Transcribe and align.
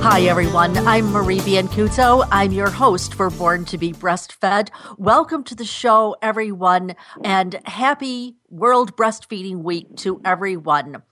Hi, 0.00 0.22
everyone. 0.22 0.76
I'm 0.86 1.10
Marie 1.10 1.40
Biancuzzo. 1.40 2.26
I'm 2.30 2.52
your 2.52 2.70
host 2.70 3.14
for 3.14 3.30
Born 3.30 3.64
to 3.66 3.76
be 3.76 3.92
Breastfed. 3.92 4.70
Welcome 4.96 5.42
to 5.44 5.54
the 5.54 5.64
show, 5.64 6.16
everyone, 6.22 6.94
and 7.24 7.60
happy 7.64 8.36
World 8.48 8.96
Breastfeeding 8.96 9.62
Week 9.62 9.96
to 9.96 10.20
everyone. 10.24 11.02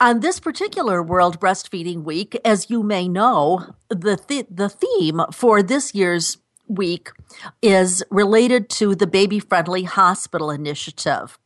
On 0.00 0.20
this 0.20 0.38
particular 0.40 1.02
World 1.02 1.40
Breastfeeding 1.40 2.04
Week, 2.04 2.38
as 2.44 2.70
you 2.70 2.82
may 2.82 3.08
know, 3.08 3.74
the, 3.88 4.16
th- 4.16 4.46
the 4.50 4.68
theme 4.68 5.22
for 5.32 5.62
this 5.62 5.94
year's 5.94 6.38
week 6.68 7.10
is 7.62 8.04
related 8.10 8.68
to 8.68 8.94
the 8.94 9.06
Baby 9.06 9.40
Friendly 9.40 9.84
Hospital 9.84 10.50
Initiative. 10.50 11.38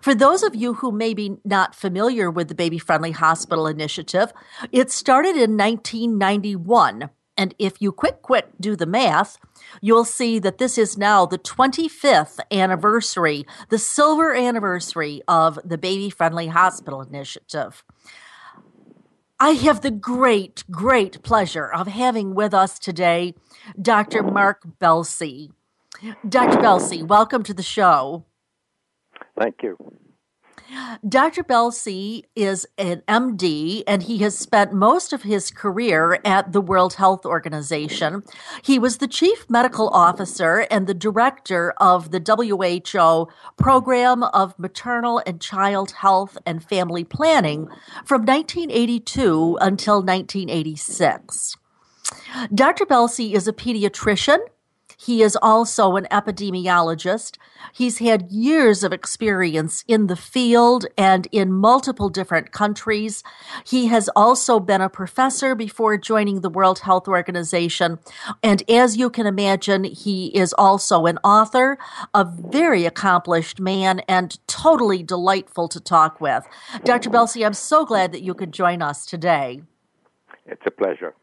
For 0.00 0.14
those 0.14 0.42
of 0.42 0.54
you 0.54 0.74
who 0.74 0.92
may 0.92 1.14
be 1.14 1.36
not 1.44 1.74
familiar 1.74 2.30
with 2.30 2.48
the 2.48 2.54
Baby 2.54 2.78
Friendly 2.78 3.12
Hospital 3.12 3.66
Initiative, 3.66 4.32
it 4.72 4.90
started 4.90 5.36
in 5.36 5.56
1991. 5.56 7.10
And 7.36 7.54
if 7.58 7.80
you 7.80 7.90
quick, 7.90 8.22
quick 8.22 8.46
do 8.60 8.76
the 8.76 8.86
math, 8.86 9.38
you'll 9.80 10.04
see 10.04 10.38
that 10.38 10.58
this 10.58 10.78
is 10.78 10.96
now 10.96 11.26
the 11.26 11.38
25th 11.38 12.38
anniversary, 12.50 13.44
the 13.70 13.78
silver 13.78 14.34
anniversary 14.34 15.22
of 15.26 15.58
the 15.64 15.78
Baby 15.78 16.10
Friendly 16.10 16.46
Hospital 16.48 17.00
Initiative. 17.00 17.82
I 19.40 19.50
have 19.50 19.80
the 19.80 19.90
great, 19.90 20.62
great 20.70 21.22
pleasure 21.22 21.66
of 21.66 21.88
having 21.88 22.34
with 22.34 22.54
us 22.54 22.78
today 22.78 23.34
Dr. 23.80 24.22
Mark 24.22 24.62
Belsey. 24.78 25.50
Dr. 26.28 26.60
Belsey, 26.60 27.02
welcome 27.02 27.42
to 27.42 27.54
the 27.54 27.62
show. 27.62 28.24
Thank 29.38 29.62
you. 29.62 29.76
Dr. 31.06 31.42
Belsey 31.42 32.24
is 32.34 32.66
an 32.78 33.02
MD 33.06 33.82
and 33.86 34.02
he 34.02 34.18
has 34.18 34.36
spent 34.36 34.72
most 34.72 35.12
of 35.12 35.22
his 35.22 35.50
career 35.50 36.18
at 36.24 36.52
the 36.52 36.60
World 36.60 36.94
Health 36.94 37.26
Organization. 37.26 38.22
He 38.62 38.78
was 38.78 38.98
the 38.98 39.08
chief 39.08 39.44
medical 39.50 39.88
officer 39.90 40.66
and 40.70 40.86
the 40.86 40.94
director 40.94 41.72
of 41.78 42.10
the 42.12 42.20
WHO 42.20 43.28
Program 43.56 44.22
of 44.22 44.58
Maternal 44.58 45.22
and 45.26 45.40
Child 45.40 45.92
Health 45.92 46.38
and 46.46 46.64
Family 46.64 47.04
Planning 47.04 47.68
from 48.04 48.22
1982 48.22 49.58
until 49.60 49.96
1986. 49.96 51.56
Dr. 52.54 52.86
Belsey 52.86 53.34
is 53.34 53.46
a 53.46 53.52
pediatrician 53.52 54.38
he 54.96 55.22
is 55.22 55.36
also 55.40 55.96
an 55.96 56.06
epidemiologist. 56.10 57.36
He's 57.72 57.98
had 57.98 58.30
years 58.30 58.84
of 58.84 58.92
experience 58.92 59.84
in 59.88 60.06
the 60.06 60.16
field 60.16 60.86
and 60.96 61.26
in 61.32 61.52
multiple 61.52 62.08
different 62.08 62.52
countries. 62.52 63.22
He 63.64 63.86
has 63.86 64.08
also 64.14 64.60
been 64.60 64.80
a 64.80 64.88
professor 64.88 65.54
before 65.54 65.96
joining 65.96 66.40
the 66.40 66.50
World 66.50 66.80
Health 66.80 67.08
Organization. 67.08 67.98
And 68.42 68.68
as 68.70 68.96
you 68.96 69.10
can 69.10 69.26
imagine, 69.26 69.84
he 69.84 70.26
is 70.28 70.52
also 70.54 71.06
an 71.06 71.18
author, 71.24 71.78
a 72.12 72.24
very 72.24 72.84
accomplished 72.84 73.60
man, 73.60 74.00
and 74.00 74.38
totally 74.46 75.02
delightful 75.02 75.68
to 75.68 75.80
talk 75.80 76.20
with. 76.20 76.46
Dr. 76.84 77.10
Belsey, 77.10 77.44
I'm 77.44 77.54
so 77.54 77.84
glad 77.84 78.12
that 78.12 78.22
you 78.22 78.34
could 78.34 78.52
join 78.52 78.82
us 78.82 79.06
today. 79.06 79.62
It's 80.46 80.62
a 80.66 80.70
pleasure. 80.70 81.14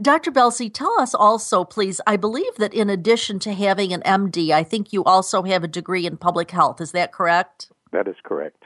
Dr. 0.00 0.30
Belsey, 0.30 0.68
tell 0.70 0.98
us 1.00 1.14
also, 1.14 1.64
please. 1.64 2.00
I 2.06 2.16
believe 2.16 2.56
that 2.56 2.74
in 2.74 2.90
addition 2.90 3.38
to 3.40 3.52
having 3.54 3.92
an 3.92 4.02
MD, 4.02 4.50
I 4.50 4.62
think 4.62 4.92
you 4.92 5.04
also 5.04 5.42
have 5.42 5.64
a 5.64 5.68
degree 5.68 6.06
in 6.06 6.16
public 6.16 6.50
health. 6.50 6.80
Is 6.80 6.92
that 6.92 7.12
correct? 7.12 7.70
That 7.92 8.08
is 8.08 8.16
correct. 8.22 8.64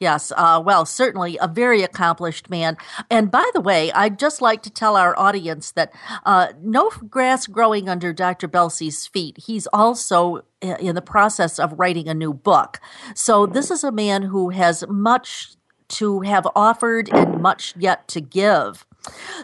Yes, 0.00 0.32
uh, 0.36 0.62
well, 0.64 0.86
certainly 0.86 1.38
a 1.40 1.48
very 1.48 1.82
accomplished 1.82 2.48
man. 2.48 2.76
And 3.10 3.32
by 3.32 3.50
the 3.52 3.60
way, 3.60 3.90
I'd 3.90 4.18
just 4.18 4.40
like 4.40 4.62
to 4.62 4.70
tell 4.70 4.96
our 4.96 5.18
audience 5.18 5.72
that 5.72 5.92
uh, 6.24 6.52
no 6.62 6.90
grass 7.10 7.48
growing 7.48 7.88
under 7.88 8.12
Dr. 8.12 8.46
Belsey's 8.46 9.08
feet. 9.08 9.38
He's 9.46 9.66
also 9.72 10.42
uh, 10.62 10.76
in 10.78 10.94
the 10.94 11.02
process 11.02 11.58
of 11.58 11.76
writing 11.76 12.08
a 12.08 12.14
new 12.14 12.32
book. 12.32 12.78
So 13.16 13.44
this 13.44 13.72
is 13.72 13.82
a 13.82 13.90
man 13.90 14.22
who 14.22 14.50
has 14.50 14.84
much 14.88 15.56
to 15.88 16.20
have 16.20 16.46
offered 16.54 17.08
and 17.12 17.42
much 17.42 17.74
yet 17.76 18.06
to 18.08 18.20
give. 18.20 18.86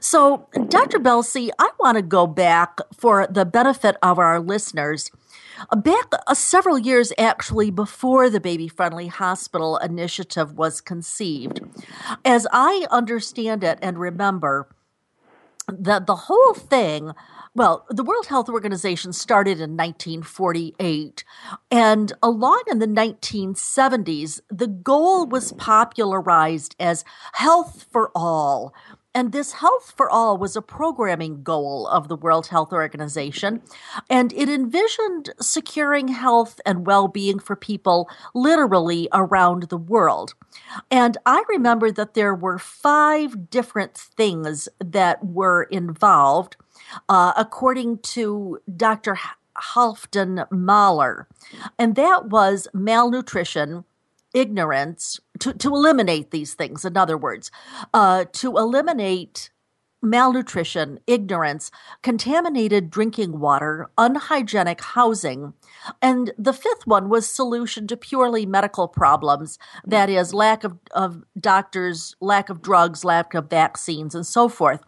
So, 0.00 0.48
Dr. 0.68 0.98
Belsey, 0.98 1.50
I 1.58 1.70
want 1.78 1.96
to 1.96 2.02
go 2.02 2.26
back 2.26 2.78
for 2.96 3.26
the 3.26 3.44
benefit 3.44 3.96
of 4.02 4.18
our 4.18 4.40
listeners. 4.40 5.10
Back 5.74 6.12
uh, 6.26 6.34
several 6.34 6.78
years 6.78 7.12
actually 7.18 7.70
before 7.70 8.28
the 8.28 8.40
Baby 8.40 8.68
Friendly 8.68 9.06
Hospital 9.06 9.76
initiative 9.78 10.56
was 10.56 10.80
conceived. 10.80 11.60
As 12.24 12.46
I 12.52 12.86
understand 12.90 13.62
it 13.64 13.78
and 13.80 13.98
remember, 13.98 14.68
that 15.68 16.06
the 16.06 16.16
whole 16.16 16.54
thing 16.54 17.12
well, 17.56 17.86
the 17.88 18.02
World 18.02 18.26
Health 18.26 18.48
Organization 18.48 19.12
started 19.12 19.60
in 19.60 19.76
1948, 19.76 21.22
and 21.70 22.12
along 22.20 22.64
in 22.68 22.80
the 22.80 22.88
1970s, 22.88 24.40
the 24.50 24.66
goal 24.66 25.24
was 25.24 25.52
popularized 25.52 26.74
as 26.80 27.04
health 27.34 27.86
for 27.92 28.10
all, 28.12 28.74
and 29.14 29.32
this 29.32 29.52
Health 29.52 29.94
for 29.96 30.10
All 30.10 30.36
was 30.36 30.56
a 30.56 30.62
programming 30.62 31.42
goal 31.42 31.86
of 31.86 32.08
the 32.08 32.16
World 32.16 32.48
Health 32.48 32.72
Organization, 32.72 33.62
and 34.10 34.32
it 34.32 34.48
envisioned 34.48 35.30
securing 35.40 36.08
health 36.08 36.60
and 36.66 36.86
well 36.86 37.06
being 37.06 37.38
for 37.38 37.54
people 37.54 38.08
literally 38.34 39.08
around 39.12 39.64
the 39.64 39.76
world. 39.76 40.34
And 40.90 41.16
I 41.24 41.44
remember 41.48 41.92
that 41.92 42.14
there 42.14 42.34
were 42.34 42.58
five 42.58 43.50
different 43.50 43.96
things 43.96 44.68
that 44.80 45.24
were 45.24 45.62
involved, 45.64 46.56
uh, 47.08 47.32
according 47.36 47.98
to 47.98 48.58
Dr. 48.76 49.18
Halfdan 49.56 50.50
Mahler, 50.50 51.28
and 51.78 51.94
that 51.94 52.26
was 52.26 52.66
malnutrition 52.74 53.84
ignorance, 54.34 55.20
to, 55.38 55.54
to 55.54 55.68
eliminate 55.68 56.30
these 56.30 56.54
things, 56.54 56.84
in 56.84 56.96
other 56.96 57.16
words, 57.16 57.50
uh, 57.94 58.24
to 58.32 58.58
eliminate 58.58 59.50
malnutrition, 60.02 61.00
ignorance, 61.06 61.70
contaminated 62.02 62.90
drinking 62.90 63.40
water, 63.40 63.88
unhygienic 63.96 64.82
housing. 64.82 65.54
And 66.02 66.32
the 66.36 66.52
fifth 66.52 66.86
one 66.86 67.08
was 67.08 67.26
solution 67.26 67.86
to 67.86 67.96
purely 67.96 68.44
medical 68.44 68.86
problems 68.86 69.58
that 69.86 70.10
is, 70.10 70.34
lack 70.34 70.62
of, 70.62 70.78
of 70.90 71.24
doctors, 71.40 72.14
lack 72.20 72.50
of 72.50 72.60
drugs, 72.60 73.04
lack 73.04 73.34
of 73.34 73.48
vaccines, 73.48 74.14
and 74.14 74.26
so 74.26 74.48
forth. 74.48 74.80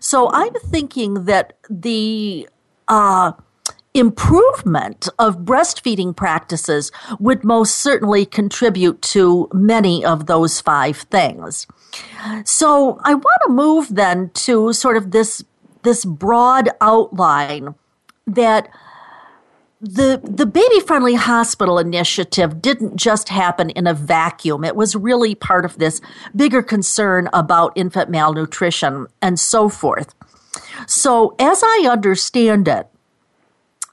So 0.00 0.30
I'm 0.32 0.54
thinking 0.54 1.24
that 1.24 1.58
the 1.68 2.48
uh, 2.86 3.32
improvement 3.94 5.08
of 5.18 5.38
breastfeeding 5.38 6.14
practices 6.14 6.92
would 7.18 7.44
most 7.44 7.76
certainly 7.76 8.24
contribute 8.24 9.02
to 9.02 9.48
many 9.52 10.04
of 10.04 10.26
those 10.26 10.60
five 10.60 10.98
things. 10.98 11.66
So 12.44 13.00
I 13.02 13.14
want 13.14 13.40
to 13.46 13.52
move 13.52 13.88
then 13.94 14.30
to 14.34 14.72
sort 14.72 14.96
of 14.96 15.10
this, 15.10 15.44
this 15.82 16.04
broad 16.04 16.68
outline 16.80 17.74
that 18.26 18.68
the 19.80 20.20
the 20.22 20.44
baby 20.44 20.78
friendly 20.80 21.14
hospital 21.14 21.78
initiative 21.78 22.60
didn't 22.60 22.96
just 22.96 23.30
happen 23.30 23.70
in 23.70 23.86
a 23.86 23.94
vacuum 23.94 24.62
it 24.62 24.76
was 24.76 24.94
really 24.94 25.34
part 25.34 25.64
of 25.64 25.78
this 25.78 26.02
bigger 26.36 26.62
concern 26.62 27.30
about 27.32 27.72
infant 27.76 28.10
malnutrition 28.10 29.06
and 29.22 29.40
so 29.40 29.70
forth 29.70 30.14
so 30.86 31.34
as 31.38 31.62
i 31.64 31.88
understand 31.90 32.68
it 32.68 32.86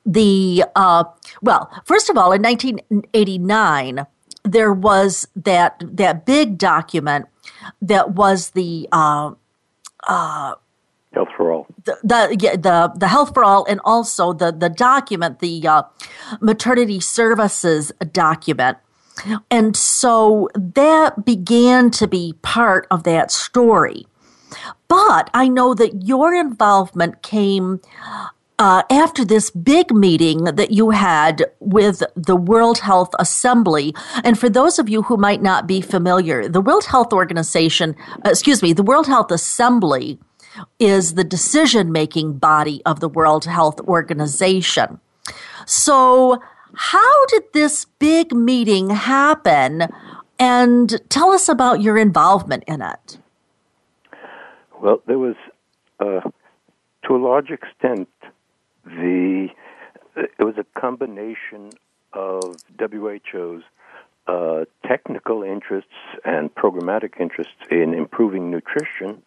the 0.07 0.63
uh, 0.75 1.03
well 1.41 1.69
first 1.85 2.09
of 2.09 2.17
all 2.17 2.31
in 2.31 2.41
1989 2.41 4.07
there 4.43 4.73
was 4.73 5.27
that 5.35 5.83
that 5.85 6.25
big 6.25 6.57
document 6.57 7.25
that 7.81 8.11
was 8.11 8.51
the 8.51 8.87
uh, 8.91 9.31
uh, 10.07 10.55
Health 11.13 11.29
for 11.35 11.51
All. 11.51 11.67
The, 11.85 11.97
the, 12.03 12.37
yeah, 12.39 12.55
the 12.55 12.93
the 12.95 13.07
Health 13.07 13.33
for 13.33 13.43
All, 13.43 13.65
and 13.65 13.79
also 13.83 14.33
the 14.33 14.51
the 14.51 14.69
document, 14.69 15.39
the 15.39 15.67
uh, 15.67 15.83
maternity 16.39 16.99
services 16.99 17.91
document, 18.11 18.77
and 19.49 19.75
so 19.75 20.49
that 20.53 21.25
began 21.25 21.91
to 21.91 22.07
be 22.07 22.35
part 22.41 22.87
of 22.91 23.03
that 23.03 23.31
story. 23.31 24.05
But 24.87 25.29
I 25.33 25.47
know 25.49 25.73
that 25.73 26.07
your 26.07 26.33
involvement 26.33 27.21
came 27.21 27.81
uh, 28.59 28.83
after 28.89 29.23
this 29.23 29.51
big 29.51 29.91
meeting 29.91 30.45
that 30.45 30.71
you 30.71 30.89
had 30.89 31.45
with 31.59 32.01
the 32.15 32.35
World 32.35 32.79
Health 32.79 33.11
Assembly, 33.19 33.93
and 34.23 34.37
for 34.37 34.49
those 34.49 34.79
of 34.79 34.89
you 34.89 35.03
who 35.03 35.17
might 35.17 35.41
not 35.41 35.67
be 35.67 35.79
familiar, 35.81 36.47
the 36.47 36.61
World 36.61 36.85
Health 36.85 37.13
Organization, 37.13 37.95
uh, 38.25 38.29
excuse 38.29 38.63
me, 38.63 38.73
the 38.73 38.83
World 38.83 39.05
Health 39.05 39.31
Assembly 39.31 40.17
is 40.79 41.13
the 41.13 41.23
decision 41.23 41.91
making 41.91 42.39
body 42.39 42.81
of 42.85 42.99
the 42.99 43.09
World 43.09 43.45
Health 43.45 43.79
Organization. 43.81 44.99
So, 45.65 46.41
how 46.73 47.25
did 47.27 47.43
this 47.53 47.85
big 47.99 48.33
meeting 48.33 48.89
happen? 48.89 49.87
And 50.39 50.99
tell 51.09 51.31
us 51.31 51.49
about 51.49 51.81
your 51.81 51.97
involvement 51.97 52.63
in 52.67 52.81
it. 52.81 53.17
Well, 54.81 55.01
there 55.07 55.17
was, 55.17 55.35
uh, 55.99 56.21
to 57.07 57.15
a 57.15 57.17
large 57.17 57.49
extent, 57.49 58.07
the 58.89 59.49
it 60.15 60.43
was 60.43 60.55
a 60.57 60.79
combination 60.79 61.69
of 62.13 62.57
WHO's 62.79 63.63
uh, 64.27 64.65
technical 64.85 65.43
interests 65.43 65.89
and 66.25 66.53
programmatic 66.53 67.19
interests 67.19 67.53
in 67.69 67.93
improving 67.93 68.49
nutrition, 68.49 69.21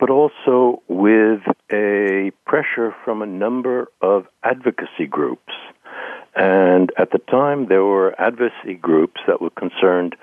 but 0.00 0.10
also 0.10 0.82
with 0.88 1.42
a 1.70 2.32
pressure 2.46 2.94
from 3.04 3.22
a 3.22 3.26
number 3.26 3.88
of 4.00 4.26
advocacy 4.42 5.06
groups. 5.08 5.52
And 6.36 6.90
at 6.98 7.12
the 7.12 7.18
time, 7.18 7.66
there 7.68 7.84
were 7.84 8.14
advocacy 8.20 8.74
groups 8.74 9.20
that 9.26 9.40
were 9.40 9.50
concerned 9.50 10.16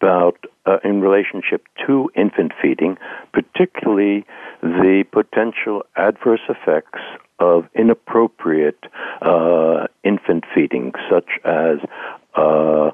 about, 0.00 0.44
uh, 0.64 0.78
in 0.84 1.00
relationship 1.00 1.66
to 1.86 2.10
infant 2.14 2.52
feeding, 2.60 2.98
particularly 3.32 4.24
the 4.62 5.04
potential 5.10 5.82
adverse 5.96 6.40
effects 6.48 7.00
of 7.38 7.68
inappropriate 7.74 8.84
uh, 9.22 9.86
infant 10.04 10.44
feeding, 10.54 10.92
such 11.10 11.28
as 11.44 11.78
uh, 12.34 12.90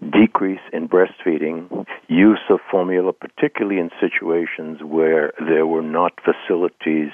decrease 0.00 0.60
in 0.72 0.88
breastfeeding, 0.88 1.86
use 2.08 2.40
of 2.50 2.60
formula, 2.70 3.12
particularly 3.12 3.80
in 3.80 3.90
situations 4.00 4.78
where 4.82 5.32
there 5.40 5.66
were 5.66 5.82
not 5.82 6.12
facilities 6.24 7.10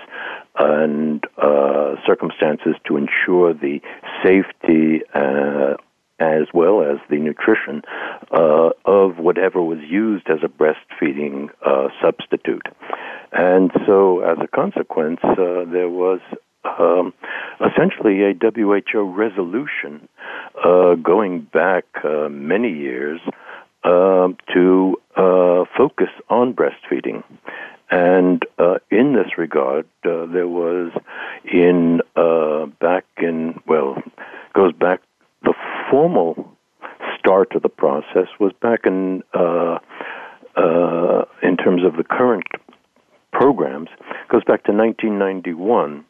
and 0.58 1.24
uh, 1.38 1.94
circumstances 2.06 2.74
to 2.86 2.96
ensure 2.96 3.54
the 3.54 3.80
safety 4.22 5.02
uh, 5.14 5.74
as 6.20 6.46
well 6.52 6.82
as 6.82 6.98
the 7.10 7.16
nutrition 7.16 7.82
uh, 8.30 8.70
of 8.84 9.18
whatever 9.18 9.62
was 9.62 9.78
used 9.88 10.28
as 10.28 10.38
a 10.44 10.48
breastfeeding 10.48 11.48
uh, 11.66 11.88
substitute. 12.02 12.66
And 13.32 13.72
so, 13.84 14.20
as 14.20 14.38
a 14.40 14.46
consequence, 14.46 15.18
uh, 15.24 15.64
there 15.70 15.88
was 15.88 16.20
um, 16.64 17.12
essentially 17.60 18.22
a 18.22 18.34
WHO 18.34 19.02
resolution 19.02 20.08
uh, 20.64 20.94
going 20.94 21.40
back 21.52 21.84
uh, 22.04 22.28
many 22.28 22.70
years 22.70 23.20
um, 23.84 24.36
to 24.52 24.96
uh, 25.16 25.64
focus 25.76 26.08
on 26.30 26.54
breastfeeding. 26.54 27.22
And 27.90 28.42
uh, 28.58 28.78
in 28.90 29.12
this 29.12 29.36
regard, 29.38 29.86
uh, 30.04 30.26
there 30.26 30.48
was 30.48 30.92
in 31.44 32.00
back 32.80 33.04
in 33.18 33.60
well, 33.66 34.02
goes 34.54 34.72
back 34.72 35.00
the 35.42 35.54
formal 35.90 36.50
start 37.18 37.54
of 37.54 37.62
the 37.62 37.68
process 37.68 38.28
was 38.40 38.52
back 38.60 38.80
in 38.86 39.22
in 41.42 41.56
terms 41.56 41.84
of 41.84 41.96
the 41.96 42.04
current 42.04 42.46
programs 43.32 43.88
goes 44.30 44.44
back 44.44 44.64
to 44.64 44.72
1991 44.72 46.04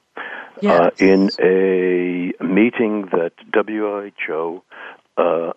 yes. 0.60 0.80
uh, 0.80 0.90
in 0.98 1.30
a 1.40 2.32
meeting 2.42 3.08
that 3.12 3.32
WHO 3.52 4.62
uh, 5.16 5.52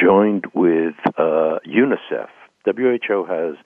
joined 0.00 0.44
with 0.54 0.94
uh, 1.18 1.58
UNICEF. 1.66 2.28
WHO 2.64 3.26
has 3.26 3.56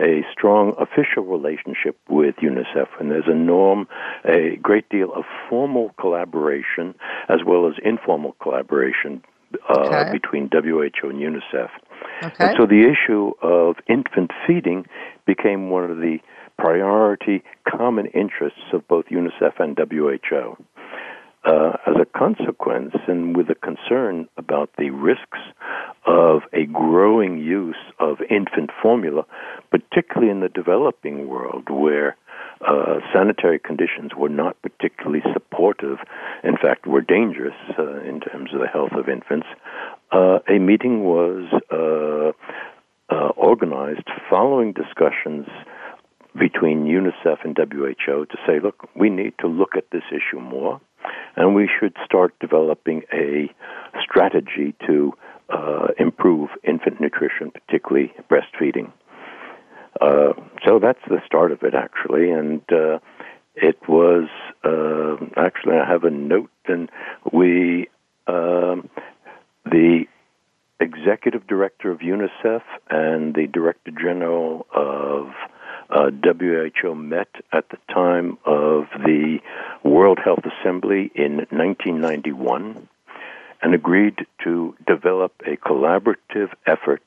a 0.00 0.22
strong 0.32 0.74
official 0.78 1.22
relationship 1.22 1.96
with 2.08 2.34
UNICEF, 2.36 2.88
and 2.98 3.10
there's 3.10 3.28
a 3.28 3.34
norm, 3.34 3.86
a 4.24 4.56
great 4.60 4.88
deal 4.88 5.12
of 5.14 5.24
formal 5.48 5.92
collaboration 6.00 6.94
as 7.28 7.38
well 7.46 7.68
as 7.68 7.74
informal 7.84 8.34
collaboration 8.42 9.22
uh, 9.68 9.80
okay. 9.80 10.10
between 10.12 10.50
WHO 10.52 11.08
and 11.08 11.20
UNICEF. 11.20 11.68
Okay. 12.22 12.34
And 12.40 12.56
so 12.58 12.66
the 12.66 12.82
issue 12.82 13.32
of 13.42 13.76
infant 13.88 14.32
feeding 14.46 14.86
became 15.24 15.70
one 15.70 15.88
of 15.88 15.98
the 15.98 16.18
priority 16.58 17.42
common 17.68 18.06
interests 18.06 18.72
of 18.72 18.86
both 18.88 19.06
UNICEF 19.06 19.58
and 19.58 19.78
WHO. 19.78 20.56
Uh, 21.44 21.76
as 21.86 21.94
a 22.00 22.18
consequence, 22.18 22.94
and 23.06 23.36
with 23.36 23.48
a 23.48 23.54
concern 23.54 24.28
about 24.36 24.70
the 24.76 24.90
risks 24.90 25.38
of 26.04 26.42
a 26.52 26.66
growing 26.66 27.38
use 27.38 27.76
of 28.00 28.18
infant 28.28 28.70
formula, 28.82 29.24
particularly 29.70 30.30
in 30.30 30.40
the 30.40 30.48
developing 30.48 31.28
world 31.28 31.70
where 31.70 32.16
uh, 32.66 32.98
sanitary 33.14 33.58
conditions 33.58 34.10
were 34.16 34.28
not 34.28 34.60
particularly 34.62 35.22
supportive, 35.32 35.98
in 36.42 36.56
fact, 36.56 36.86
were 36.86 37.00
dangerous 37.00 37.54
uh, 37.78 38.00
in 38.00 38.20
terms 38.20 38.52
of 38.52 38.60
the 38.60 38.66
health 38.66 38.92
of 38.92 39.08
infants, 39.08 39.46
uh, 40.10 40.40
a 40.48 40.58
meeting 40.58 41.04
was 41.04 41.44
uh, 41.70 42.32
uh, 43.14 43.28
organized 43.36 44.08
following 44.28 44.72
discussions 44.72 45.46
between 46.38 46.84
UNICEF 46.84 47.44
and 47.44 47.56
WHO 47.56 48.26
to 48.26 48.36
say, 48.46 48.60
look, 48.60 48.88
we 48.94 49.10
need 49.10 49.34
to 49.40 49.46
look 49.46 49.76
at 49.76 49.84
this 49.90 50.04
issue 50.10 50.40
more, 50.40 50.80
and 51.36 51.54
we 51.54 51.68
should 51.68 51.96
start 52.04 52.34
developing 52.40 53.02
a 53.12 53.50
strategy 54.02 54.74
to 54.86 55.12
uh, 55.50 55.88
improve 55.98 56.50
infant 56.62 57.00
nutrition, 57.00 57.50
particularly 57.50 58.12
breastfeeding. 58.30 58.92
Uh, 60.00 60.32
so 60.64 60.78
that's 60.78 61.00
the 61.08 61.20
start 61.26 61.50
of 61.52 61.62
it, 61.62 61.74
actually, 61.74 62.30
and 62.30 62.60
uh, 62.70 62.98
it 63.54 63.76
was 63.88 64.28
uh, 64.64 65.16
actually 65.36 65.76
I 65.76 65.90
have 65.90 66.04
a 66.04 66.10
note, 66.10 66.50
and 66.66 66.88
we 67.32 67.88
um, 68.26 68.88
the 69.64 70.04
executive 70.80 71.46
director 71.46 71.90
of 71.90 71.98
UNICEF 71.98 72.62
and 72.90 73.34
the 73.34 73.48
director 73.52 73.90
general 73.90 74.66
of 74.72 75.28
uh, 75.90 76.10
WHO 76.10 76.94
met 76.94 77.28
at 77.52 77.68
the 77.70 77.78
time 77.92 78.38
of 78.44 78.86
the 79.04 79.38
World 79.82 80.18
Health 80.22 80.44
Assembly 80.44 81.10
in 81.14 81.36
1991 81.50 82.88
and 83.62 83.74
agreed 83.74 84.26
to 84.44 84.74
develop 84.86 85.32
a 85.46 85.56
collaborative 85.56 86.50
effort 86.66 87.02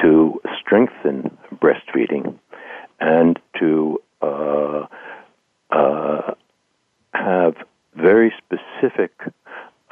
to 0.00 0.40
strengthen 0.60 1.36
breastfeeding 1.54 2.38
and 3.00 3.38
to 3.58 4.00
uh, 4.22 4.86
uh, 5.70 6.34
have 7.12 7.56
very 7.94 8.32
specific 8.38 9.12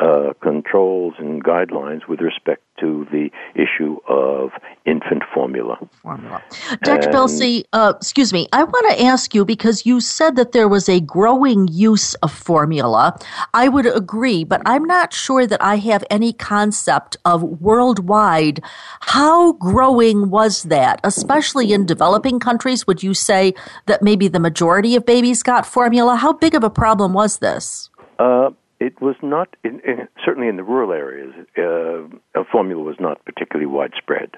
uh, 0.02 0.32
controls 0.42 1.14
and 1.18 1.44
guidelines 1.44 2.08
with 2.08 2.20
respect 2.20 2.62
to 2.80 3.06
the 3.12 3.30
issue 3.54 3.98
of 4.08 4.50
infant 4.84 5.22
formula. 5.32 5.78
Formula. 6.02 6.42
Dr. 6.82 7.10
Belsey, 7.10 7.64
uh, 7.72 7.92
excuse 7.96 8.32
me, 8.32 8.48
I 8.52 8.64
want 8.64 8.90
to 8.90 9.04
ask 9.04 9.32
you 9.32 9.44
because 9.44 9.86
you 9.86 10.00
said 10.00 10.34
that 10.36 10.50
there 10.50 10.68
was 10.68 10.88
a 10.88 10.98
growing 10.98 11.68
use 11.68 12.14
of 12.14 12.32
formula. 12.32 13.16
I 13.54 13.68
would 13.68 13.86
agree, 13.86 14.42
but 14.42 14.60
I'm 14.66 14.84
not 14.84 15.12
sure 15.12 15.46
that 15.46 15.62
I 15.62 15.76
have 15.76 16.02
any 16.10 16.32
concept 16.32 17.16
of 17.24 17.42
worldwide. 17.60 18.60
How 19.02 19.52
growing 19.52 20.30
was 20.30 20.64
that, 20.64 21.00
especially 21.04 21.72
in 21.72 21.86
developing 21.86 22.40
countries? 22.40 22.88
Would 22.88 23.04
you 23.04 23.14
say 23.14 23.54
that 23.86 24.02
maybe 24.02 24.26
the 24.26 24.40
majority 24.40 24.96
of 24.96 25.06
babies 25.06 25.44
got 25.44 25.64
formula? 25.64 26.16
How 26.16 26.32
big 26.32 26.56
of 26.56 26.64
a 26.64 26.70
problem 26.70 27.12
was 27.12 27.38
this? 27.38 27.88
Uh, 28.18 28.50
it 28.82 29.00
was 29.00 29.14
not 29.22 29.54
in, 29.62 29.80
in, 29.86 30.08
certainly 30.24 30.48
in 30.48 30.56
the 30.56 30.64
rural 30.64 30.92
areas. 30.92 31.32
Uh, 31.56 32.42
formula 32.50 32.82
was 32.82 32.96
not 32.98 33.24
particularly 33.24 33.66
widespread. 33.66 34.30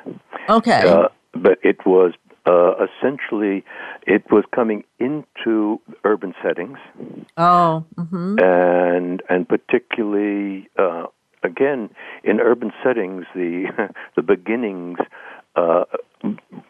Okay, 0.50 0.82
uh, 0.86 1.08
but 1.32 1.58
it 1.62 1.78
was 1.86 2.12
uh, 2.44 2.74
essentially 2.84 3.64
it 4.06 4.24
was 4.30 4.44
coming 4.54 4.84
into 4.98 5.80
urban 6.04 6.34
settings. 6.42 6.78
Oh, 7.38 7.84
mm-hmm. 7.96 8.36
and 8.38 9.22
and 9.30 9.48
particularly 9.48 10.68
uh, 10.78 11.06
again 11.42 11.88
in 12.22 12.38
urban 12.38 12.70
settings, 12.84 13.24
the 13.34 13.64
the 14.16 14.22
beginnings. 14.22 14.98
Uh, 15.56 15.84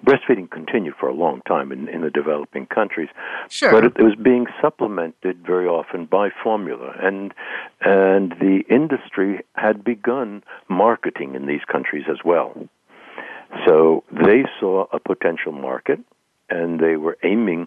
breastfeeding 0.04 0.50
continued 0.50 0.94
for 0.98 1.08
a 1.08 1.14
long 1.14 1.40
time 1.46 1.72
in, 1.72 1.88
in 1.88 2.02
the 2.02 2.10
developing 2.10 2.66
countries, 2.66 3.08
sure. 3.48 3.70
but 3.70 3.84
it, 3.84 3.92
it 3.96 4.02
was 4.02 4.14
being 4.22 4.46
supplemented 4.60 5.38
very 5.46 5.66
often 5.66 6.06
by 6.06 6.28
formula, 6.42 6.94
and 7.00 7.32
and 7.80 8.32
the 8.40 8.62
industry 8.68 9.40
had 9.54 9.84
begun 9.84 10.42
marketing 10.68 11.34
in 11.34 11.46
these 11.46 11.62
countries 11.70 12.04
as 12.10 12.18
well. 12.24 12.52
So 13.64 14.02
they 14.10 14.44
saw 14.58 14.86
a 14.92 14.98
potential 14.98 15.52
market 15.52 16.00
and 16.50 16.80
they 16.80 16.96
were 16.96 17.16
aiming 17.22 17.66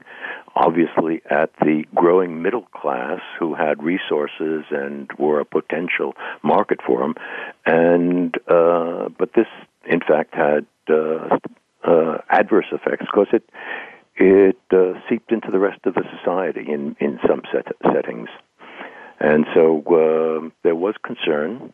obviously 0.55 1.21
at 1.29 1.51
the 1.61 1.83
growing 1.93 2.41
middle 2.41 2.67
class 2.73 3.19
who 3.39 3.53
had 3.53 3.81
resources 3.83 4.65
and 4.71 5.09
were 5.17 5.39
a 5.39 5.45
potential 5.45 6.13
market 6.43 6.79
for 6.85 6.99
them 6.99 7.15
and 7.65 8.35
uh, 8.47 9.09
but 9.17 9.33
this 9.35 9.47
in 9.85 9.99
fact 9.99 10.33
had 10.33 10.65
uh, 10.89 11.37
uh, 11.83 12.17
adverse 12.29 12.67
effects 12.71 13.05
because 13.05 13.27
it 13.33 13.43
it 14.19 14.57
uh, 14.71 14.93
seeped 15.07 15.31
into 15.31 15.51
the 15.51 15.59
rest 15.59 15.79
of 15.85 15.93
the 15.93 16.03
society 16.17 16.65
in 16.67 16.95
in 16.99 17.19
some 17.27 17.41
set, 17.51 17.67
settings 17.93 18.29
and 19.19 19.45
so 19.53 19.81
uh, 19.87 20.49
there 20.63 20.75
was 20.75 20.95
concern. 21.03 21.73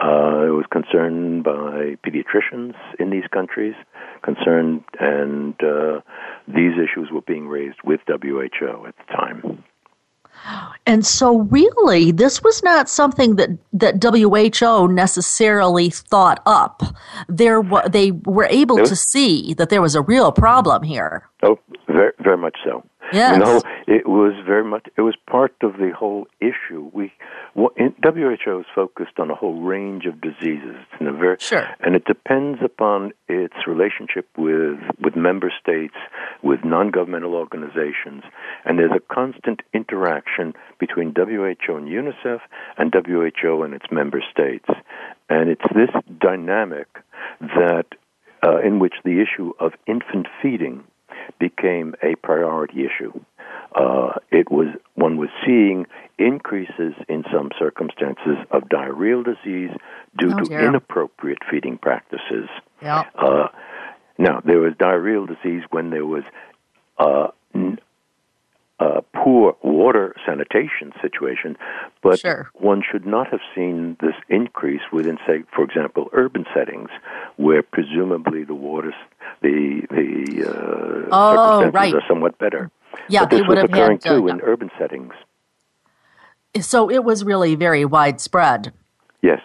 Uh, 0.00 0.40
there 0.42 0.54
was 0.54 0.66
concern 0.70 1.42
by 1.42 1.96
pediatricians 2.06 2.74
in 2.98 3.10
these 3.10 3.26
countries, 3.32 3.74
concern, 4.22 4.84
and 5.00 5.54
uh, 5.62 6.00
these 6.46 6.74
issues 6.74 7.10
were 7.12 7.22
being 7.22 7.48
raised 7.48 7.78
with 7.84 8.00
WHO 8.06 8.86
at 8.86 8.94
the 8.96 9.12
time. 9.12 9.64
And 10.86 11.04
so, 11.04 11.40
really, 11.40 12.12
this 12.12 12.42
was 12.42 12.62
not 12.62 12.88
something 12.88 13.36
that, 13.36 13.50
that 13.72 14.02
WHO 14.02 14.88
necessarily 14.88 15.90
thought 15.90 16.40
up. 16.46 16.82
There, 17.28 17.62
they 17.90 18.12
were 18.12 18.46
able 18.46 18.78
was, 18.78 18.88
to 18.90 18.96
see 18.96 19.54
that 19.54 19.68
there 19.68 19.82
was 19.82 19.94
a 19.94 20.02
real 20.02 20.32
problem 20.32 20.82
here. 20.82 21.28
Oh, 21.42 21.58
very, 21.88 22.12
very 22.20 22.38
much 22.38 22.56
so. 22.64 22.84
Yes. 23.12 23.32
You 23.36 23.44
know, 23.44 23.62
it 23.86 24.06
was 24.06 24.34
very 24.46 24.64
much. 24.64 24.86
It 24.96 25.02
was 25.02 25.14
part 25.28 25.54
of 25.62 25.74
the 25.74 25.92
whole 25.96 26.26
issue. 26.40 26.90
We 26.92 27.12
WHO 27.54 28.60
is 28.60 28.66
focused 28.74 29.18
on 29.18 29.30
a 29.30 29.34
whole 29.34 29.60
range 29.62 30.04
of 30.06 30.20
diseases. 30.20 30.76
In 31.00 31.06
a 31.06 31.12
very, 31.12 31.36
sure. 31.38 31.66
And 31.80 31.96
it 31.96 32.04
depends 32.04 32.60
upon 32.64 33.12
its 33.28 33.54
relationship 33.66 34.28
with 34.36 34.78
with 35.02 35.16
member 35.16 35.52
states, 35.60 35.94
with 36.42 36.60
non-governmental 36.64 37.34
organizations, 37.34 38.24
and 38.64 38.78
there's 38.78 38.92
a 38.94 39.14
constant 39.14 39.60
interaction 39.72 40.54
between 40.78 41.14
WHO 41.16 41.76
and 41.76 41.88
UNICEF 41.88 42.40
and 42.76 42.94
WHO 42.94 43.62
and 43.62 43.74
its 43.74 43.86
member 43.90 44.22
states. 44.30 44.68
And 45.28 45.50
it's 45.50 45.64
this 45.74 45.90
dynamic 46.20 46.88
that 47.40 47.86
uh, 48.44 48.58
in 48.60 48.78
which 48.78 48.94
the 49.04 49.22
issue 49.22 49.52
of 49.58 49.72
infant 49.86 50.26
feeding 50.42 50.84
became 51.38 51.94
a 52.02 52.14
priority 52.16 52.84
issue. 52.84 53.12
Uh, 53.74 54.14
it 54.30 54.50
was 54.50 54.68
one 54.94 55.16
was 55.18 55.28
seeing 55.44 55.86
increases 56.18 56.94
in 57.08 57.22
some 57.32 57.50
circumstances 57.58 58.36
of 58.50 58.62
diarrheal 58.64 59.24
disease 59.24 59.70
due 60.18 60.32
oh, 60.32 60.38
to 60.38 60.44
dear. 60.44 60.66
inappropriate 60.66 61.38
feeding 61.50 61.78
practices. 61.78 62.48
Yeah. 62.82 63.04
Uh, 63.14 63.48
now 64.18 64.40
there 64.44 64.58
was 64.58 64.72
diarrheal 64.74 65.26
disease 65.28 65.62
when 65.70 65.90
there 65.90 66.06
was 66.06 66.24
uh, 66.98 67.28
uh, 68.80 69.00
poor 69.12 69.56
water 69.62 70.14
sanitation 70.24 70.92
situation, 71.02 71.56
but 72.02 72.20
sure. 72.20 72.50
one 72.54 72.82
should 72.88 73.06
not 73.06 73.28
have 73.28 73.40
seen 73.54 73.96
this 74.00 74.14
increase 74.28 74.82
within, 74.92 75.18
say, 75.26 75.42
for 75.54 75.64
example, 75.64 76.08
urban 76.12 76.44
settings, 76.54 76.90
where 77.36 77.62
presumably 77.62 78.44
the 78.44 78.54
water, 78.54 78.94
the 79.42 79.82
the 79.90 80.48
uh, 80.48 81.08
oh, 81.10 81.60
circumstances 81.60 81.74
right. 81.74 81.94
are 81.94 82.08
somewhat 82.08 82.38
better. 82.38 82.70
Yeah, 83.08 83.22
but 83.22 83.30
this 83.30 83.42
was 83.46 83.58
occurring 83.64 84.00
had, 84.02 84.12
uh, 84.12 84.16
too 84.16 84.28
in 84.28 84.40
urban 84.42 84.70
settings. 84.78 85.12
So 86.60 86.90
it 86.90 87.04
was 87.04 87.24
really 87.24 87.54
very 87.54 87.84
widespread. 87.84 88.72
Yes. 89.22 89.40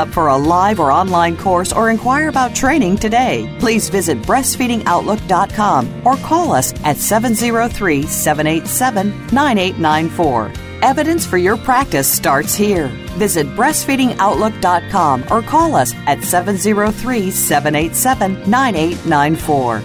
for 0.09 0.27
a 0.27 0.37
live 0.37 0.79
or 0.79 0.91
online 0.91 1.37
course 1.37 1.71
or 1.71 1.89
inquire 1.89 2.29
about 2.29 2.55
training 2.55 2.97
today. 2.97 3.53
Please 3.59 3.89
visit 3.89 4.21
breastfeedingoutlook.com 4.21 6.05
or 6.05 6.15
call 6.17 6.51
us 6.51 6.73
at 6.83 6.97
703 6.97 8.03
787 8.03 9.09
9894. 9.33 10.51
Evidence 10.81 11.25
for 11.25 11.37
your 11.37 11.57
practice 11.57 12.07
starts 12.11 12.55
here. 12.55 12.87
Visit 13.17 13.47
breastfeedingoutlook.com 13.47 15.25
or 15.31 15.41
call 15.41 15.75
us 15.75 15.93
at 16.07 16.23
703 16.23 17.31
787 17.31 18.49
9894. 18.49 19.81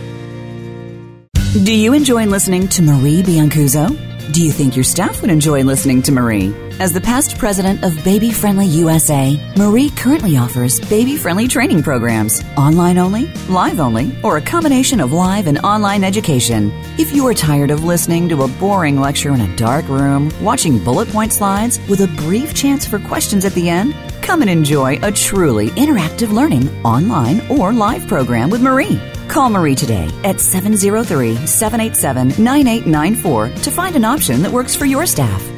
Do 1.64 1.74
you 1.74 1.94
enjoy 1.94 2.26
listening 2.26 2.68
to 2.68 2.82
Marie 2.82 3.22
Biancuzzo? 3.22 4.32
Do 4.32 4.44
you 4.44 4.52
think 4.52 4.76
your 4.76 4.84
staff 4.84 5.22
would 5.22 5.30
enjoy 5.30 5.62
listening 5.62 6.02
to 6.02 6.12
Marie? 6.12 6.54
As 6.78 6.92
the 6.92 7.00
past 7.00 7.38
president 7.38 7.82
of 7.84 8.04
Baby 8.04 8.30
Friendly 8.30 8.66
USA, 8.66 9.40
Marie 9.56 9.88
currently 9.88 10.36
offers 10.36 10.78
baby 10.78 11.16
friendly 11.16 11.48
training 11.48 11.82
programs, 11.82 12.44
online 12.58 12.98
only, 12.98 13.28
live 13.48 13.80
only, 13.80 14.14
or 14.22 14.36
a 14.36 14.42
combination 14.42 15.00
of 15.00 15.10
live 15.10 15.46
and 15.46 15.58
online 15.60 16.04
education. 16.04 16.70
If 16.98 17.14
you 17.14 17.26
are 17.28 17.32
tired 17.32 17.70
of 17.70 17.84
listening 17.84 18.28
to 18.28 18.42
a 18.42 18.48
boring 18.48 19.00
lecture 19.00 19.32
in 19.32 19.40
a 19.40 19.56
dark 19.56 19.88
room, 19.88 20.30
watching 20.42 20.78
bullet 20.84 21.08
point 21.08 21.32
slides 21.32 21.80
with 21.88 22.02
a 22.02 22.08
brief 22.08 22.52
chance 22.52 22.84
for 22.84 22.98
questions 22.98 23.46
at 23.46 23.54
the 23.54 23.70
end, 23.70 23.94
come 24.20 24.42
and 24.42 24.50
enjoy 24.50 24.98
a 25.02 25.10
truly 25.10 25.70
interactive 25.70 26.30
learning 26.30 26.68
online 26.84 27.40
or 27.48 27.72
live 27.72 28.06
program 28.06 28.50
with 28.50 28.60
Marie. 28.60 29.00
Call 29.28 29.48
Marie 29.48 29.74
today 29.74 30.10
at 30.24 30.40
703 30.42 31.46
787 31.46 32.44
9894 32.44 33.48
to 33.62 33.70
find 33.70 33.96
an 33.96 34.04
option 34.04 34.42
that 34.42 34.52
works 34.52 34.76
for 34.76 34.84
your 34.84 35.06
staff. 35.06 35.55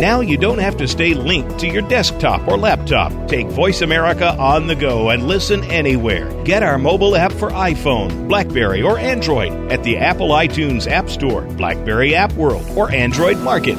Now 0.00 0.20
you 0.20 0.38
don't 0.38 0.56
have 0.56 0.78
to 0.78 0.88
stay 0.88 1.12
linked 1.12 1.58
to 1.58 1.68
your 1.68 1.82
desktop 1.82 2.48
or 2.48 2.56
laptop. 2.56 3.12
Take 3.28 3.48
Voice 3.48 3.82
America 3.82 4.34
on 4.38 4.66
the 4.66 4.74
go 4.74 5.10
and 5.10 5.28
listen 5.28 5.62
anywhere. 5.64 6.32
Get 6.44 6.62
our 6.62 6.78
mobile 6.78 7.14
app 7.14 7.32
for 7.32 7.50
iPhone, 7.50 8.26
Blackberry, 8.26 8.80
or 8.80 8.98
Android 8.98 9.52
at 9.70 9.82
the 9.82 9.98
Apple 9.98 10.30
iTunes 10.30 10.90
App 10.90 11.10
Store, 11.10 11.42
Blackberry 11.42 12.14
App 12.14 12.32
World, 12.32 12.64
or 12.78 12.90
Android 12.90 13.36
Market. 13.40 13.76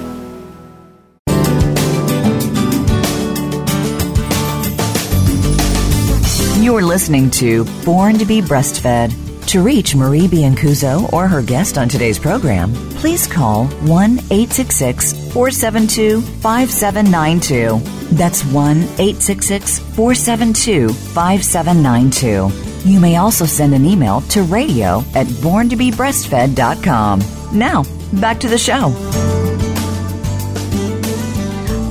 You're 6.64 6.84
listening 6.84 7.32
to 7.32 7.66
Born 7.84 8.20
to 8.20 8.26
be 8.26 8.42
Breastfed. 8.42 9.18
To 9.48 9.64
reach 9.64 9.96
Marie 9.96 10.28
Biancuzzo 10.28 11.12
or 11.12 11.28
her 11.28 11.42
guest 11.42 11.80
on 11.80 11.90
today's 11.90 12.20
program, 12.20 12.74
please 12.92 13.26
call 13.26 13.66
1 13.66 14.12
866 14.30 15.21
472 15.32 16.22
5792. 16.22 17.80
That's 18.16 18.44
1 18.46 18.78
866 18.78 19.80
472 19.80 20.90
5792. 20.90 22.90
You 22.90 23.00
may 23.00 23.16
also 23.16 23.46
send 23.46 23.74
an 23.74 23.86
email 23.86 24.22
to 24.22 24.44
radio 24.44 25.00
at 25.16 25.28
borntobebreastfed.com. 25.28 27.22
Now, 27.58 27.84
back 28.20 28.40
to 28.42 28.50
the 28.50 28.58
show. 28.58 28.94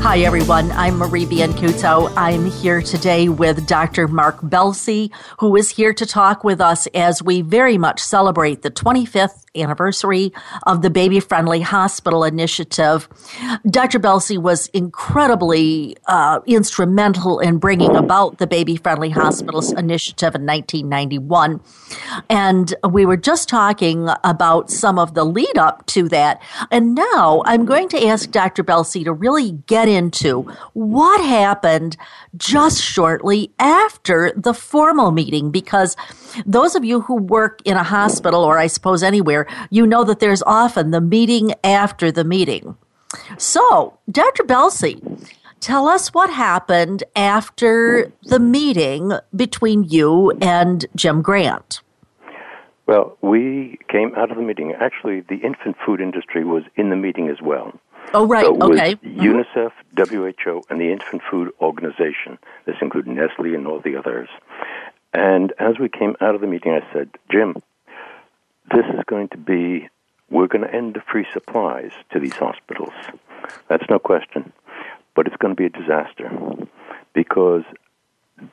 Hi, 0.03 0.21
everyone. 0.21 0.73
I'm 0.73 0.97
Marie 0.97 1.27
Biancuzzo. 1.27 2.11
I'm 2.17 2.51
here 2.51 2.81
today 2.81 3.29
with 3.29 3.67
Dr. 3.67 4.09
Mark 4.09 4.39
Belsey, 4.43 5.13
who 5.39 5.55
is 5.57 5.69
here 5.69 5.93
to 5.93 6.07
talk 6.07 6.43
with 6.43 6.59
us 6.61 6.87
as 6.95 7.23
we 7.23 7.43
very 7.43 7.77
much 7.77 8.01
celebrate 8.01 8.63
the 8.63 8.71
25th 8.71 9.45
anniversary 9.57 10.33
of 10.65 10.83
the 10.83 10.91
Baby 10.91 11.19
Friendly 11.19 11.61
Hospital 11.61 12.23
Initiative. 12.23 13.09
Dr. 13.69 13.99
Belsey 13.99 14.39
was 14.39 14.69
incredibly 14.69 15.97
uh, 16.07 16.41
instrumental 16.47 17.41
in 17.41 17.59
bringing 17.59 17.97
about 17.97 18.39
the 18.39 18.47
Baby 18.47 18.77
Friendly 18.77 19.11
Hospitals 19.11 19.73
Initiative 19.73 20.35
in 20.35 20.47
1991. 20.47 21.61
And 22.29 22.75
we 22.89 23.05
were 23.05 23.17
just 23.17 23.49
talking 23.49 24.09
about 24.23 24.71
some 24.71 24.99
of 24.99 25.15
the 25.15 25.25
lead 25.25 25.59
up 25.59 25.85
to 25.87 26.09
that. 26.11 26.41
And 26.71 26.95
now 26.95 27.43
I'm 27.45 27.65
going 27.65 27.89
to 27.89 28.07
ask 28.07 28.31
Dr. 28.31 28.63
Belsey 28.63 29.03
to 29.05 29.13
really 29.13 29.53
get 29.67 29.89
into 29.89 30.43
what 30.75 31.21
happened 31.25 31.97
just 32.37 32.81
shortly 32.81 33.53
after 33.59 34.33
the 34.37 34.55
formal 34.55 35.11
meeting, 35.11 35.51
because 35.51 35.97
those 36.47 36.77
of 36.77 36.85
you 36.85 37.01
who 37.01 37.17
work 37.17 37.61
in 37.65 37.77
a 37.77 37.83
hospital 37.83 38.45
or 38.45 38.59
I 38.59 38.69
suppose 38.69 39.03
anywhere, 39.03 39.40
you 39.71 39.87
know 39.87 40.05
that 40.05 40.21
there's 40.21 40.43
often 40.43 40.91
the 40.91 41.01
meeting 41.01 41.55
after 41.65 42.11
the 42.11 42.25
meeting. 42.25 42.77
So, 43.39 43.99
Dr. 44.11 44.45
Belsey, 44.45 45.03
tell 45.61 45.89
us 45.89 46.15
what 46.15 46.31
happened 46.31 47.05
after 47.17 48.13
the 48.25 48.39
meeting 48.39 49.13
between 49.35 49.85
you 49.85 50.31
and 50.41 50.87
Jim 50.95 51.23
Grant. 51.23 51.81
Well, 52.87 53.17
we 53.21 53.79
came 53.89 54.15
out 54.17 54.31
of 54.31 54.37
the 54.37 54.43
meeting. 54.43 54.73
Actually, 54.81 55.21
the 55.21 55.37
infant 55.37 55.77
food 55.85 56.01
industry 56.01 56.45
was 56.45 56.65
in 56.77 56.91
the 56.91 56.97
meeting 56.97 57.29
as 57.29 57.41
well. 57.41 57.73
Oh, 58.13 58.27
right. 58.27 58.45
So 58.45 58.59
okay. 58.63 58.97
Mm-hmm. 58.97 59.21
UNICEF, 59.21 59.73
WHO, 59.97 60.63
and 60.69 60.81
the 60.81 60.91
Infant 60.91 61.23
Food 61.31 61.53
Organization. 61.61 62.39
This 62.67 62.77
included 62.81 63.15
Nestle 63.15 63.55
and 63.55 63.67
all 63.67 63.81
the 63.81 63.97
others. 63.97 64.29
And 65.13 65.53
as 65.59 65.79
we 65.79 65.89
came 65.89 66.17
out 66.21 66.35
of 66.35 66.41
the 66.41 66.47
meeting, 66.47 66.73
I 66.73 66.93
said, 66.93 67.11
Jim, 67.31 67.57
this 68.71 68.87
is 68.95 69.01
going 69.07 69.29
to 69.29 69.39
be, 69.39 69.89
we're 70.31 70.47
going 70.47 70.65
to 70.65 70.75
end 70.75 70.95
the 70.95 71.03
free 71.11 71.27
supplies 71.33 71.93
to 72.13 72.21
these 72.21 72.35
hospitals. 72.35 72.93
That's 73.69 73.85
no 73.89 73.99
question. 73.99 74.53
But 75.15 75.27
it's 75.27 75.37
going 75.37 75.55
to 75.55 75.57
be 75.57 75.67
a 75.67 75.71
disaster 75.71 76.31
because 77.13 77.65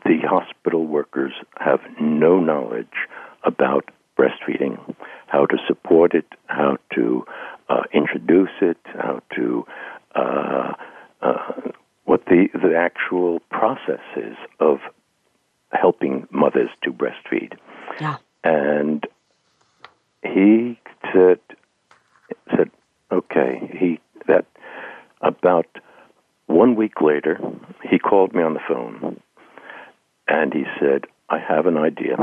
the 0.05 0.19
hospital 0.27 0.85
workers 0.85 1.33
have 1.59 1.79
no 1.99 2.39
knowledge 2.39 2.87
about 3.43 3.89
breastfeeding, 4.17 4.95
how 5.27 5.45
to 5.45 5.57
support 5.67 6.13
it, 6.13 6.25
how 6.47 6.77
to 6.95 7.25
uh, 7.69 7.83
introduce 7.93 8.49
it, 8.61 8.77
how 8.95 9.21
to 9.35 9.65
uh, 10.15 10.73
uh, 11.21 11.53
what 12.05 12.25
the 12.25 12.47
the 12.53 12.75
actual 12.75 13.39
process 13.51 14.01
is 14.15 14.35
of 14.59 14.79
helping 15.71 16.27
mothers 16.31 16.69
to 16.83 16.91
breastfeed. 16.91 17.57
Yeah. 17.99 18.17
And 18.43 19.05
he 20.37 20.79
said 21.11 21.39
said, 22.55 22.69
okay, 23.11 23.71
he 23.79 23.99
that 24.27 24.45
about 25.21 25.65
one 26.45 26.75
week 26.75 27.01
later 27.01 27.39
he 27.89 27.97
called 27.97 28.33
me 28.35 28.43
on 28.43 28.53
the 28.53 28.59
phone 28.67 29.19
and 30.27 30.53
he 30.53 30.65
said, 30.79 31.05
I 31.29 31.39
have 31.39 31.65
an 31.65 31.77
idea. 31.77 32.17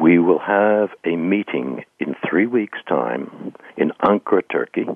We 0.00 0.18
will 0.18 0.38
have 0.38 0.90
a 1.04 1.16
meeting 1.16 1.84
in 1.98 2.14
three 2.28 2.46
weeks' 2.46 2.78
time 2.88 3.54
in 3.76 3.90
Ankara, 4.02 4.42
Turkey. 4.50 4.86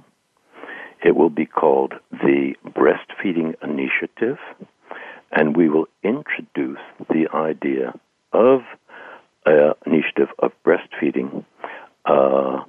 It 1.05 1.17
will 1.17 1.31
be 1.31 1.47
called 1.47 1.95
the 2.13 2.55
Breastfeeding 2.65 3.55
Initiative 3.63 4.39
and 5.33 5.57
we 5.57 5.69
will 5.69 5.87
introduce 6.05 6.79
the 7.09 7.27
idea 7.35 7.95
of 8.33 8.61
breastfeeding 11.11 11.45
uh, 12.05 12.65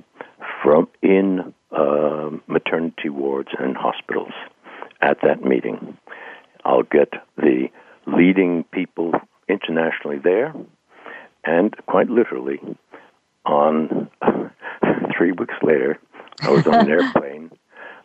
from 0.64 0.88
in 1.02 1.54
uh, 1.72 2.30
maternity 2.48 3.10
wards 3.10 3.50
and 3.60 3.76
hospitals 3.76 4.34
at 5.02 5.18
that 5.24 5.44
meeting. 5.44 5.98
I'll 6.64 6.84
get 6.84 7.14
the 7.38 7.68
leading 8.06 8.64
people 8.66 9.14
internationally 9.48 10.20
there, 10.24 10.54
and 11.44 11.76
quite 11.88 12.10
literally, 12.10 12.60
on 13.46 14.10
three 15.18 15.32
weeks 15.32 15.56
later, 15.64 16.00
I 16.42 16.52
was 16.52 16.68
on 16.68 16.76
an 16.76 16.90
airplane, 16.90 17.52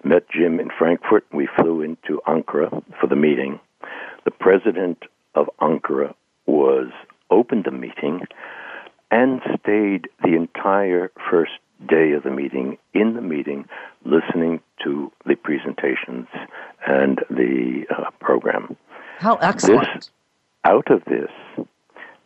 met 0.04 0.28
Jim 0.30 0.58
in 0.58 0.70
Frankfurt. 0.78 1.26
We 1.32 1.48
flew 1.58 1.82
into 1.82 2.20
Ankara 2.26 2.82
for 3.00 3.06
the 3.06 3.16
meeting 3.16 3.60
the 4.24 4.30
president 4.32 5.04
of 5.36 5.46
Ankara 5.60 6.12
was 6.46 6.90
opened 7.30 7.64
the 7.64 7.70
meeting 7.70 8.20
and 9.10 9.40
stayed 9.60 10.08
the 10.22 10.34
entire 10.34 11.10
first 11.30 11.52
day 11.88 12.12
of 12.12 12.24
the 12.24 12.30
meeting, 12.30 12.78
in 12.92 13.14
the 13.14 13.20
meeting, 13.20 13.68
listening 14.04 14.60
to 14.82 15.12
the 15.26 15.36
presentations 15.36 16.26
and 16.86 17.20
the 17.30 17.84
uh, 17.90 18.10
program. 18.20 18.76
How 19.26 19.34
excellent. 19.42 19.88
This, 19.92 20.10
out 20.62 20.88
of 20.88 21.02
this, 21.06 21.32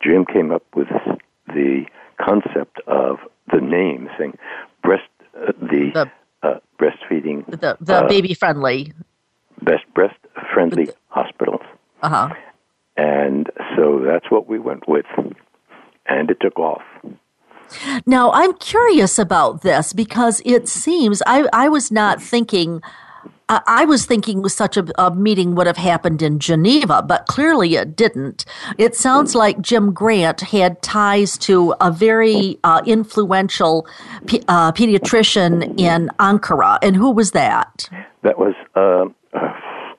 Jim 0.02 0.26
came 0.26 0.52
up 0.52 0.64
with 0.76 0.88
the 1.46 1.86
concept 2.20 2.78
of 2.86 3.16
the 3.50 3.58
name, 3.58 4.10
saying 4.18 4.36
breast, 4.82 5.08
uh, 5.34 5.52
the, 5.62 5.92
the 5.94 6.10
uh, 6.46 6.58
breastfeeding, 6.78 7.46
the, 7.46 7.78
the 7.80 8.04
uh, 8.04 8.06
baby 8.06 8.34
friendly, 8.34 8.92
best 9.62 9.84
breast 9.94 10.18
friendly 10.52 10.90
hospitals. 11.08 11.62
Uh 12.02 12.08
huh. 12.10 12.34
And 12.98 13.48
so 13.74 14.04
that's 14.06 14.30
what 14.30 14.46
we 14.46 14.58
went 14.58 14.86
with, 14.86 15.06
and 16.06 16.30
it 16.30 16.36
took 16.42 16.58
off. 16.58 16.82
Now, 18.04 18.30
I'm 18.32 18.52
curious 18.58 19.18
about 19.18 19.62
this 19.62 19.94
because 19.94 20.42
it 20.44 20.68
seems 20.68 21.22
I, 21.26 21.48
I 21.50 21.70
was 21.70 21.90
not 21.90 22.20
thinking. 22.20 22.82
I 23.66 23.84
was 23.84 24.06
thinking 24.06 24.48
such 24.48 24.76
a, 24.76 24.86
a, 24.96 25.12
meeting 25.14 25.56
would 25.56 25.66
have 25.66 25.76
happened 25.76 26.22
in 26.22 26.38
Geneva, 26.38 27.02
but 27.02 27.26
clearly 27.26 27.74
it 27.74 27.96
didn't. 27.96 28.44
It 28.78 28.94
sounds 28.94 29.34
like 29.34 29.60
Jim 29.60 29.92
Grant 29.92 30.40
had 30.40 30.80
ties 30.82 31.36
to 31.38 31.74
a 31.80 31.90
very 31.90 32.58
uh, 32.62 32.82
influential 32.86 33.88
pe- 34.26 34.42
uh, 34.46 34.70
pediatrician 34.70 35.78
in 35.80 36.10
Ankara. 36.20 36.78
And 36.80 36.94
who 36.94 37.10
was 37.10 37.32
that? 37.32 37.90
That 38.22 38.38
was 38.38 38.54
uh, 38.76 39.06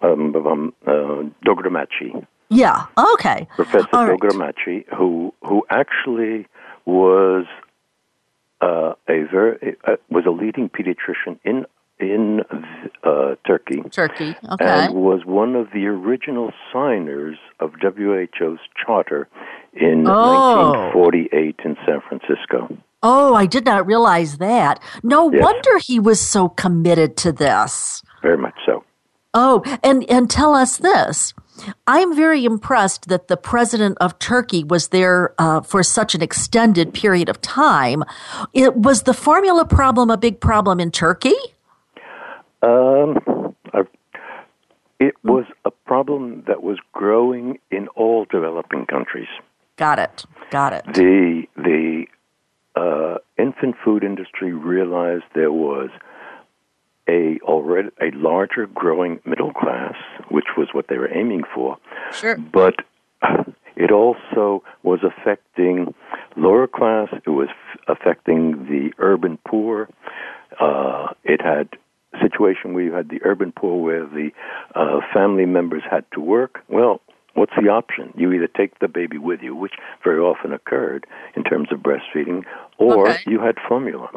um, 0.02 0.36
um, 0.36 0.74
uh, 0.88 1.24
Dogramaci. 1.46 2.26
Yeah. 2.50 2.86
Okay. 3.14 3.48
Professor 3.56 3.88
Dogramaci, 3.92 4.86
who 4.96 5.34
who 5.44 5.66
actually 5.70 6.48
was 6.86 7.46
uh, 8.62 8.94
a 9.10 9.24
very 9.30 9.76
uh, 9.86 9.98
was 10.10 10.26
a 10.26 10.32
leading 10.32 10.70
pediatrician 10.70 11.40
in 11.44 11.66
in 12.02 12.42
uh, 13.04 13.36
Turkey. 13.46 13.82
Turkey, 13.92 14.36
okay. 14.52 14.86
And 14.86 14.96
was 14.96 15.26
one 15.26 15.56
of 15.56 15.68
the 15.74 15.86
original 15.88 16.52
signers 16.74 17.38
of 17.60 17.72
WHO's 17.82 18.60
charter 18.84 19.28
in 19.74 20.06
oh. 20.08 20.92
1948 20.94 21.56
in 21.66 21.78
San 21.86 22.02
Francisco. 22.08 22.78
Oh, 23.04 23.34
I 23.34 23.46
did 23.46 23.66
not 23.66 23.86
realize 23.86 24.38
that. 24.38 24.80
No 25.04 25.32
yes. 25.32 25.42
wonder 25.42 25.78
he 25.80 26.00
was 26.00 26.20
so 26.20 26.50
committed 26.50 27.18
to 27.18 27.32
this. 27.32 28.04
Very 28.22 28.38
much 28.38 28.56
so. 28.66 28.84
Oh, 29.34 29.64
and 29.82 30.08
and 30.10 30.30
tell 30.30 30.54
us 30.54 30.78
this. 30.78 31.34
I'm 31.88 32.16
very 32.16 32.44
impressed 32.44 33.08
that 33.10 33.28
the 33.28 33.38
president 33.38 33.98
of 34.02 34.18
Turkey 34.20 34.64
was 34.64 34.90
there 34.90 35.34
uh, 35.38 35.62
for 35.62 35.84
such 35.84 36.16
an 36.16 36.22
extended 36.22 36.94
period 36.94 37.30
of 37.30 37.40
time. 37.42 38.04
It 38.54 38.76
was 38.76 39.04
the 39.04 39.14
formula 39.14 39.66
problem 39.66 40.10
a 40.10 40.18
big 40.18 40.40
problem 40.40 40.80
in 40.80 40.92
Turkey? 40.92 41.36
Um, 42.62 43.18
it 45.00 45.16
was 45.24 45.46
a 45.66 45.72
problem 45.72 46.44
that 46.48 46.62
was 46.62 46.78
growing 46.94 47.58
in 47.72 47.88
all 47.90 48.26
developing 48.30 48.86
countries. 48.86 49.28
Got 49.78 49.98
it. 49.98 50.26
Got 50.52 50.74
it. 50.74 50.86
The 50.94 51.48
the 51.56 52.06
uh, 52.76 53.18
infant 53.38 53.76
food 53.84 54.04
industry 54.04 54.54
realized 54.54 55.24
there 55.34 55.52
was 55.52 55.90
a 57.10 57.40
already 57.42 57.90
a 58.00 58.12
larger 58.16 58.68
growing 58.68 59.20
middle 59.26 59.52
class, 59.54 59.96
which 60.30 60.46
was 60.56 60.68
what 60.72 60.88
they 60.88 60.98
were 60.98 61.12
aiming 61.12 61.44
for. 61.54 61.78
Sure. 62.14 62.38
But 62.38 62.76
it 63.76 63.92
also 63.92 64.64
was 64.84 65.00
affecting 65.04 65.96
lower 66.38 66.68
class. 66.68 67.08
It 67.26 67.32
was 67.32 67.50
f- 67.50 67.98
affecting 67.98 68.66
the 68.68 68.92
urban 69.00 69.40
poor. 69.48 69.90
Uh, 70.60 71.08
it 71.24 71.42
had 71.42 71.70
a 71.74 71.78
situation 72.22 72.74
where 72.74 72.84
you 72.84 72.94
had 72.94 73.10
the 73.10 73.20
urban 73.24 73.52
poor 73.52 73.82
where 73.82 74.06
the 74.06 74.32
uh, 74.76 75.00
family 75.14 75.46
members 75.46 75.84
had 75.90 76.06
to 76.14 76.20
work. 76.20 76.60
Well, 76.68 77.02
what's 77.34 77.54
the 77.62 77.70
option? 77.70 78.14
You 78.16 78.32
either 78.34 78.48
take 78.48 78.80
the 78.80 78.88
baby 78.88 79.18
with 79.18 79.42
you, 79.42 79.56
which 79.56 79.74
very 80.04 80.20
often 80.20 80.54
occurred 80.54 81.06
in 81.36 81.44
terms 81.44 81.70
of 81.72 81.80
breastfeeding, 81.80 82.44
or 82.78 83.10
okay. 83.10 83.24
you 83.28 83.40
had 83.40 83.56
formula. 83.68 84.10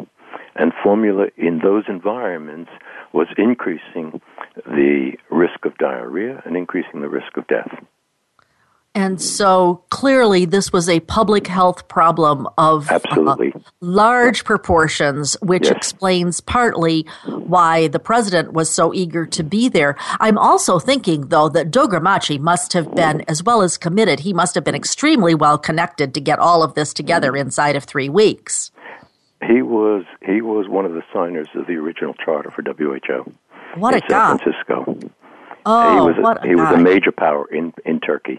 And 0.56 0.72
formula 0.82 1.26
in 1.36 1.60
those 1.62 1.84
environments 1.88 2.70
was 3.12 3.28
increasing 3.38 4.20
the 4.66 5.12
risk 5.30 5.64
of 5.64 5.76
diarrhea 5.78 6.42
and 6.44 6.56
increasing 6.56 7.00
the 7.00 7.08
risk 7.08 7.36
of 7.36 7.46
death. 7.46 7.70
And 8.96 9.20
so 9.20 9.82
clearly, 9.90 10.44
this 10.44 10.72
was 10.72 10.88
a 10.88 11.00
public 11.00 11.48
health 11.48 11.88
problem 11.88 12.46
of 12.56 12.88
absolutely 12.90 13.52
uh, 13.52 13.58
large 13.80 14.44
proportions, 14.44 15.36
which 15.42 15.64
yes. 15.64 15.76
explains 15.76 16.40
partly 16.40 17.04
why 17.26 17.88
the 17.88 17.98
president 17.98 18.52
was 18.52 18.70
so 18.70 18.94
eager 18.94 19.26
to 19.26 19.42
be 19.42 19.68
there. 19.68 19.96
I'm 20.20 20.38
also 20.38 20.78
thinking, 20.78 21.26
though, 21.28 21.48
that 21.48 21.72
Dogramaci 21.72 22.38
must 22.38 22.72
have 22.74 22.94
been, 22.94 23.22
as 23.26 23.42
well 23.42 23.62
as 23.62 23.76
committed, 23.76 24.20
he 24.20 24.32
must 24.32 24.54
have 24.54 24.62
been 24.62 24.76
extremely 24.76 25.34
well 25.34 25.58
connected 25.58 26.14
to 26.14 26.20
get 26.20 26.38
all 26.38 26.62
of 26.62 26.74
this 26.74 26.94
together 26.94 27.36
inside 27.36 27.74
of 27.74 27.82
three 27.82 28.08
weeks. 28.08 28.70
He 29.44 29.60
was 29.60 30.04
he 30.24 30.40
was 30.40 30.68
one 30.68 30.86
of 30.86 30.92
the 30.92 31.02
signers 31.12 31.48
of 31.54 31.66
the 31.66 31.74
original 31.74 32.14
charter 32.14 32.50
for 32.50 32.62
WHO. 32.62 33.32
What 33.74 33.94
in 33.94 34.02
a 34.02 34.08
San 34.08 34.08
guy! 34.08 34.38
Francisco. 34.38 35.10
Oh, 35.66 35.92
he 35.92 36.00
was 36.00 36.16
a, 36.16 36.20
what 36.20 36.44
a 36.44 36.48
he 36.48 36.54
guy. 36.54 36.70
was 36.70 36.80
a 36.80 36.82
major 36.82 37.12
power 37.12 37.46
in 37.52 37.74
in 37.84 37.98
Turkey. 37.98 38.38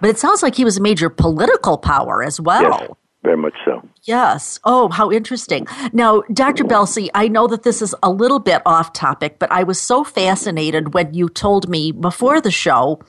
But 0.00 0.10
it 0.10 0.18
sounds 0.18 0.42
like 0.42 0.54
he 0.54 0.64
was 0.64 0.76
a 0.76 0.82
major 0.82 1.10
political 1.10 1.78
power 1.78 2.22
as 2.22 2.40
well. 2.40 2.62
Yes, 2.62 2.90
very 3.22 3.36
much 3.36 3.54
so. 3.64 3.86
Yes. 4.04 4.58
Oh, 4.64 4.88
how 4.88 5.10
interesting. 5.10 5.66
Now, 5.92 6.22
Dr. 6.32 6.64
Belsey, 6.64 7.10
I 7.14 7.28
know 7.28 7.46
that 7.48 7.64
this 7.64 7.82
is 7.82 7.94
a 8.02 8.10
little 8.10 8.38
bit 8.38 8.62
off 8.64 8.92
topic, 8.92 9.38
but 9.38 9.50
I 9.52 9.62
was 9.62 9.80
so 9.80 10.04
fascinated 10.04 10.94
when 10.94 11.12
you 11.12 11.28
told 11.28 11.68
me 11.68 11.92
before 11.92 12.40
the 12.40 12.50
show 12.50 13.00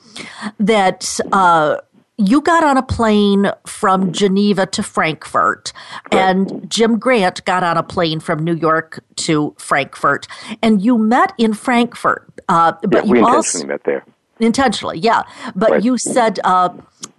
that 0.58 1.18
uh, 1.32 1.76
you 2.18 2.40
got 2.42 2.62
on 2.62 2.76
a 2.76 2.82
plane 2.82 3.50
from 3.66 4.12
Geneva 4.12 4.66
to 4.66 4.82
Frankfurt, 4.82 5.72
and 6.10 6.70
Jim 6.70 6.98
Grant 6.98 7.44
got 7.44 7.62
on 7.62 7.76
a 7.76 7.82
plane 7.82 8.20
from 8.20 8.44
New 8.44 8.54
York 8.54 9.02
to 9.16 9.54
Frankfurt, 9.58 10.26
and 10.62 10.82
you 10.82 10.98
met 10.98 11.32
in 11.38 11.54
Frankfurt. 11.54 12.28
Uh, 12.48 12.72
but 12.82 13.06
yeah, 13.06 13.10
we 13.10 13.18
you 13.18 13.26
intentionally 13.26 13.66
met 13.66 13.84
there. 13.84 14.04
Intentionally, 14.42 14.98
yeah. 14.98 15.22
But 15.54 15.70
right. 15.70 15.84
you 15.84 15.96
said 15.96 16.40
uh, 16.42 16.70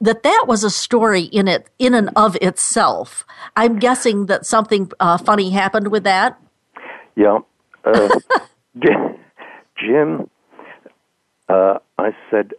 that 0.02 0.24
that 0.24 0.46
was 0.46 0.66
a 0.66 0.70
story 0.70 1.22
in 1.22 1.48
it, 1.48 1.70
in 1.80 1.94
and 1.94 2.10
of 2.18 2.36
itself. 2.42 3.26
I'm 3.56 3.80
guessing 3.80 4.26
that 4.26 4.46
something 4.46 4.92
uh, 5.00 5.18
funny 5.18 5.52
happened 5.52 5.88
with 5.88 6.04
that. 6.04 6.38
Yeah, 7.16 7.40
uh, 7.86 8.10
Jim. 9.78 10.30
Uh, 11.48 11.78
I 11.98 12.12
said 12.30 12.54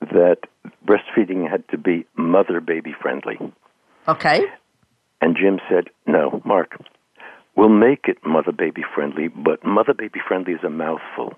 that 0.00 0.38
breastfeeding 0.86 1.50
had 1.50 1.66
to 1.68 1.78
be 1.78 2.06
mother 2.16 2.60
baby 2.60 2.94
friendly. 3.00 3.38
Okay. 4.06 4.44
And 5.20 5.36
Jim 5.36 5.58
said, 5.68 5.88
"No, 6.06 6.40
Mark, 6.44 6.76
we'll 7.56 7.68
make 7.68 8.06
it 8.06 8.18
mother 8.24 8.52
baby 8.52 8.84
friendly, 8.94 9.26
but 9.26 9.64
mother 9.64 9.94
baby 9.94 10.20
friendly 10.26 10.52
is 10.52 10.62
a 10.62 10.70
mouthful. 10.70 11.34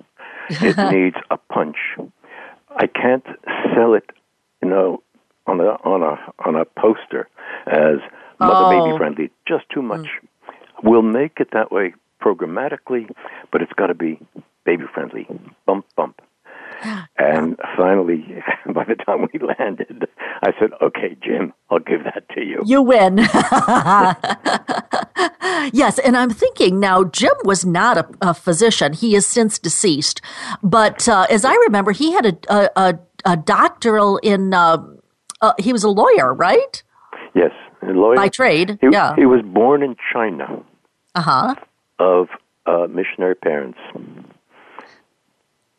It 0.51 0.77
needs 0.93 1.17
a 1.31 1.39
punch." 1.39 1.79
I 2.77 2.87
can't 2.87 3.25
sell 3.75 3.95
it, 3.95 4.05
you 4.63 4.69
know, 4.69 5.03
on 5.47 5.61
a 5.61 5.79
on 5.85 6.03
a 6.03 6.19
on 6.47 6.57
a 6.57 6.65
poster 6.65 7.29
as 7.67 7.99
mother 8.39 8.77
baby 8.77 8.93
oh. 8.93 8.99
friendly. 8.99 9.31
Just 9.47 9.65
too 9.71 9.83
much. 9.83 10.07
Mm. 10.07 10.53
We'll 10.83 11.03
make 11.03 11.39
it 11.41 11.49
that 11.53 11.73
way 11.73 11.95
programmatically, 12.23 13.11
but 13.51 13.63
it's 13.63 13.73
got 13.73 13.87
to 13.87 13.95
be 13.95 14.19
baby 14.65 14.85
friendly. 14.93 15.27
Bump 15.65 15.87
bump. 15.97 16.21
And 17.19 17.59
finally, 17.77 18.25
by 18.75 18.85
the 18.85 18.95
time 18.95 19.29
we 19.33 19.41
landed, 19.41 20.07
I 20.43 20.53
said, 20.59 20.71
"Okay, 20.83 21.17
Jim, 21.23 21.53
I'll 21.71 21.79
give 21.79 22.05
that 22.05 22.29
to 22.35 22.45
you." 22.45 22.63
You 22.65 22.83
win. 22.83 23.19
yes, 25.73 25.99
and 25.99 26.17
I'm 26.17 26.31
thinking 26.31 26.79
now, 26.79 27.05
Jim 27.05 27.33
was 27.45 27.65
not 27.65 27.97
a, 27.97 28.07
a 28.21 28.35
physician. 28.35 28.93
He 28.93 29.17
is 29.17 29.27
since 29.27 29.59
deceased, 29.59 30.21
but 30.63 31.09
uh, 31.09 31.27
as 31.31 31.45
I 31.45 31.55
remember, 31.55 31.93
he 31.93 32.13
had 32.13 32.47
a 32.49 32.71
a, 32.79 32.99
a 33.25 33.37
doctoral 33.37 34.19
in. 34.19 34.55
Uh, 34.55 34.79
uh, 35.41 35.53
he 35.59 35.73
was 35.73 35.85
a 35.85 35.91
lawyer, 35.91 36.35
right? 36.35 36.83
Yes, 37.35 37.53
a 37.83 37.87
lawyer 37.87 38.17
by 38.17 38.29
trade. 38.29 38.79
He, 38.81 38.89
yeah, 38.93 39.15
he 39.17 39.27
was 39.27 39.43
born 39.43 39.83
in 39.83 39.97
China. 40.13 40.63
Uh 41.15 41.23
huh. 41.23 41.55
Of 41.99 42.29
missionary 42.91 43.35
parents. 43.35 43.79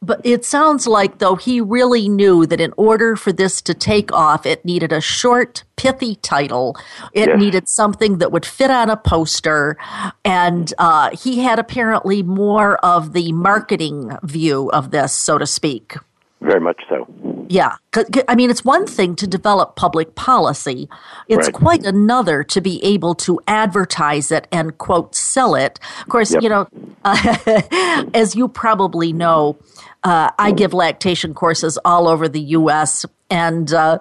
But 0.07 0.21
it 0.23 0.45
sounds 0.45 0.87
like, 0.87 1.17
though, 1.17 1.35
he 1.35 1.59
really 1.59 2.07
knew 2.07 2.45
that 2.45 2.61
in 2.61 2.73
order 2.77 3.17
for 3.17 3.33
this 3.33 3.61
to 3.63 3.73
take 3.73 4.09
off, 4.13 4.45
it 4.45 4.63
needed 4.63 4.93
a 4.93 5.01
short, 5.01 5.65
pithy 5.75 6.15
title. 6.15 6.77
It 7.11 7.27
yes. 7.27 7.37
needed 7.37 7.67
something 7.67 8.19
that 8.19 8.31
would 8.31 8.45
fit 8.45 8.71
on 8.71 8.89
a 8.89 8.95
poster. 8.95 9.77
And 10.23 10.73
uh, 10.77 11.09
he 11.15 11.39
had 11.39 11.59
apparently 11.59 12.23
more 12.23 12.77
of 12.77 13.11
the 13.11 13.33
marketing 13.33 14.17
view 14.23 14.71
of 14.71 14.91
this, 14.91 15.11
so 15.11 15.37
to 15.37 15.45
speak. 15.45 15.97
Very 16.39 16.61
much 16.61 16.81
so. 16.87 17.05
Yeah. 17.49 17.75
I 18.27 18.35
mean, 18.35 18.49
it's 18.49 18.63
one 18.63 18.85
thing 18.85 19.15
to 19.15 19.27
develop 19.27 19.75
public 19.75 20.15
policy. 20.15 20.87
It's 21.27 21.47
right. 21.47 21.53
quite 21.53 21.85
another 21.85 22.43
to 22.43 22.61
be 22.61 22.83
able 22.83 23.15
to 23.15 23.39
advertise 23.47 24.31
it 24.31 24.47
and, 24.51 24.77
quote, 24.77 25.15
sell 25.15 25.55
it. 25.55 25.79
Of 26.01 26.09
course, 26.09 26.31
yep. 26.31 26.43
you 26.43 26.49
know, 26.49 26.67
uh, 27.03 28.07
as 28.13 28.35
you 28.35 28.47
probably 28.47 29.13
know, 29.13 29.57
uh, 30.03 30.31
I 30.37 30.51
give 30.51 30.73
lactation 30.73 31.33
courses 31.33 31.77
all 31.83 32.07
over 32.07 32.29
the 32.29 32.41
U.S. 32.41 33.05
And 33.29 33.73
uh, 33.73 33.99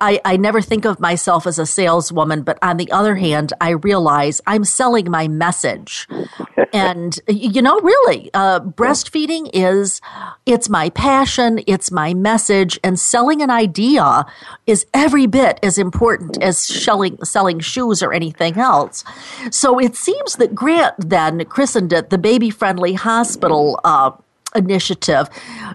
I, 0.00 0.20
I 0.24 0.36
never 0.36 0.60
think 0.60 0.84
of 0.84 1.00
myself 1.00 1.46
as 1.46 1.58
a 1.58 1.66
saleswoman, 1.66 2.42
but 2.42 2.58
on 2.62 2.76
the 2.76 2.90
other 2.92 3.16
hand, 3.16 3.52
I 3.60 3.70
realize 3.70 4.40
I'm 4.46 4.64
selling 4.64 5.10
my 5.10 5.26
message. 5.26 6.06
and, 6.72 7.18
you 7.26 7.60
know, 7.60 7.80
really, 7.80 8.30
uh, 8.34 8.60
breastfeeding 8.60 9.50
is, 9.52 10.00
it's 10.46 10.68
my 10.68 10.90
passion, 10.90 11.60
it's 11.66 11.90
my 11.90 12.14
message, 12.14 12.78
and 12.84 13.00
selling 13.00 13.42
an 13.42 13.50
idea 13.50 14.26
is 14.66 14.86
every 14.94 15.26
bit 15.26 15.58
as 15.62 15.76
important 15.76 16.40
as 16.40 16.58
selling, 16.58 17.18
selling 17.24 17.58
shoes 17.58 18.00
or 18.00 18.12
anything 18.12 18.58
else. 18.58 19.02
So 19.50 19.80
it 19.80 19.96
seems 19.96 20.36
that 20.36 20.54
Grant 20.54 20.94
then 20.98 21.44
christened 21.46 21.92
it 21.92 22.10
the 22.10 22.18
Baby 22.18 22.50
Friendly 22.50 22.92
Hospital 22.92 23.80
uh, 23.82 24.12
initiative, 24.54 25.28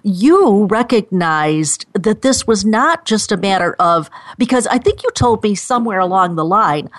you 0.04 0.66
recognized 0.66 1.86
that 1.94 2.22
this 2.22 2.48
was 2.48 2.66
not 2.66 3.06
just 3.06 3.32
a 3.32 3.38
matter 3.38 3.76
of, 3.80 4.10
because 4.38 4.68
I 4.68 4.78
think 4.78 5.04
you 5.04 5.10
told 5.12 5.44
me 5.44 5.56
somewhere 5.56 6.00
along 6.00 6.36
the 6.36 6.46
line 6.46 6.90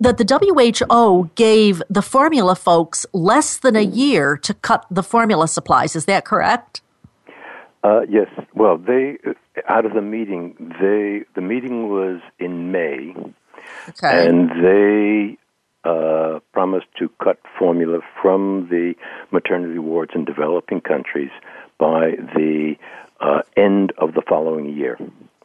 that 0.00 0.16
the 0.18 0.24
WHO 0.24 1.30
gave 1.34 1.82
the 1.90 2.02
formula 2.02 2.54
folks 2.54 3.04
less 3.12 3.58
than 3.58 3.74
a 3.76 3.82
year 3.82 4.36
to 4.36 4.54
cut 4.54 4.86
the 4.90 5.02
formula 5.02 5.48
supplies. 5.48 5.96
Is 5.96 6.04
that 6.04 6.24
correct? 6.24 6.80
Uh, 7.82 8.02
yes. 8.08 8.28
Well, 8.54 8.76
they 8.76 9.18
out 9.68 9.86
of 9.86 9.94
the 9.94 10.02
meeting, 10.02 10.54
they 10.80 11.24
the 11.34 11.40
meeting 11.40 11.88
was 11.88 12.20
in 12.38 12.72
May, 12.72 13.14
okay. 13.88 14.26
and 14.26 14.50
they 14.64 15.38
uh, 15.84 16.40
promised 16.52 16.86
to 16.98 17.08
cut 17.22 17.38
formula 17.58 18.00
from 18.20 18.68
the 18.70 18.94
maternity 19.30 19.78
wards 19.78 20.12
in 20.14 20.24
developing 20.24 20.80
countries 20.80 21.30
by 21.78 22.12
the 22.34 22.74
uh, 23.20 23.42
end 23.56 23.92
of 23.98 24.14
the 24.14 24.22
following 24.28 24.76
year. 24.76 24.98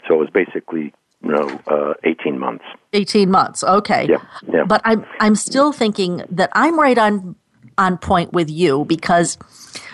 So 0.07 0.15
it 0.15 0.17
was 0.17 0.29
basically 0.29 0.93
you 1.23 1.31
know, 1.31 1.61
uh, 1.67 1.93
18 2.03 2.37
months. 2.37 2.65
18 2.91 3.31
months, 3.31 3.63
okay. 3.63 4.07
Yeah, 4.09 4.17
yeah. 4.51 4.65
But 4.65 4.81
I'm, 4.83 5.05
I'm 5.19 5.35
still 5.35 5.71
thinking 5.71 6.23
that 6.29 6.49
I'm 6.53 6.77
right 6.79 6.97
on 6.97 7.35
on 7.77 7.97
point 7.97 8.33
with 8.33 8.51
you 8.51 8.85
because 8.85 9.37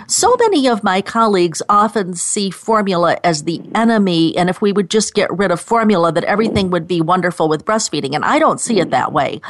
so 0.10 0.36
many 0.40 0.68
of 0.68 0.84
my 0.84 1.02
colleagues 1.02 1.62
often 1.70 2.16
see 2.16 2.50
formula 2.50 3.18
as 3.24 3.44
the 3.44 3.62
enemy, 3.76 4.36
and 4.36 4.50
if 4.50 4.62
we 4.62 4.72
would 4.72 4.90
just 4.90 5.14
get 5.14 5.32
rid 5.36 5.52
of 5.52 5.62
formula, 5.62 6.12
that 6.12 6.24
everything 6.24 6.70
would 6.72 6.88
be 6.88 7.02
wonderful 7.02 7.48
with 7.48 7.66
breastfeeding. 7.66 8.16
And 8.16 8.26
I 8.26 8.40
don't 8.40 8.60
see 8.60 8.80
it 8.80 8.90
that 8.92 9.14
way. 9.14 9.42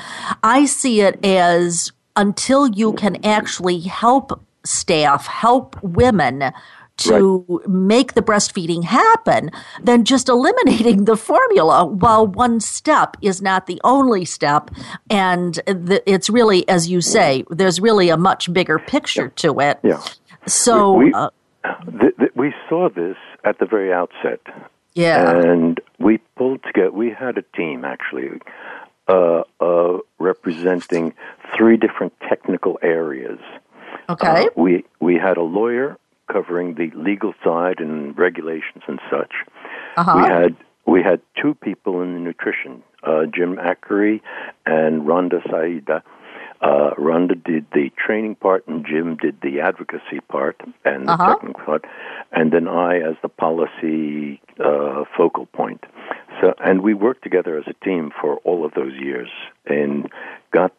I 0.44 0.66
see 0.66 1.02
it 1.02 1.24
as 1.26 1.92
until 2.16 2.68
you 2.68 2.94
can 2.94 3.24
actually 3.26 3.80
help 3.80 4.44
staff, 4.66 5.26
help 5.26 5.82
women 5.82 6.52
to 6.98 7.46
right. 7.48 7.70
make 7.70 8.14
the 8.14 8.22
breastfeeding 8.22 8.84
happen 8.84 9.50
then 9.82 10.04
just 10.04 10.28
eliminating 10.28 11.06
the 11.06 11.16
formula 11.16 11.86
while 11.86 12.28
one 12.28 12.60
step 12.60 13.16
is 13.22 13.42
not 13.42 13.68
the 13.68 13.80
only 13.86 14.26
step 14.26 14.70
and 15.10 15.56
the, 15.66 16.04
it's 16.06 16.30
really 16.30 16.68
as 16.68 16.90
you 16.90 17.00
say 17.00 17.46
there's 17.50 17.80
really 17.80 18.10
a 18.10 18.18
much 18.18 18.52
bigger 18.52 18.78
picture 18.78 19.30
to 19.30 19.62
it 19.62 19.80
yeah 19.82 20.04
so 20.46 20.94
we, 20.94 21.06
we, 21.06 21.14
uh, 21.14 21.30
th- 22.00 22.18
th- 22.18 22.32
we 22.36 22.54
saw 22.68 22.90
this 22.90 23.18
at 23.44 23.60
the 23.60 23.66
very 23.66 23.94
outset 23.94 24.40
yeah 24.94 25.32
and 25.32 25.80
we 26.00 26.18
pulled 26.36 26.62
together 26.64 26.92
we 26.92 27.12
had 27.12 27.38
a 27.38 27.44
team 27.56 27.86
actually 27.86 28.40
uh, 29.08 29.44
uh, 29.60 29.98
representing 30.20 31.14
three 31.58 31.78
different 31.78 32.14
technical 32.28 32.78
areas 32.82 33.40
okay 34.10 34.46
uh, 34.46 34.50
we 34.56 34.84
we 35.00 35.16
had 35.16 35.38
a 35.38 35.44
lawyer 35.44 35.98
covering 36.32 36.76
the 36.76 36.92
legal 36.96 37.34
side 37.44 37.80
and 37.80 38.18
regulations 38.18 38.84
and 38.88 39.00
such. 39.10 39.34
Uh-huh. 39.98 40.14
We 40.16 40.30
had 40.30 40.56
we 40.86 41.04
had 41.04 41.22
two 41.40 41.56
people 41.56 42.02
in 42.02 42.14
the 42.14 42.20
nutrition, 42.20 42.82
uh, 43.04 43.26
Jim 43.26 43.58
Akré 43.58 44.22
and 44.66 45.06
Randa 45.08 45.40
Saadeh. 45.42 46.02
Uh, 46.62 46.92
Randa 46.98 47.36
did 47.36 47.66
the 47.74 47.90
training 47.98 48.36
part, 48.36 48.68
and 48.68 48.86
Jim 48.86 49.16
did 49.16 49.38
the 49.42 49.62
advocacy 49.62 50.20
part 50.28 50.60
and 50.84 51.08
the 51.08 51.14
uh-huh. 51.14 51.36
technical 51.36 51.64
part, 51.64 51.86
and 52.32 52.52
then 52.52 52.68
I 52.68 52.98
as 52.98 53.16
the 53.22 53.30
policy 53.30 54.42
uh, 54.60 55.06
focal 55.16 55.46
point. 55.46 55.86
So, 56.42 56.54
and 56.60 56.82
we 56.82 56.94
worked 56.94 57.24
together 57.24 57.58
as 57.58 57.66
a 57.68 57.86
team 57.86 58.12
for 58.20 58.38
all 58.44 58.66
of 58.66 58.74
those 58.74 58.94
years, 58.94 59.30
and 59.66 60.10
got 60.52 60.74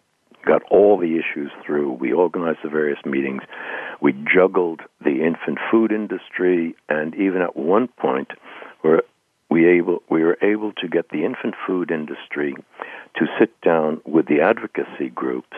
got 0.44 0.62
all 0.70 0.98
the 0.98 1.18
issues 1.18 1.50
through. 1.64 1.92
We 1.92 2.12
organized 2.12 2.60
the 2.62 2.70
various 2.70 2.98
meetings. 3.04 3.42
We 4.00 4.12
juggled 4.12 4.80
the 5.00 5.22
infant 5.24 5.58
food 5.70 5.92
industry, 5.92 6.74
and 6.88 7.14
even 7.14 7.42
at 7.42 7.56
one 7.56 7.88
point, 7.88 8.32
where 8.82 9.02
we 9.50 9.66
able 9.66 10.02
we 10.08 10.22
were 10.22 10.38
able 10.42 10.72
to 10.74 10.88
get 10.88 11.08
the 11.10 11.24
infant 11.24 11.54
food 11.66 11.90
industry 11.90 12.54
to 13.16 13.26
sit 13.38 13.60
down 13.60 14.00
with 14.04 14.26
the 14.26 14.40
advocacy 14.40 15.10
groups 15.14 15.56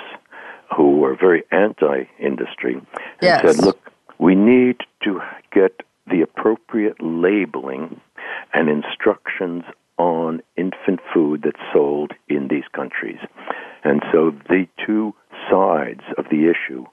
who 0.74 0.98
were 0.98 1.14
very 1.14 1.44
anti-industry 1.50 2.74
and 2.74 2.87
yes. 3.20 3.42
said, 3.42 3.64
"Look, 3.64 3.92
we 4.18 4.35
need 4.35 4.78
to 5.05 5.20
get 5.52 5.83
the 6.11 6.22
appropriate 6.22 6.96
labeling 7.00 8.00
and 8.55 8.68
instructions 8.68 9.64
on 9.98 10.42
infant 10.57 11.00
food 11.12 11.42
that's 11.44 11.72
sold 11.72 12.12
in 12.28 12.48
these 12.48 12.66
countries." 12.72 13.18
And 13.85 14.02
so 14.11 14.31
the 14.48 14.66
two 14.85 15.14
sides 15.50 16.02
of 16.16 16.26
the 16.31 16.48
issue 16.48 16.87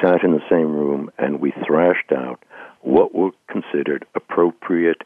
sat 0.00 0.22
in 0.22 0.32
the 0.32 0.48
same 0.48 0.74
room 0.74 1.10
and 1.18 1.40
we 1.40 1.52
thrashed 1.66 2.12
out 2.12 2.42
what 2.82 3.14
were 3.14 3.30
considered 3.48 4.04
appropriate, 4.14 5.02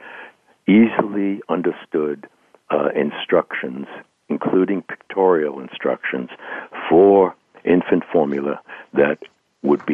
easily 0.67 1.41
understood 1.49 2.27
uh, 2.71 2.89
instructions, 2.95 3.87
including 4.29 4.83
pictorial 4.83 5.61
instructions 5.61 6.31
for 6.89 7.35
infant 7.65 8.03
formula 8.12 8.61
that 8.93 9.19
would 9.62 9.85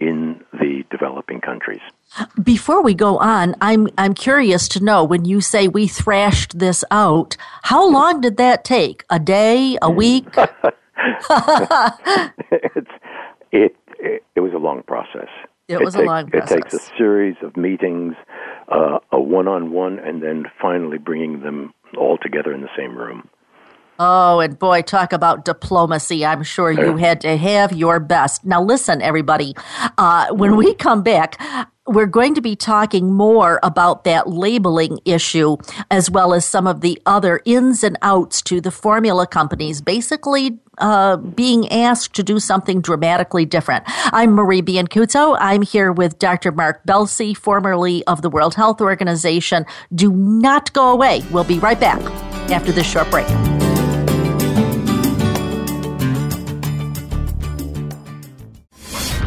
in 0.00 0.42
the 0.52 0.84
developing 0.90 1.40
countries. 1.40 1.80
Before 2.42 2.82
we 2.82 2.94
go 2.94 3.18
on, 3.18 3.54
I'm 3.60 3.88
I'm 3.98 4.14
curious 4.14 4.68
to 4.68 4.84
know 4.84 5.04
when 5.04 5.24
you 5.24 5.40
say 5.40 5.68
we 5.68 5.86
thrashed 5.86 6.58
this 6.58 6.84
out, 6.90 7.36
how 7.62 7.88
long 7.88 8.20
did 8.20 8.36
that 8.36 8.64
take? 8.64 9.04
A 9.10 9.18
day, 9.18 9.76
a 9.82 9.90
week? 9.90 10.26
it's 12.50 12.90
it, 13.52 13.76
it, 13.98 14.24
it 14.34 14.40
was 14.40 14.52
a 14.54 14.58
long 14.58 14.82
process. 14.82 15.28
It 15.68 15.80
was 15.80 15.94
it 15.94 16.02
a 16.02 16.04
long 16.04 16.30
process. 16.30 16.50
It 16.50 16.54
takes 16.54 16.74
a 16.74 16.96
series 16.96 17.36
of 17.42 17.56
meetings, 17.56 18.14
uh, 18.68 18.98
a 19.10 19.20
one-on-one, 19.20 19.98
and 19.98 20.22
then 20.22 20.44
finally 20.60 20.98
bringing 20.98 21.40
them 21.40 21.74
all 21.96 22.18
together 22.18 22.52
in 22.52 22.60
the 22.60 22.70
same 22.76 22.96
room. 22.96 23.28
Oh, 23.98 24.40
and 24.40 24.58
boy, 24.58 24.82
talk 24.82 25.12
about 25.12 25.44
diplomacy. 25.44 26.24
I'm 26.24 26.42
sure 26.42 26.70
you 26.70 26.96
had 26.96 27.20
to 27.22 27.36
have 27.36 27.72
your 27.72 28.00
best. 28.00 28.44
Now, 28.44 28.62
listen, 28.62 29.00
everybody, 29.00 29.54
uh, 29.96 30.28
when 30.32 30.56
we 30.56 30.74
come 30.74 31.02
back, 31.02 31.40
we're 31.86 32.06
going 32.06 32.34
to 32.34 32.40
be 32.40 32.56
talking 32.56 33.12
more 33.12 33.60
about 33.62 34.04
that 34.04 34.28
labeling 34.28 34.98
issue 35.04 35.56
as 35.90 36.10
well 36.10 36.34
as 36.34 36.44
some 36.44 36.66
of 36.66 36.80
the 36.80 37.00
other 37.06 37.40
ins 37.44 37.84
and 37.84 37.96
outs 38.02 38.42
to 38.42 38.60
the 38.60 38.70
formula 38.70 39.26
companies 39.26 39.80
basically 39.80 40.58
uh, 40.78 41.16
being 41.16 41.68
asked 41.70 42.14
to 42.14 42.22
do 42.22 42.38
something 42.40 42.80
dramatically 42.80 43.44
different. 43.44 43.84
I'm 43.86 44.32
Marie 44.32 44.62
Biancuzzo. 44.62 45.36
I'm 45.40 45.62
here 45.62 45.92
with 45.92 46.18
Dr. 46.18 46.52
Mark 46.52 46.84
Belsey, 46.84 47.34
formerly 47.34 48.04
of 48.06 48.20
the 48.20 48.28
World 48.28 48.54
Health 48.54 48.80
Organization. 48.80 49.64
Do 49.94 50.12
not 50.12 50.72
go 50.72 50.90
away. 50.90 51.22
We'll 51.30 51.44
be 51.44 51.58
right 51.60 51.78
back 51.78 52.00
after 52.50 52.72
this 52.72 52.86
short 52.86 53.10
break. 53.10 53.26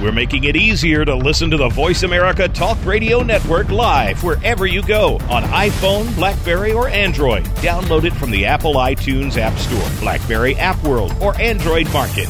We're 0.01 0.13
making 0.13 0.45
it 0.45 0.55
easier 0.55 1.03
to 1.03 1.13
listen 1.13 1.51
to 1.51 1.57
the 1.57 1.67
Voice 1.67 2.03
America 2.03 2.47
Talk 2.47 2.77
Radio 2.85 3.21
Network 3.21 3.69
live 3.69 4.23
wherever 4.23 4.65
you 4.65 4.81
go 4.81 5.15
on 5.29 5.43
iPhone, 5.43 6.15
Blackberry, 6.15 6.71
or 6.71 6.87
Android. 6.87 7.43
Download 7.57 8.05
it 8.05 8.13
from 8.13 8.31
the 8.31 8.45
Apple 8.45 8.75
iTunes 8.75 9.35
App 9.35 9.57
Store, 9.57 9.99
Blackberry 9.99 10.55
App 10.55 10.81
World, 10.83 11.13
or 11.21 11.39
Android 11.41 11.91
Market. 11.91 12.29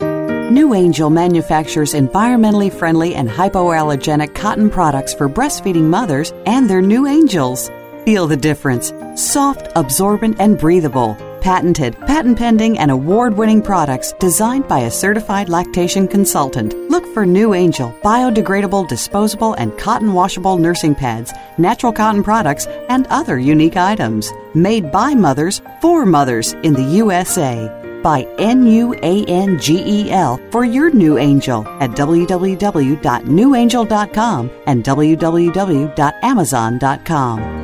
NuAngel 0.00 1.12
manufactures 1.12 1.94
environmentally 1.94 2.72
friendly 2.72 3.14
and 3.14 3.28
hypoallergenic 3.28 4.34
cotton 4.34 4.70
products 4.70 5.14
for 5.14 5.28
breastfeeding 5.28 5.84
mothers 5.84 6.32
and 6.46 6.68
their 6.68 6.82
new 6.82 7.06
angels. 7.06 7.70
Feel 8.04 8.26
the 8.26 8.36
difference. 8.36 8.92
Soft, 9.14 9.68
absorbent, 9.76 10.40
and 10.40 10.58
breathable 10.58 11.16
patented, 11.44 11.94
patent 12.06 12.38
pending, 12.38 12.78
and 12.78 12.90
award 12.90 13.36
winning 13.36 13.62
products 13.62 14.12
designed 14.18 14.66
by 14.66 14.78
a 14.80 14.90
certified 14.90 15.48
lactation 15.50 16.08
consultant. 16.08 16.74
Look 16.90 17.04
for 17.12 17.26
NuAngel 17.26 18.00
biodegradable, 18.00 18.88
disposable, 18.88 19.52
and 19.54 19.78
cotton 19.78 20.14
washable 20.14 20.56
nursing 20.56 20.94
pads, 20.94 21.34
natural 21.58 21.92
cotton 21.92 22.22
products, 22.24 22.66
and 22.88 23.06
other 23.08 23.38
unique 23.38 23.76
items. 23.76 24.32
Made 24.54 24.90
by 24.90 25.14
mothers 25.14 25.60
for 25.82 26.06
mothers 26.06 26.54
in 26.64 26.72
the 26.72 26.82
USA 26.82 27.70
by 28.02 28.22
N-U-A-N-G-E-L 28.38 30.40
for 30.50 30.64
your 30.64 30.90
new 30.90 31.18
angel 31.18 31.68
at 31.80 31.90
www.newangel.com 31.90 34.50
and 34.66 34.84
www.amazon.com. 34.84 37.63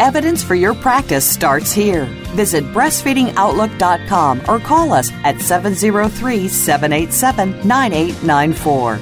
Evidence 0.00 0.42
for 0.42 0.54
your 0.54 0.74
practice 0.74 1.24
starts 1.24 1.72
here. 1.72 2.04
Visit 2.34 2.64
breastfeedingoutlook.com 2.64 4.42
or 4.48 4.58
call 4.60 4.92
us 4.92 5.10
at 5.24 5.40
703 5.40 6.48
787 6.48 7.66
9894. 7.66 8.98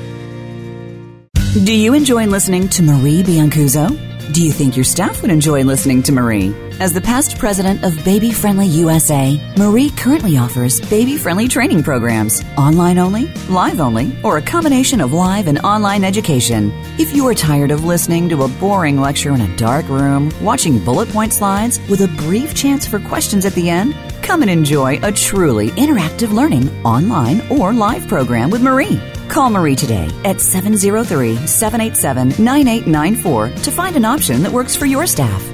Do 1.65 1.73
you 1.73 1.95
enjoy 1.95 2.27
listening 2.27 2.69
to 2.71 2.83
Marie 2.83 3.23
Biancuzzo? 3.23 4.33
Do 4.33 4.45
you 4.45 4.51
think 4.53 4.77
your 4.77 4.85
staff 4.85 5.23
would 5.23 5.31
enjoy 5.31 5.63
listening 5.63 6.03
to 6.05 6.13
Marie? 6.13 6.53
As 6.81 6.93
the 6.93 7.01
past 7.01 7.39
president 7.39 7.85
of 7.85 8.05
Baby 8.05 8.33
Friendly 8.33 8.67
USA, 8.67 9.41
Marie 9.57 9.91
currently 9.91 10.37
offers 10.37 10.81
baby 10.91 11.17
friendly 11.17 11.47
training 11.47 11.85
programs, 11.85 12.43
online 12.59 12.99
only, 12.99 13.29
live 13.49 13.81
only, 13.81 14.17
or 14.25 14.39
a 14.39 14.43
combination 14.43 15.01
of 15.01 15.13
live 15.13 15.47
and 15.47 15.61
online 15.61 16.03
education. 16.03 16.73
If 16.99 17.15
you 17.15 17.29
are 17.29 17.35
tired 17.35 17.71
of 17.71 17.85
listening 17.85 18.29
to 18.31 18.43
a 18.43 18.49
boring 18.49 19.01
lecture 19.01 19.33
in 19.33 19.41
a 19.41 19.57
dark 19.57 19.89
room, 19.89 20.33
watching 20.43 20.85
bullet 20.85 21.09
point 21.11 21.33
slides 21.33 21.79
with 21.89 22.01
a 22.01 22.09
brief 22.27 22.57
chance 22.57 22.89
for 22.89 22.99
questions 22.99 23.47
at 23.47 23.55
the 23.55 23.71
end, 23.71 23.95
come 24.23 24.43
and 24.43 24.51
enjoy 24.51 24.99
a 25.05 25.13
truly 25.13 25.71
interactive 25.71 26.33
learning 26.33 26.69
online 26.85 27.41
or 27.53 27.73
live 27.73 28.09
program 28.09 28.51
with 28.51 28.63
Marie. 28.63 29.01
Call 29.29 29.49
Marie 29.49 29.77
today 29.77 30.11
at 30.25 30.41
703 30.41 31.47
787 31.47 32.45
9894 32.45 33.51
to 33.63 33.71
find 33.71 33.95
an 33.95 34.05
option 34.05 34.43
that 34.43 34.53
works 34.53 34.75
for 34.75 34.87
your 34.87 35.07
staff. 35.07 35.54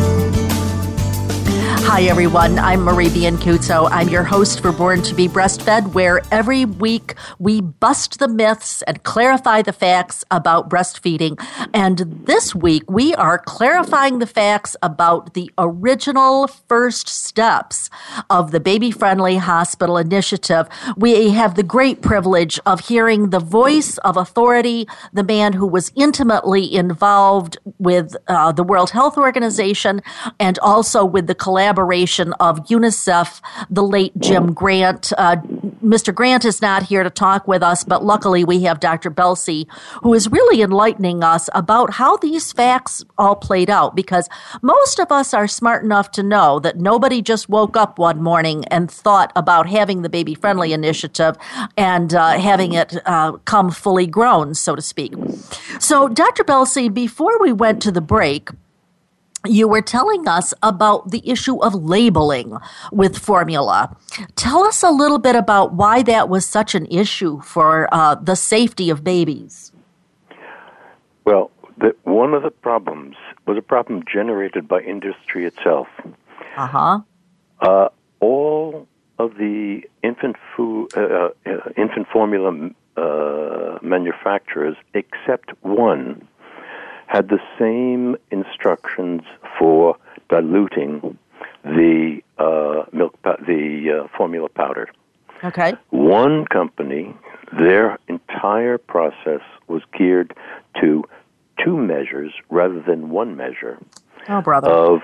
Hi, 1.93 2.03
everyone. 2.03 2.57
I'm 2.57 2.83
Marie 2.83 3.09
Biancuzzo. 3.09 3.89
I'm 3.91 4.07
your 4.07 4.23
host 4.23 4.61
for 4.61 4.71
Born 4.71 5.01
to 5.01 5.13
be 5.13 5.27
Breastfed, 5.27 5.93
where 5.93 6.21
every 6.31 6.63
week 6.63 7.15
we 7.37 7.59
bust 7.59 8.17
the 8.17 8.29
myths 8.29 8.81
and 8.83 9.03
clarify 9.03 9.61
the 9.61 9.73
facts 9.73 10.23
about 10.31 10.69
breastfeeding. 10.69 11.35
And 11.73 11.97
this 12.25 12.55
week 12.55 12.89
we 12.89 13.13
are 13.15 13.37
clarifying 13.37 14.19
the 14.19 14.25
facts 14.25 14.77
about 14.81 15.33
the 15.33 15.51
original 15.57 16.47
first 16.47 17.09
steps 17.09 17.89
of 18.29 18.51
the 18.51 18.61
Baby 18.61 18.91
Friendly 18.91 19.35
Hospital 19.35 19.97
Initiative. 19.97 20.69
We 20.95 21.31
have 21.31 21.55
the 21.55 21.61
great 21.61 22.01
privilege 22.01 22.57
of 22.65 22.87
hearing 22.87 23.31
the 23.31 23.39
voice 23.39 23.97
of 23.97 24.15
authority, 24.15 24.87
the 25.11 25.25
man 25.25 25.51
who 25.51 25.67
was 25.67 25.91
intimately 25.97 26.73
involved 26.73 27.57
with 27.79 28.15
uh, 28.29 28.53
the 28.53 28.63
World 28.63 28.91
Health 28.91 29.17
Organization 29.17 30.01
and 30.39 30.57
also 30.59 31.03
with 31.03 31.27
the 31.27 31.35
collaboration 31.35 31.80
collaboration 31.81 32.31
of 32.33 32.59
UNICEF, 32.67 33.41
the 33.69 33.81
late 33.83 34.13
Jim 34.19 34.53
Grant. 34.53 35.11
Uh, 35.17 35.37
Mr. 35.83 36.13
Grant 36.13 36.45
is 36.45 36.61
not 36.61 36.83
here 36.83 37.03
to 37.03 37.09
talk 37.09 37.47
with 37.47 37.63
us, 37.63 37.83
but 37.83 38.05
luckily 38.05 38.43
we 38.43 38.61
have 38.63 38.79
Dr. 38.79 39.09
Belsey, 39.09 39.67
who 40.03 40.13
is 40.13 40.29
really 40.29 40.61
enlightening 40.61 41.23
us 41.23 41.49
about 41.55 41.93
how 41.93 42.17
these 42.17 42.51
facts 42.51 43.03
all 43.17 43.35
played 43.35 43.69
out 43.69 43.95
because 43.95 44.29
most 44.61 44.99
of 44.99 45.11
us 45.11 45.33
are 45.33 45.47
smart 45.47 45.83
enough 45.83 46.11
to 46.11 46.21
know 46.21 46.59
that 46.59 46.77
nobody 46.77 47.19
just 47.19 47.49
woke 47.49 47.75
up 47.75 47.97
one 47.97 48.21
morning 48.21 48.63
and 48.65 48.91
thought 48.91 49.31
about 49.35 49.67
having 49.67 50.03
the 50.03 50.09
baby 50.09 50.35
friendly 50.35 50.73
initiative 50.73 51.35
and 51.77 52.13
uh, 52.13 52.37
having 52.37 52.73
it 52.73 52.95
uh, 53.07 53.31
come 53.45 53.71
fully 53.71 54.05
grown, 54.05 54.53
so 54.53 54.75
to 54.75 54.83
speak. 54.83 55.13
So, 55.79 56.07
Dr. 56.07 56.43
Belsey, 56.43 56.89
before 56.89 57.39
we 57.39 57.51
went 57.51 57.81
to 57.81 57.91
the 57.91 58.01
break, 58.01 58.49
you 59.45 59.67
were 59.67 59.81
telling 59.81 60.27
us 60.27 60.53
about 60.61 61.11
the 61.11 61.27
issue 61.29 61.61
of 61.63 61.73
labeling 61.73 62.57
with 62.91 63.17
formula. 63.17 63.95
Tell 64.35 64.63
us 64.63 64.83
a 64.83 64.91
little 64.91 65.19
bit 65.19 65.35
about 65.35 65.73
why 65.73 66.03
that 66.03 66.29
was 66.29 66.45
such 66.45 66.75
an 66.75 66.85
issue 66.87 67.41
for 67.41 67.87
uh, 67.93 68.15
the 68.15 68.35
safety 68.35 68.89
of 68.89 69.03
babies. 69.03 69.71
Well, 71.25 71.51
the, 71.77 71.95
one 72.03 72.33
of 72.33 72.43
the 72.43 72.51
problems 72.51 73.15
was 73.45 73.57
a 73.57 73.61
problem 73.61 74.03
generated 74.11 74.67
by 74.67 74.81
industry 74.81 75.45
itself. 75.45 75.87
Uh-huh. 76.57 77.01
Uh, 77.59 77.89
all 78.19 78.87
of 79.17 79.37
the 79.37 79.81
infant 80.03 80.35
food, 80.55 80.89
uh, 80.95 81.29
uh, 81.45 81.69
infant 81.77 82.07
formula 82.11 82.69
uh, 82.97 83.77
manufacturers, 83.81 84.75
except 84.93 85.51
one, 85.61 86.27
had 87.11 87.27
the 87.27 87.39
same 87.59 88.15
instructions 88.31 89.21
for 89.59 89.97
diluting 90.29 91.17
the 91.65 92.21
uh, 92.37 92.83
milk, 92.93 93.21
the 93.23 94.03
uh, 94.05 94.17
formula 94.17 94.47
powder. 94.47 94.87
Okay. 95.43 95.73
One 95.89 96.45
company, 96.45 97.13
their 97.51 97.99
entire 98.07 98.77
process 98.77 99.41
was 99.67 99.81
geared 99.97 100.33
to 100.79 101.03
two 101.61 101.75
measures 101.75 102.31
rather 102.49 102.81
than 102.81 103.09
one 103.09 103.35
measure 103.35 103.77
oh, 104.29 104.41
brother. 104.41 104.69
of 104.69 105.01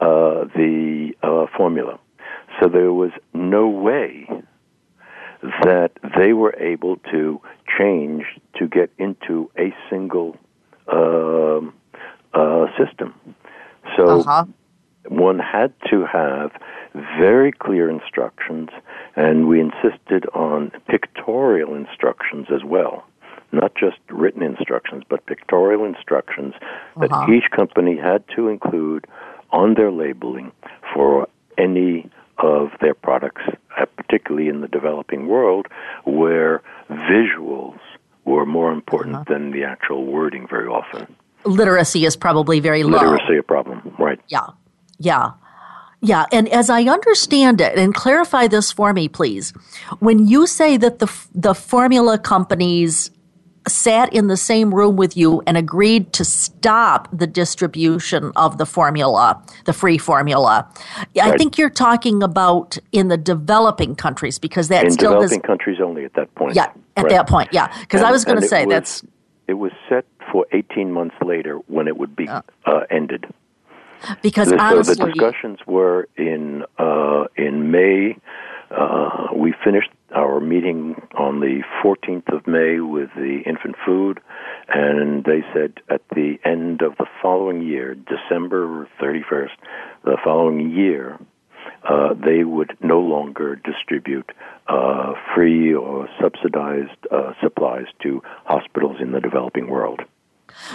uh, 0.00 0.44
the 0.54 1.12
uh, 1.24 1.46
formula. 1.56 1.98
So 2.60 2.68
there 2.68 2.92
was 2.92 3.10
no 3.34 3.68
way 3.68 4.28
that 5.64 5.90
they 6.16 6.32
were 6.34 6.54
able 6.56 6.98
to 7.10 7.40
change 7.78 8.24
to 8.58 8.68
get 8.68 8.90
into 8.96 9.50
a 9.58 9.74
single 9.90 10.36
um, 10.92 11.72
uh, 12.34 12.66
system. 12.76 13.14
So 13.96 14.20
uh-huh. 14.20 14.44
one 15.08 15.38
had 15.38 15.72
to 15.90 16.04
have 16.04 16.52
very 16.94 17.52
clear 17.52 17.88
instructions, 17.88 18.70
and 19.16 19.48
we 19.48 19.60
insisted 19.60 20.26
on 20.34 20.72
pictorial 20.88 21.74
instructions 21.74 22.46
as 22.54 22.64
well. 22.64 23.04
Not 23.50 23.74
just 23.74 23.96
written 24.10 24.42
instructions, 24.42 25.04
but 25.08 25.24
pictorial 25.26 25.84
instructions 25.84 26.54
that 27.00 27.10
uh-huh. 27.10 27.32
each 27.32 27.50
company 27.50 27.96
had 27.96 28.22
to 28.36 28.48
include 28.48 29.06
on 29.50 29.74
their 29.74 29.90
labeling 29.90 30.52
for 30.94 31.26
any 31.56 32.10
of 32.38 32.70
their 32.80 32.94
products, 32.94 33.42
uh, 33.78 33.86
particularly 33.96 34.48
in 34.48 34.60
the 34.60 34.68
developing 34.68 35.26
world, 35.26 35.66
where 36.04 36.62
visuals 36.90 37.80
were 38.28 38.46
more 38.46 38.72
important 38.72 39.16
uh-huh. 39.16 39.24
than 39.28 39.50
the 39.50 39.64
actual 39.64 40.04
wording 40.04 40.46
very 40.48 40.68
often. 40.68 41.14
Literacy 41.44 42.04
is 42.04 42.16
probably 42.16 42.60
very 42.60 42.82
low. 42.82 42.98
Literacy 42.98 43.38
a 43.38 43.42
problem, 43.42 43.94
right? 43.98 44.20
Yeah, 44.28 44.48
yeah. 44.98 45.32
Yeah, 46.00 46.26
and 46.30 46.48
as 46.50 46.70
I 46.70 46.84
understand 46.84 47.60
it, 47.60 47.76
and 47.76 47.92
clarify 47.92 48.46
this 48.46 48.70
for 48.70 48.92
me, 48.92 49.08
please. 49.08 49.52
When 49.98 50.28
you 50.28 50.46
say 50.46 50.76
that 50.76 51.00
the 51.00 51.12
the 51.34 51.54
formula 51.54 52.18
companies 52.18 53.10
sat 53.68 54.12
in 54.12 54.26
the 54.26 54.36
same 54.36 54.74
room 54.74 54.96
with 54.96 55.16
you 55.16 55.42
and 55.46 55.56
agreed 55.56 56.12
to 56.14 56.24
stop 56.24 57.08
the 57.12 57.26
distribution 57.26 58.32
of 58.36 58.58
the 58.58 58.66
formula, 58.66 59.42
the 59.64 59.72
free 59.72 59.98
formula. 59.98 60.68
Right. 60.98 61.34
I 61.34 61.36
think 61.36 61.58
you're 61.58 61.70
talking 61.70 62.22
about 62.22 62.78
in 62.92 63.08
the 63.08 63.16
developing 63.16 63.94
countries 63.94 64.38
because 64.38 64.68
that 64.68 64.84
in 64.84 64.90
still 64.90 65.12
developing 65.12 65.40
countries 65.40 65.78
only 65.80 66.04
at 66.04 66.14
that 66.14 66.34
point. 66.34 66.54
Yeah, 66.54 66.72
at 66.96 67.04
right. 67.04 67.08
that 67.10 67.28
point, 67.28 67.50
yeah. 67.52 67.74
Because 67.80 68.02
I 68.02 68.10
was 68.10 68.24
going 68.24 68.40
to 68.40 68.46
say 68.46 68.66
was, 68.66 68.72
that's 68.72 69.04
it 69.46 69.54
was 69.54 69.72
set 69.88 70.04
for 70.30 70.46
18 70.52 70.92
months 70.92 71.16
later 71.24 71.56
when 71.66 71.88
it 71.88 71.96
would 71.96 72.14
be 72.14 72.28
uh, 72.28 72.42
uh, 72.66 72.80
ended. 72.90 73.26
Because 74.22 74.50
the, 74.50 74.58
honestly, 74.58 74.94
the 74.94 75.06
discussions 75.06 75.58
were 75.66 76.08
in 76.16 76.64
uh, 76.78 77.24
in 77.36 77.70
May. 77.70 78.16
Uh, 78.70 79.28
we 79.34 79.54
finished 79.64 79.90
our 80.14 80.40
meeting 80.40 81.00
on 81.16 81.40
the 81.40 81.62
14th 81.82 82.34
of 82.34 82.46
May 82.46 82.80
with 82.80 83.08
the 83.14 83.42
infant 83.46 83.76
food, 83.84 84.20
and 84.68 85.24
they 85.24 85.42
said 85.54 85.74
at 85.88 86.02
the 86.14 86.38
end 86.44 86.82
of 86.82 86.96
the 86.98 87.06
following 87.22 87.62
year, 87.62 87.94
December 87.94 88.88
31st, 89.00 89.56
the 90.04 90.18
following 90.22 90.70
year, 90.70 91.18
uh, 91.88 92.14
they 92.14 92.44
would 92.44 92.76
no 92.80 93.00
longer 93.00 93.56
distribute 93.56 94.30
uh, 94.68 95.14
free 95.34 95.74
or 95.74 96.08
subsidized 96.20 97.06
uh, 97.10 97.32
supplies 97.42 97.86
to 98.02 98.22
hospitals 98.44 98.96
in 99.00 99.12
the 99.12 99.20
developing 99.20 99.68
world. 99.68 100.00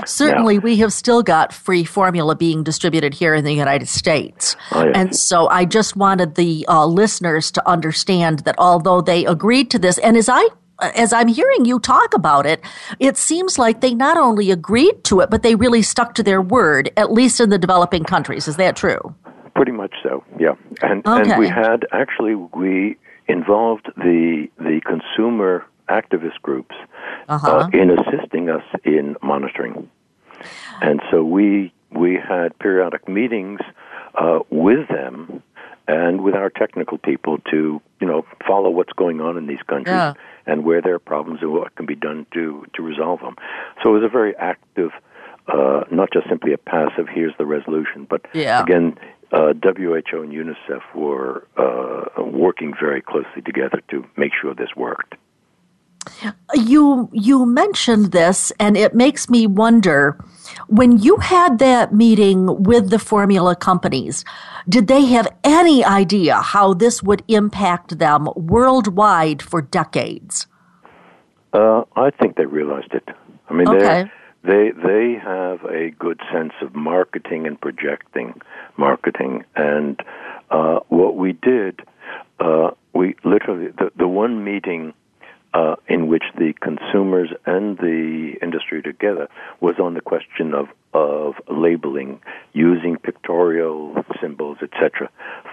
Certainly, 0.05 0.55
now, 0.55 0.63
we 0.63 0.77
have 0.77 0.93
still 0.93 1.23
got 1.23 1.53
free 1.53 1.83
formula 1.83 2.35
being 2.35 2.63
distributed 2.63 3.13
here 3.13 3.33
in 3.33 3.43
the 3.43 3.53
United 3.53 3.87
States. 3.87 4.55
Oh, 4.71 4.89
And 4.93 5.15
so 5.15 5.47
I 5.49 5.65
just 5.65 5.95
wanted 5.95 6.35
the 6.35 6.65
uh, 6.67 6.85
listeners 6.85 7.51
to 7.51 7.69
understand 7.69 8.39
that 8.39 8.55
although 8.57 9.01
they 9.01 9.25
agreed 9.25 9.69
to 9.71 9.79
this, 9.79 9.97
and 9.99 10.17
as 10.17 10.29
I 10.29 10.47
as 10.95 11.13
I'm 11.13 11.27
hearing 11.27 11.65
you 11.65 11.79
talk 11.79 12.13
about 12.13 12.45
it, 12.45 12.61
it 12.99 13.15
seems 13.15 13.57
like 13.57 13.81
they 13.81 13.93
not 13.93 14.17
only 14.17 14.51
agreed 14.51 15.03
to 15.05 15.21
it, 15.21 15.29
but 15.29 15.43
they 15.43 15.55
really 15.55 15.81
stuck 15.81 16.15
to 16.15 16.23
their 16.23 16.41
word, 16.41 16.91
at 16.97 17.11
least 17.11 17.39
in 17.39 17.49
the 17.49 17.57
developing 17.57 18.03
countries. 18.03 18.47
Is 18.47 18.57
that 18.57 18.75
true? 18.75 19.15
Pretty 19.55 19.71
much 19.71 19.93
so, 20.01 20.23
yeah. 20.39 20.55
And 20.81 21.05
okay. 21.07 21.31
and 21.31 21.39
we 21.39 21.47
had 21.47 21.85
actually 21.91 22.35
we 22.35 22.97
involved 23.27 23.91
the 23.95 24.47
the 24.57 24.81
consumer 24.85 25.65
activist 25.89 26.41
groups 26.41 26.75
uh-huh. 27.27 27.47
uh, 27.47 27.69
in 27.73 27.89
assisting 27.91 28.49
us 28.49 28.63
in 28.83 29.15
monitoring. 29.21 29.89
And 30.81 31.01
so 31.11 31.23
we 31.23 31.73
we 31.91 32.15
had 32.15 32.57
periodic 32.59 33.07
meetings 33.07 33.59
uh, 34.15 34.39
with 34.49 34.87
them 34.89 35.43
and 35.87 36.21
with 36.21 36.33
our 36.33 36.49
technical 36.49 36.97
people 36.97 37.37
to 37.51 37.81
you 37.99 38.07
know 38.07 38.25
follow 38.47 38.69
what's 38.69 38.93
going 38.93 39.21
on 39.21 39.37
in 39.37 39.47
these 39.47 39.61
countries 39.67 39.93
yeah. 39.93 40.13
and 40.45 40.63
where 40.63 40.81
there 40.81 40.95
are 40.95 40.99
problems 40.99 41.39
and 41.41 41.51
what 41.51 41.75
can 41.75 41.85
be 41.85 41.95
done 41.95 42.25
to 42.33 42.65
to 42.75 42.81
resolve 42.81 43.19
them. 43.19 43.35
So 43.81 43.89
it 43.89 43.99
was 43.99 44.03
a 44.03 44.09
very 44.09 44.35
active, 44.37 44.91
uh, 45.47 45.83
not 45.91 46.09
just 46.11 46.27
simply 46.29 46.53
a 46.53 46.57
passive. 46.57 47.07
Here's 47.09 47.33
the 47.37 47.45
resolution, 47.45 48.05
but 48.09 48.25
yeah. 48.33 48.61
again. 48.61 48.97
Uh, 49.31 49.51
WHO 49.63 50.21
and 50.21 50.31
UNICEF 50.31 50.83
were 50.93 51.47
uh, 51.57 52.21
working 52.21 52.71
very 52.79 53.01
closely 53.01 53.41
together 53.43 53.81
to 53.89 54.05
make 54.15 54.31
sure 54.39 54.53
this 54.53 54.69
worked. 54.75 55.15
You 56.53 57.09
you 57.11 57.45
mentioned 57.45 58.11
this, 58.11 58.51
and 58.59 58.77
it 58.77 58.93
makes 58.93 59.29
me 59.29 59.47
wonder. 59.47 60.17
When 60.67 60.97
you 60.99 61.17
had 61.17 61.59
that 61.59 61.93
meeting 61.93 62.63
with 62.63 62.89
the 62.89 62.99
formula 62.99 63.55
companies, 63.55 64.23
did 64.67 64.87
they 64.87 65.05
have 65.05 65.27
any 65.43 65.83
idea 65.83 66.35
how 66.35 66.73
this 66.73 67.01
would 67.01 67.23
impact 67.27 67.97
them 67.97 68.27
worldwide 68.35 69.41
for 69.41 69.61
decades? 69.61 70.47
Uh, 71.53 71.83
I 71.95 72.09
think 72.09 72.35
they 72.35 72.45
realized 72.45 72.93
it. 72.93 73.07
I 73.49 73.53
mean, 73.53 73.67
okay. 73.67 74.11
they 74.43 74.71
they 74.71 75.15
have 75.21 75.63
a 75.65 75.91
good 75.99 76.19
sense 76.31 76.53
of 76.61 76.75
marketing 76.75 77.45
and 77.47 77.59
projecting 77.59 78.41
marketing, 78.77 79.43
and 79.55 80.01
uh, 80.49 80.79
what 80.89 81.15
we 81.15 81.33
did, 81.33 81.81
uh, 82.39 82.71
we 82.93 83.15
literally 83.23 83.67
the 83.67 83.91
the 83.97 84.07
one 84.07 84.43
meeting 84.43 84.93
uh, 85.53 85.75
in 85.87 86.07
which 86.07 86.23
the 86.37 86.53
consumers 86.61 87.29
and 87.45 87.77
the 87.77 88.33
industry 88.41 88.81
together 88.81 89.27
was 89.61 89.75
on 89.79 89.93
the 89.93 90.01
question 90.01 90.53
of 90.53 90.67
of 90.93 91.33
labeling 91.49 92.21
using 92.53 92.97
pictorial 92.97 93.95
symbols, 94.21 94.57
etc., 94.61 95.09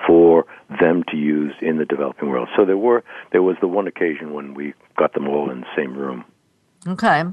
for 0.06 0.44
them 0.80 1.02
to 1.08 1.16
use 1.16 1.54
in 1.62 1.78
the 1.78 1.86
developing 1.86 2.28
world. 2.28 2.48
So 2.56 2.66
there 2.66 2.76
were 2.76 3.02
there 3.32 3.42
was 3.42 3.56
the 3.60 3.68
one 3.68 3.86
occasion 3.86 4.32
when 4.32 4.54
we 4.54 4.74
got 4.98 5.14
them 5.14 5.28
all 5.28 5.50
in 5.50 5.60
the 5.60 5.66
same 5.76 5.96
room. 5.96 6.24
Okay. 6.86 7.24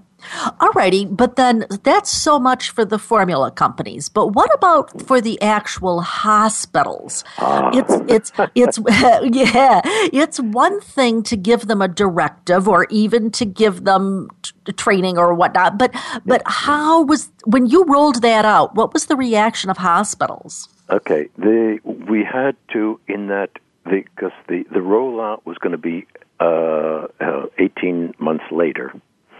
All 0.60 0.72
righty. 0.72 1.06
but 1.06 1.36
then 1.36 1.66
that's 1.84 2.12
so 2.12 2.40
much 2.40 2.72
for 2.72 2.84
the 2.84 3.00
formula 3.00 3.52
companies. 3.52 4.10
But 4.10 4.30
what 4.30 4.54
about 4.54 5.02
for 5.04 5.22
the 5.22 5.42
actual 5.42 6.02
hospitals? 6.02 7.24
It's 7.40 7.94
it's 8.10 8.32
it's 8.56 8.80
yeah, 9.24 9.82
it's 9.86 10.40
one 10.40 10.82
thing 10.82 11.24
to 11.24 11.38
give 11.38 11.68
them 11.68 11.82
a 11.82 11.88
directive 11.88 12.68
or 12.68 12.88
even 12.90 13.32
to 13.32 13.46
give 13.46 13.86
them 13.86 14.30
t- 14.42 14.74
training 14.74 15.18
or 15.18 15.34
whatnot. 15.34 15.78
But 15.78 15.96
but 16.26 16.42
how 16.46 17.04
was 17.04 17.32
when 17.46 17.68
you 17.68 17.86
rolled 17.86 18.22
that 18.24 18.44
out? 18.44 18.76
What 18.76 18.94
was 18.94 19.06
the 19.06 19.16
reaction 19.16 19.70
of 19.70 19.78
hospitals? 19.78 20.68
Okay, 20.90 21.30
the 21.38 21.80
we 21.86 22.24
had 22.24 22.56
to 22.74 23.00
in 23.08 23.28
that 23.28 23.52
because 23.86 24.32
the, 24.48 24.64
the, 24.64 24.74
the 24.74 24.80
rollout 24.80 25.46
was 25.46 25.58
going 25.60 25.72
to 25.72 25.78
be 25.78 26.06
uh, 26.40 27.08
uh, 27.22 27.46
18 27.58 28.16
months 28.20 28.44
later 28.52 28.94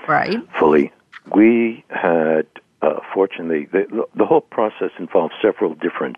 right. 0.08 0.38
fully. 0.60 0.92
We 1.36 1.84
had, 1.90 2.48
uh, 2.82 3.00
fortunately, 3.14 3.66
the, 3.66 4.06
the 4.16 4.26
whole 4.26 4.42
process 4.42 4.92
involved 4.98 5.34
several 5.42 5.74
different 5.76 6.18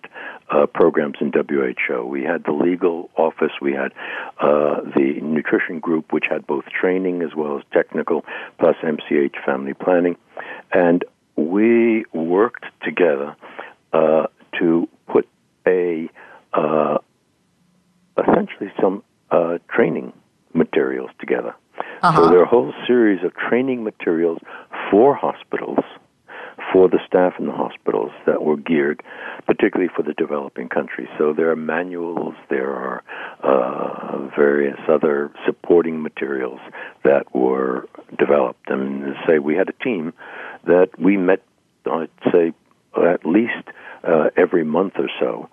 uh, 0.51 0.67
programs 0.67 1.17
in 1.21 1.31
WHO. 1.31 2.05
We 2.05 2.23
had 2.23 2.43
the 2.43 2.51
legal 2.51 3.09
office, 3.15 3.51
we 3.61 3.73
had 3.73 3.91
uh, 4.39 4.81
the 4.95 5.19
nutrition 5.21 5.79
group, 5.79 6.13
which 6.13 6.25
had 6.29 6.45
both 6.45 6.65
training 6.65 7.21
as 7.21 7.35
well 7.35 7.57
as 7.57 7.63
technical, 7.71 8.23
plus 8.59 8.75
MCH 8.83 9.35
family 9.45 9.73
planning. 9.73 10.15
And 10.71 11.03
we 11.35 12.05
worked 12.13 12.65
together 12.83 13.35
uh, 13.93 14.27
to 14.59 14.87
put 15.07 15.27
a 15.67 16.09
uh, 16.53 16.97
essentially 18.17 18.71
some 18.81 19.03
uh, 19.31 19.59
training 19.69 20.13
materials 20.53 21.11
together. 21.19 21.55
Uh-huh. 22.01 22.23
So 22.23 22.29
there 22.29 22.39
are 22.39 22.43
a 22.43 22.47
whole 22.47 22.73
series 22.87 23.23
of 23.23 23.33
training 23.35 23.83
materials 23.83 24.39
for 24.89 25.15
hospitals, 25.15 25.79
for 26.71 26.87
the 26.87 26.99
staff 27.07 27.33
in 27.39 27.45
the 27.45 27.53
hospitals 27.53 28.11
that 28.25 28.43
were 28.43 28.57
geared 28.57 29.01
particularly 29.49 29.91
for 29.95 30.03
the 30.03 30.13
developing 30.13 30.69
countries. 30.69 31.07
So 31.17 31.33
there 31.33 31.49
are 31.49 31.55
manuals, 31.55 32.35
there 32.49 32.71
are 32.71 33.03
uh, 33.41 34.29
various 34.35 34.77
other 34.87 35.31
supporting 35.45 36.03
materials 36.03 36.59
that 37.03 37.33
were 37.33 37.89
developed. 38.17 38.69
And 38.69 39.15
say 39.27 39.39
we 39.39 39.55
had 39.55 39.69
a 39.69 39.83
team 39.83 40.13
that 40.65 40.89
we 40.99 41.17
met, 41.17 41.41
I'd 41.91 42.09
say, 42.31 42.53
at 42.95 43.25
least 43.25 43.67
uh, 44.03 44.29
every 44.37 44.63
month 44.63 44.93
or 44.97 45.09
so 45.19 45.49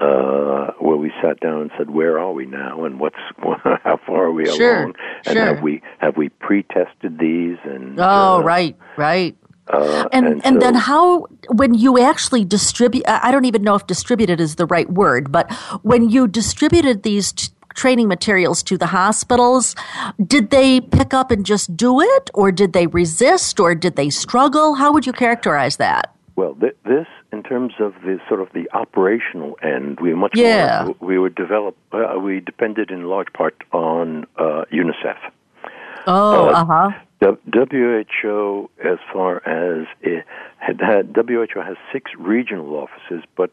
uh, 0.00 0.72
where 0.78 0.96
we 0.96 1.12
sat 1.22 1.40
down 1.40 1.62
and 1.62 1.70
said, 1.76 1.90
"Where 1.90 2.18
are 2.18 2.32
we 2.32 2.46
now? 2.46 2.84
And 2.84 3.00
what's 3.00 3.16
how 3.62 3.98
far 4.06 4.26
are 4.26 4.32
we 4.32 4.46
sure, 4.46 4.82
along? 4.82 4.94
And 5.26 5.36
sure. 5.36 5.46
have 5.46 5.62
we 5.62 5.82
have 5.98 6.16
we 6.16 6.28
pre-tested 6.28 7.18
these?" 7.18 7.58
And 7.64 7.98
oh, 7.98 8.36
uh, 8.36 8.42
right, 8.42 8.76
right. 8.96 9.36
Uh, 9.68 10.08
and 10.12 10.26
and, 10.26 10.46
and 10.46 10.56
so, 10.56 10.60
then 10.60 10.74
how 10.74 11.26
when 11.50 11.74
you 11.74 11.98
actually 11.98 12.44
distribute 12.44 13.04
I 13.06 13.30
don't 13.30 13.44
even 13.44 13.62
know 13.62 13.74
if 13.74 13.86
distributed 13.86 14.40
is 14.40 14.56
the 14.56 14.66
right 14.66 14.90
word, 14.90 15.30
but 15.30 15.52
when 15.82 16.08
you 16.08 16.26
distributed 16.26 17.02
these 17.02 17.32
t- 17.32 17.48
training 17.74 18.08
materials 18.08 18.62
to 18.64 18.78
the 18.78 18.86
hospitals, 18.86 19.76
did 20.24 20.50
they 20.50 20.80
pick 20.80 21.12
up 21.14 21.30
and 21.30 21.44
just 21.44 21.76
do 21.76 22.00
it 22.00 22.30
or 22.34 22.50
did 22.50 22.72
they 22.72 22.86
resist 22.86 23.60
or 23.60 23.74
did 23.74 23.96
they 23.96 24.10
struggle? 24.10 24.74
How 24.74 24.92
would 24.92 25.06
you 25.06 25.12
characterize 25.12 25.76
that? 25.76 26.14
Well, 26.38 26.54
th- 26.54 26.76
this, 26.84 27.08
in 27.32 27.42
terms 27.42 27.72
of 27.80 27.94
the 28.04 28.20
sort 28.28 28.40
of 28.40 28.50
the 28.54 28.70
operational 28.72 29.58
end, 29.60 29.98
we 30.00 30.10
were 30.10 30.16
much 30.16 30.36
yeah. 30.36 30.84
more 30.84 30.94
we 31.00 31.18
were 31.18 31.30
develop. 31.30 31.76
Uh, 31.90 32.16
we 32.22 32.38
depended 32.38 32.92
in 32.92 33.06
large 33.06 33.32
part 33.32 33.56
on 33.72 34.24
uh, 34.36 34.62
UNICEF. 34.72 35.18
Oh, 36.06 36.50
uh 36.50 36.64
huh. 36.64 36.90
WHO, 37.20 38.70
as 38.84 38.98
far 39.12 39.38
as 39.48 39.88
it 40.00 40.24
had, 40.58 40.80
had, 40.80 41.16
WHO 41.16 41.60
has 41.60 41.76
six 41.92 42.12
regional 42.16 42.76
offices, 42.76 43.24
but 43.36 43.50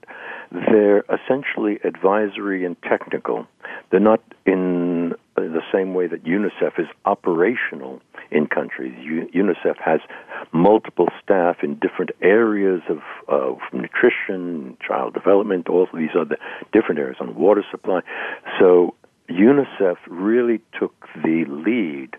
they're 0.51 1.03
essentially 1.09 1.79
advisory 1.83 2.65
and 2.65 2.79
technical. 2.83 3.47
They're 3.89 3.99
not 3.99 4.21
in 4.45 5.15
the 5.35 5.63
same 5.73 5.95
way 5.95 6.05
that 6.05 6.23
UNICEF 6.23 6.79
is 6.79 6.87
operational 7.05 7.99
in 8.31 8.47
countries. 8.47 8.93
UNICEF 9.33 9.77
has 9.83 9.99
multiple 10.51 11.07
staff 11.23 11.57
in 11.63 11.75
different 11.75 12.11
areas 12.21 12.81
of, 12.89 12.99
of 13.27 13.57
nutrition, 13.73 14.77
child 14.85 15.13
development, 15.13 15.69
all 15.69 15.83
of 15.83 15.89
these 15.93 16.15
other 16.17 16.37
different 16.71 16.99
areas 16.99 17.17
on 17.19 17.35
water 17.35 17.63
supply. 17.71 18.01
So 18.59 18.95
UNICEF 19.29 19.97
really 20.07 20.61
took 20.79 20.93
the 21.23 21.45
lead 21.47 22.15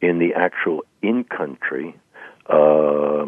in 0.00 0.18
the 0.18 0.34
actual 0.34 0.82
in-country 1.02 1.96
uh, 2.48 3.26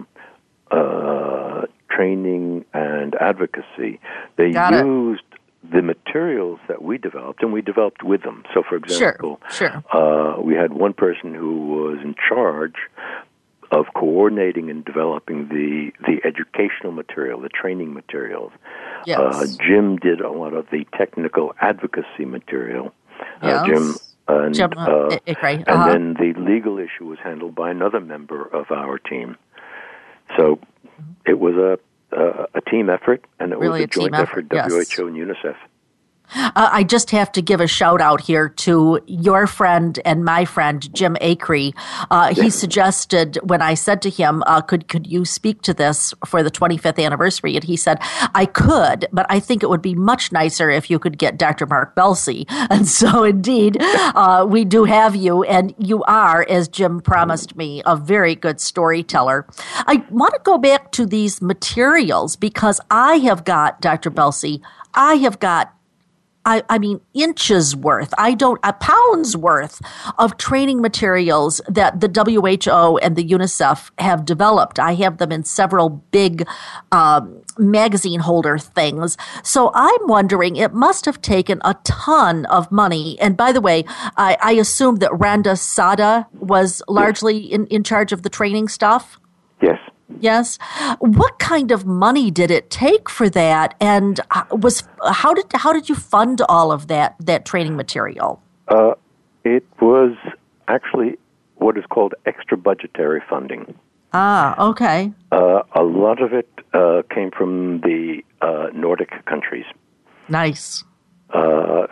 uh, 0.70 1.66
training 1.90 2.64
and 2.74 3.14
advocacy. 3.14 4.00
They 4.36 4.50
Got 4.50 4.84
used. 4.84 5.22
The 5.62 5.82
materials 5.82 6.58
that 6.68 6.82
we 6.82 6.98
developed, 6.98 7.42
and 7.42 7.52
we 7.52 7.62
developed 7.62 8.02
with 8.02 8.22
them. 8.22 8.44
So, 8.54 8.62
for 8.68 8.76
example, 8.76 9.40
sure, 9.50 9.82
sure. 9.92 10.36
Uh, 10.36 10.40
we 10.40 10.54
had 10.54 10.72
one 10.72 10.92
person 10.92 11.34
who 11.34 11.68
was 11.68 11.98
in 12.02 12.14
charge 12.28 12.76
of 13.72 13.86
coordinating 13.94 14.70
and 14.70 14.84
developing 14.84 15.48
the 15.48 15.90
the 16.06 16.20
educational 16.24 16.92
material, 16.92 17.40
the 17.40 17.48
training 17.48 17.92
materials. 17.94 18.52
Yes. 19.06 19.18
Uh, 19.18 19.46
Jim 19.60 19.96
did 19.96 20.20
a 20.20 20.30
lot 20.30 20.54
of 20.54 20.66
the 20.70 20.86
technical 20.96 21.54
advocacy 21.60 22.24
material. 22.24 22.92
Yes. 23.42 23.62
Uh, 23.62 23.66
Jim 23.66 23.94
and, 24.28 24.54
Jim, 24.54 24.72
uh, 24.76 24.82
uh, 24.82 25.18
uh-huh. 25.26 25.64
and 25.66 25.90
then 25.90 26.14
the 26.14 26.40
legal 26.40 26.78
issue 26.78 27.06
was 27.06 27.18
handled 27.22 27.54
by 27.54 27.70
another 27.70 28.00
member 28.00 28.42
of 28.44 28.70
our 28.70 28.98
team. 28.98 29.36
So 30.36 30.58
it 31.24 31.38
was 31.38 31.54
a 31.54 31.78
a, 32.12 32.46
a 32.54 32.60
team 32.70 32.90
effort, 32.90 33.24
and 33.38 33.52
it 33.52 33.58
really 33.58 33.80
was 33.80 33.84
a, 33.84 33.86
joint 33.86 34.14
effort, 34.14 34.46
effort, 34.50 34.70
yes. 34.70 34.92
WHO 34.96 35.06
and 35.08 35.16
UNICEF. 35.16 35.56
Uh, 36.34 36.68
I 36.72 36.82
just 36.84 37.10
have 37.10 37.32
to 37.32 37.42
give 37.42 37.60
a 37.60 37.66
shout 37.66 38.00
out 38.00 38.20
here 38.20 38.48
to 38.48 39.00
your 39.06 39.46
friend 39.46 39.98
and 40.04 40.24
my 40.24 40.44
friend 40.44 40.92
Jim 40.94 41.16
Akré. 41.20 41.74
Uh, 42.10 42.34
he 42.34 42.50
suggested 42.50 43.38
when 43.42 43.62
I 43.62 43.74
said 43.74 44.02
to 44.02 44.10
him, 44.10 44.42
uh, 44.46 44.60
"Could 44.60 44.88
could 44.88 45.06
you 45.06 45.24
speak 45.24 45.62
to 45.62 45.74
this 45.74 46.14
for 46.24 46.42
the 46.42 46.50
25th 46.50 47.02
anniversary?" 47.02 47.54
and 47.54 47.64
he 47.64 47.76
said, 47.76 47.98
"I 48.34 48.46
could, 48.46 49.06
but 49.12 49.26
I 49.28 49.40
think 49.40 49.62
it 49.62 49.70
would 49.70 49.82
be 49.82 49.94
much 49.94 50.32
nicer 50.32 50.70
if 50.70 50.90
you 50.90 50.98
could 50.98 51.18
get 51.18 51.38
Dr. 51.38 51.66
Mark 51.66 51.94
Belsey." 51.94 52.46
And 52.68 52.88
so, 52.88 53.22
indeed, 53.22 53.78
uh, 53.80 54.44
we 54.46 54.64
do 54.64 54.84
have 54.84 55.14
you, 55.14 55.44
and 55.44 55.72
you 55.78 56.02
are, 56.04 56.44
as 56.48 56.68
Jim 56.68 57.00
promised 57.00 57.56
me, 57.56 57.80
a 57.86 57.96
very 57.96 58.34
good 58.34 58.60
storyteller. 58.60 59.46
I 59.86 60.04
want 60.10 60.34
to 60.34 60.40
go 60.42 60.58
back 60.58 60.90
to 60.92 61.06
these 61.06 61.40
materials 61.40 62.36
because 62.36 62.80
I 62.90 63.16
have 63.18 63.44
got 63.44 63.80
Dr. 63.80 64.10
Belsey. 64.10 64.62
I 64.94 65.14
have 65.16 65.38
got 65.38 65.75
I, 66.46 66.62
I, 66.68 66.78
mean, 66.78 67.00
inches 67.12 67.74
worth, 67.74 68.14
I 68.16 68.34
don't, 68.34 68.60
a 68.62 68.72
pound's 68.72 69.36
worth 69.36 69.82
of 70.18 70.38
training 70.38 70.80
materials 70.80 71.60
that 71.68 72.00
the 72.00 72.08
WHO 72.08 72.98
and 72.98 73.16
the 73.16 73.24
UNICEF 73.24 73.90
have 73.98 74.24
developed. 74.24 74.78
I 74.78 74.94
have 74.94 75.18
them 75.18 75.32
in 75.32 75.44
several 75.44 75.90
big 75.90 76.46
um, 76.92 77.42
magazine 77.58 78.20
holder 78.20 78.58
things. 78.58 79.16
So 79.42 79.72
I'm 79.74 80.06
wondering, 80.06 80.54
it 80.56 80.72
must 80.72 81.04
have 81.04 81.20
taken 81.20 81.60
a 81.64 81.74
ton 81.82 82.46
of 82.46 82.70
money. 82.70 83.18
And 83.20 83.36
by 83.36 83.50
the 83.50 83.60
way, 83.60 83.84
I, 84.16 84.38
I 84.40 84.52
assume 84.52 84.96
that 84.96 85.10
Randa 85.18 85.52
Saadeh 85.52 86.26
was 86.34 86.80
largely 86.86 87.38
in, 87.38 87.66
in 87.66 87.82
charge 87.82 88.12
of 88.12 88.22
the 88.22 88.30
training 88.30 88.68
stuff? 88.68 89.18
Yes. 90.20 90.58
What 90.98 91.38
kind 91.38 91.70
of 91.70 91.84
money 91.84 92.30
did 92.30 92.50
it 92.50 92.70
take 92.70 93.08
for 93.08 93.28
that, 93.30 93.74
and 93.80 94.20
was 94.50 94.82
how 95.04 95.34
did 95.34 95.46
how 95.54 95.72
did 95.72 95.88
you 95.88 95.94
fund 95.94 96.40
all 96.48 96.72
of 96.72 96.88
that 96.88 97.16
that 97.20 97.44
training 97.44 97.76
material? 97.76 98.42
Uh, 98.68 98.94
it 99.44 99.64
was 99.80 100.16
actually 100.68 101.18
what 101.56 101.76
is 101.78 101.84
called 101.88 102.14
extra 102.24 102.56
budgetary 102.56 103.22
funding. 103.28 103.74
Ah, 104.12 104.68
okay. 104.68 105.12
Uh, 105.32 105.62
a 105.74 105.82
lot 105.82 106.22
of 106.22 106.32
it 106.32 106.48
uh, 106.72 107.02
came 107.14 107.30
from 107.30 107.80
the 107.80 108.22
uh, 108.40 108.68
Nordic 108.74 109.24
countries. 109.26 109.66
Nice. 110.28 110.84
Uh, 111.30 111.86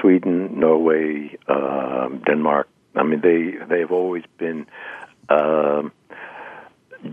Sweden, 0.00 0.58
Norway, 0.58 1.36
um, 1.48 2.22
Denmark. 2.26 2.68
I 2.94 3.02
mean, 3.02 3.20
they 3.20 3.56
they 3.68 3.80
have 3.80 3.92
always 3.92 4.24
been. 4.38 4.66
Um, 5.28 5.92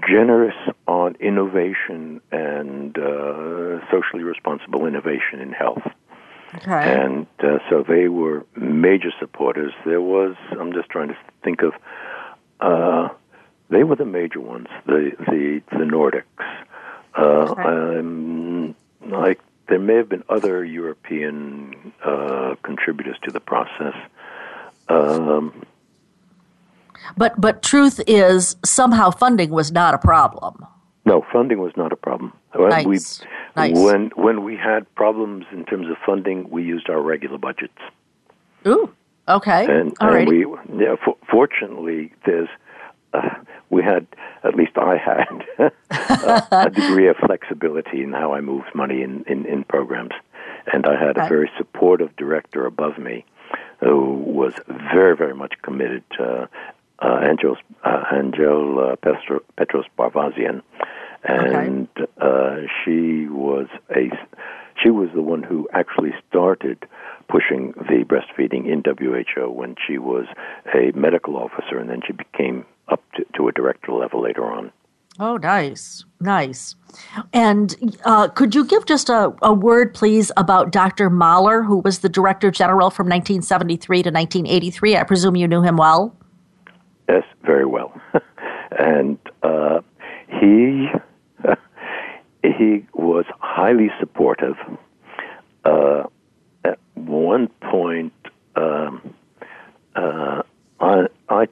generous 0.08 0.56
on 0.88 1.16
innovation 1.20 2.22
and 2.32 2.98
uh, 2.98 3.80
socially 3.90 4.24
responsible 4.24 4.86
innovation 4.86 5.40
in 5.40 5.52
health. 5.52 5.84
Okay. 6.56 6.72
And 6.72 7.28
uh, 7.40 7.60
so 7.70 7.84
they 7.84 8.08
were 8.08 8.46
major 8.56 9.12
supporters. 9.20 9.74
There 9.86 10.02
was, 10.02 10.36
I'm 10.52 10.74
just 10.74 10.90
trying 10.90 11.10
to 11.10 11.18
think 11.44 11.62
of, 11.62 11.74
uh, 12.60 13.10
they 13.70 13.84
were 13.84 13.96
the 13.96 14.06
major 14.06 14.40
ones, 14.40 14.68
the 14.86 15.12
the, 15.20 15.62
the 15.72 15.84
Nordics. 15.84 16.24
Uh, 17.18 17.52
okay. 17.52 17.64
um, 17.64 18.76
like 19.02 19.42
there 19.68 19.80
may 19.80 19.96
have 19.96 20.08
been 20.08 20.24
other 20.30 20.64
European 20.64 21.92
uh, 22.04 22.56
contributors 22.64 23.18
to 23.24 23.32
the 23.32 23.40
process. 23.40 23.96
Um, 24.88 25.64
but 27.16 27.39
but 27.39 27.62
truth 27.62 28.00
is 28.08 28.56
somehow 28.64 29.12
funding 29.12 29.50
was 29.50 29.72
not 29.72 29.93
a 29.93 29.98
problem. 29.98 30.66
No, 31.06 31.26
funding 31.32 31.62
was 31.62 31.72
not 31.78 31.93
a 31.93 31.95
problem. 31.95 32.34
Nice. 32.54 32.86
We, 32.86 33.00
nice. 33.56 33.78
When 33.78 34.12
when 34.16 34.43
we 34.43 34.58
had 34.58 34.93
problems 34.95 35.45
in 35.52 35.64
terms 35.66 35.88
of 35.89 35.95
funding, 36.06 36.50
we 36.50 36.64
used 36.64 36.89
our 36.89 37.02
regular 37.02 37.38
budgets. 37.38 37.80
Ooh, 38.66 38.93
okay. 39.28 39.66
And, 39.66 39.95
and 40.02 40.28
we, 40.28 40.45
yeah, 40.78 40.95
for, 41.04 41.16
fortunately, 41.30 42.14
there's 42.26 42.50
uh, 43.14 43.30
we 43.70 43.84
had 43.84 44.08
at 44.43 44.56
least 44.56 44.78
I 44.78 44.98
had 44.98 45.72
a, 45.89 46.48
a, 46.52 46.70
degree 46.70 47.08
of 47.08 47.16
flexibility 47.18 48.04
in 48.04 48.12
how 48.12 48.34
I 48.34 48.41
moved 48.41 48.74
money 48.76 49.02
in 49.02 49.24
in, 49.28 49.45
in 49.45 49.64
programs, 49.64 50.14
and 50.74 50.86
I 50.86 51.00
had 51.00 51.18
okay. 51.18 51.26
a 51.26 51.30
very 51.30 51.50
supportive 51.58 52.16
director 52.18 52.66
above 52.66 52.98
me 52.98 53.26
who 53.80 54.16
was 54.26 54.54
very 54.91 55.16
very 55.16 55.36
much 55.36 55.54
committed 55.62 56.04
to 56.18 56.50
uh, 57.00 57.20
Angel, 57.30 57.56
uh, 57.84 58.04
Angel 58.14 58.91
uh, 58.91 58.95
Petro, 58.98 59.39
Petros 59.58 59.86
Barvazian, 59.98 60.62
and 61.24 61.88
okay. 61.98 62.12
uh, 62.22 62.68
she 62.84 63.28
was 63.28 63.68
a 63.95 64.10
she 64.82 64.89
was 64.89 65.10
the 65.14 65.22
one 65.22 65.43
who 65.43 65.68
actually 65.74 66.14
started 66.30 66.86
pushing 67.30 67.74
the 67.76 68.06
breastfeeding 68.06 68.68
in 68.72 68.84
WHO 68.86 69.50
when 69.50 69.76
she 69.86 69.98
was 69.98 70.26
a 70.74 70.91
medical 70.98 71.36
officer, 71.36 71.78
and 71.78 71.89
then 71.89 72.02
she 72.06 72.14
became 72.14 72.66
up 72.88 73.04
to, 73.16 73.26
to 73.36 73.48
a 73.48 73.52
director 73.52 73.91
level 73.91 74.22
later 74.22 74.45
on. 74.45 74.72
Oh, 75.20 75.38
nice, 75.38 76.06
nice. 76.22 76.76
And 77.34 77.98
uh, 78.06 78.28
could 78.28 78.54
you 78.54 78.64
give 78.64 78.86
just 78.86 79.10
a, 79.10 79.34
a 79.41 79.52
word, 79.52 79.95
please, 79.95 80.32
about 80.38 80.72
Dr. 80.72 81.10
Mahler, 81.10 81.64
who 81.64 81.80
was 81.80 82.00
the 82.00 82.10
director 82.10 82.52
general 82.52 82.91
from 82.91 83.08
1973 83.08 84.04
to 84.04 84.10
1983? 84.12 84.95
I 84.95 85.04
presume 85.04 85.36
you 85.36 85.48
knew 85.48 85.64
him 85.64 85.76
well. 85.76 86.16
Yes, 87.08 87.24
very 87.43 87.66
well. 87.66 87.99
and 88.72 89.18
uh, 89.43 89.82
he 90.28 90.89
he 92.43 92.86
was 92.93 93.26
highly 93.39 93.89
supportive. 93.99 94.55
Uh, 95.64 96.03
at 96.64 96.80
one 96.95 97.47
point, 97.62 98.14
um, 98.55 99.14
uh, 99.95 100.43
I, 100.80 101.08
I 101.30 101.47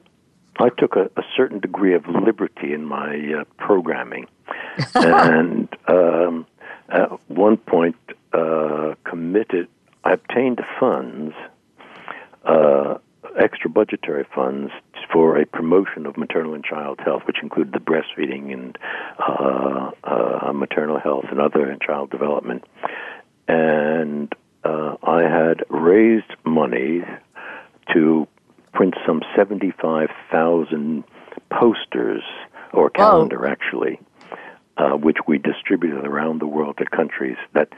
I 0.58 0.68
took 0.70 0.96
a, 0.96 1.10
a, 1.16 1.22
certain 1.36 1.60
degree 1.60 1.94
of 1.94 2.06
liberty 2.06 2.72
in 2.72 2.84
my 2.84 3.40
uh, 3.40 3.44
programming, 3.58 4.26
and 4.94 5.68
um, 5.88 6.46
at 6.88 7.08
one 7.28 7.56
point 7.56 7.96
uh, 8.32 8.94
committed. 9.04 9.68
I 10.04 10.12
obtained 10.12 10.60
funds 10.78 11.34
uh, 12.44 12.98
extra 13.38 13.70
budgetary 13.70 14.24
funds 14.34 14.72
for 15.12 15.38
a 15.38 15.46
promotion 15.46 16.06
of 16.06 16.16
maternal 16.16 16.54
and 16.54 16.64
child 16.64 17.00
health, 17.04 17.22
which 17.26 17.38
included 17.42 17.72
the 17.72 17.78
breastfeeding 17.78 18.52
and 18.52 18.78
uh, 19.18 19.90
uh, 20.04 20.52
maternal 20.52 20.98
health 20.98 21.26
and 21.30 21.40
other 21.40 21.76
child 21.84 22.10
development. 22.10 22.64
And 23.48 24.32
uh, 24.64 24.96
I 25.02 25.22
had 25.22 25.64
raised 25.68 26.32
money 26.44 27.02
to 27.92 28.26
print 28.72 28.94
some 29.06 29.22
75,000 29.34 31.04
posters, 31.50 32.22
or 32.72 32.90
calendar 32.90 33.40
Whoa. 33.40 33.48
actually, 33.48 34.00
uh, 34.76 34.90
which 34.90 35.18
we 35.26 35.38
distributed 35.38 36.04
around 36.04 36.40
the 36.40 36.46
world 36.46 36.76
to 36.78 36.84
countries 36.84 37.36
that 37.54 37.68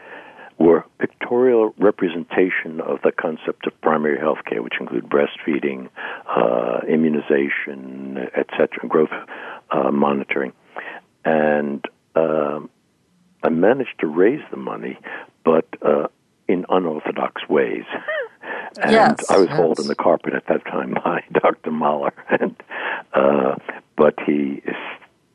were 0.58 0.84
pictorial 0.98 1.72
representation 1.78 2.80
of 2.80 2.98
the 3.04 3.12
concept 3.12 3.66
of 3.66 3.80
primary 3.80 4.18
health 4.18 4.38
care, 4.46 4.62
which 4.62 4.74
include 4.80 5.08
breastfeeding, 5.08 5.88
uh, 6.28 6.80
immunization, 6.88 8.18
etc., 8.36 8.68
growth 8.88 9.10
uh, 9.70 9.90
monitoring. 9.90 10.52
And 11.24 11.84
uh, 12.16 12.60
I 13.42 13.48
managed 13.50 14.00
to 14.00 14.06
raise 14.06 14.42
the 14.50 14.56
money, 14.56 14.98
but 15.44 15.66
uh, 15.82 16.08
in 16.48 16.64
unorthodox 16.68 17.48
ways. 17.48 17.84
and 18.82 18.92
yes, 18.92 19.24
I 19.28 19.38
was 19.38 19.48
yes. 19.48 19.56
hauled 19.56 19.78
in 19.78 19.86
the 19.86 19.94
carpet 19.94 20.34
at 20.34 20.46
that 20.48 20.64
time 20.64 20.94
by 20.94 21.22
Dr. 21.32 21.70
Mahler, 21.70 22.14
and 22.28 22.56
uh, 23.14 23.54
but 23.96 24.14
he 24.26 24.62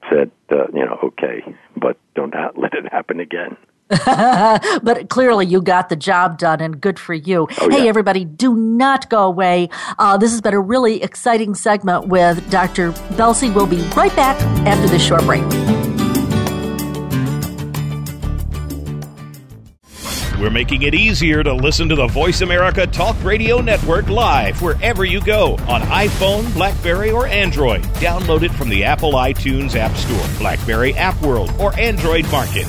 said, 0.10 0.32
uh, 0.52 0.68
you 0.74 0.86
know, 0.86 1.00
okay, 1.04 1.44
but 1.78 1.98
don't 2.16 2.34
ha- 2.34 2.52
let 2.56 2.74
it 2.74 2.92
happen 2.92 3.20
again. 3.20 3.56
but 4.06 5.10
clearly 5.10 5.46
you 5.46 5.62
got 5.62 5.90
the 5.90 5.96
job 5.96 6.38
done 6.38 6.62
and 6.62 6.80
good 6.80 6.98
for 6.98 7.14
you. 7.14 7.48
Oh, 7.60 7.70
hey, 7.70 7.84
yeah. 7.84 7.90
everybody, 7.90 8.26
do 8.26 8.56
not 8.56 9.10
go 9.10 9.26
away. 9.26 9.70
Uh, 10.00 10.18
this 10.18 10.32
has 10.32 10.42
been 10.42 10.54
a 10.54 10.60
really 10.60 11.04
exciting 11.04 11.54
segment 11.54 12.08
with 12.08 12.50
Dr. 12.50 12.92
Belsey. 13.18 13.50
We'll 13.50 13.68
be 13.68 13.82
right 13.96 14.16
back 14.16 14.42
after 14.66 14.88
this 14.88 15.04
short 15.04 15.24
break. 15.24 15.44
We're 20.40 20.50
making 20.50 20.82
it 20.82 20.94
easier 20.94 21.42
to 21.42 21.54
listen 21.54 21.88
to 21.88 21.96
the 21.96 22.08
Voice 22.08 22.42
America 22.42 22.86
Talk 22.86 23.16
Radio 23.24 23.62
Network 23.62 24.10
live 24.10 24.62
wherever 24.62 25.06
you 25.06 25.22
go 25.22 25.54
on 25.70 25.82
iPhone, 25.84 26.54
Blackberry, 26.54 27.12
or 27.12 27.28
Android. 27.28 27.82
Download 28.02 28.44
it 28.44 28.52
from 28.52 28.68
the 28.68 28.84
Apple 28.84 29.14
iTunes 29.14 29.76
App 29.76 29.96
Store, 29.96 30.40
Blackberry 30.40 30.96
App 30.96 31.22
World, 31.22 31.54
or 31.60 31.74
Android 31.80 32.30
Market. 32.30 32.68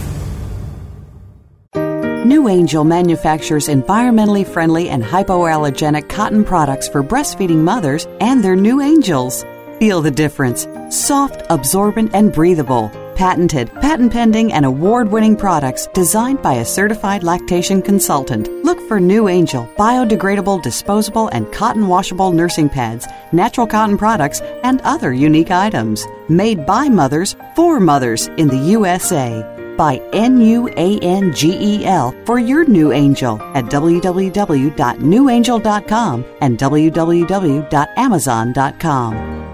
NuAngel 2.25 2.87
manufactures 2.87 3.69
environmentally 3.69 4.47
friendly 4.47 4.89
and 4.89 5.05
hypoallergenic 5.05 6.09
cotton 6.09 6.43
products 6.43 6.89
for 6.89 7.03
breastfeeding 7.03 7.59
mothers 7.59 8.07
and 8.19 8.43
their 8.43 8.57
new 8.57 8.81
angels. 8.81 9.45
Feel 9.79 10.01
the 10.01 10.11
difference. 10.11 10.67
Soft, 10.89 11.43
absorbent, 11.51 12.15
and 12.15 12.33
breathable. 12.33 12.91
Patented, 13.15 13.71
patent 13.75 14.11
pending, 14.11 14.55
and 14.55 14.65
award 14.65 15.13
winning 15.13 15.37
products 15.37 15.87
designed 15.93 16.41
by 16.41 16.55
a 16.55 16.65
certified 16.65 17.23
lactation 17.23 17.83
consultant. 17.83 18.49
Look 18.65 18.81
for 18.89 18.99
NuAngel 18.99 19.77
biodegradable, 19.77 20.63
disposable, 20.63 21.29
and 21.29 21.53
cotton 21.53 21.89
washable 21.89 22.33
nursing 22.33 22.71
pads, 22.71 23.07
natural 23.33 23.67
cotton 23.67 23.99
products, 23.99 24.41
and 24.63 24.81
other 24.81 25.13
unique 25.13 25.51
items. 25.51 26.07
Made 26.31 26.65
by 26.65 26.89
mothers 26.89 27.37
for 27.55 27.81
mothers 27.81 28.29
in 28.39 28.49
the 28.49 28.71
USA 28.73 29.54
by 29.77 30.01
N-U-A-N-G-E-L 30.13 32.15
for 32.25 32.39
your 32.39 32.65
new 32.65 32.93
angel 32.93 33.43
at 33.55 33.67
www.nuangel.com 33.67 36.25
and 36.41 36.59
www.amazon.com. 36.59 39.54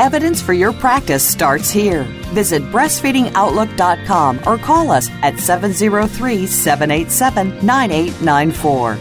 Evidence 0.00 0.40
for 0.40 0.54
your 0.54 0.72
practice 0.72 1.22
starts 1.22 1.70
here. 1.70 2.04
Visit 2.32 2.62
breastfeedingoutlook.com 2.72 4.40
or 4.46 4.56
call 4.56 4.90
us 4.90 5.10
at 5.20 5.38
703 5.38 6.46
787 6.46 7.66
9894. 7.66 8.94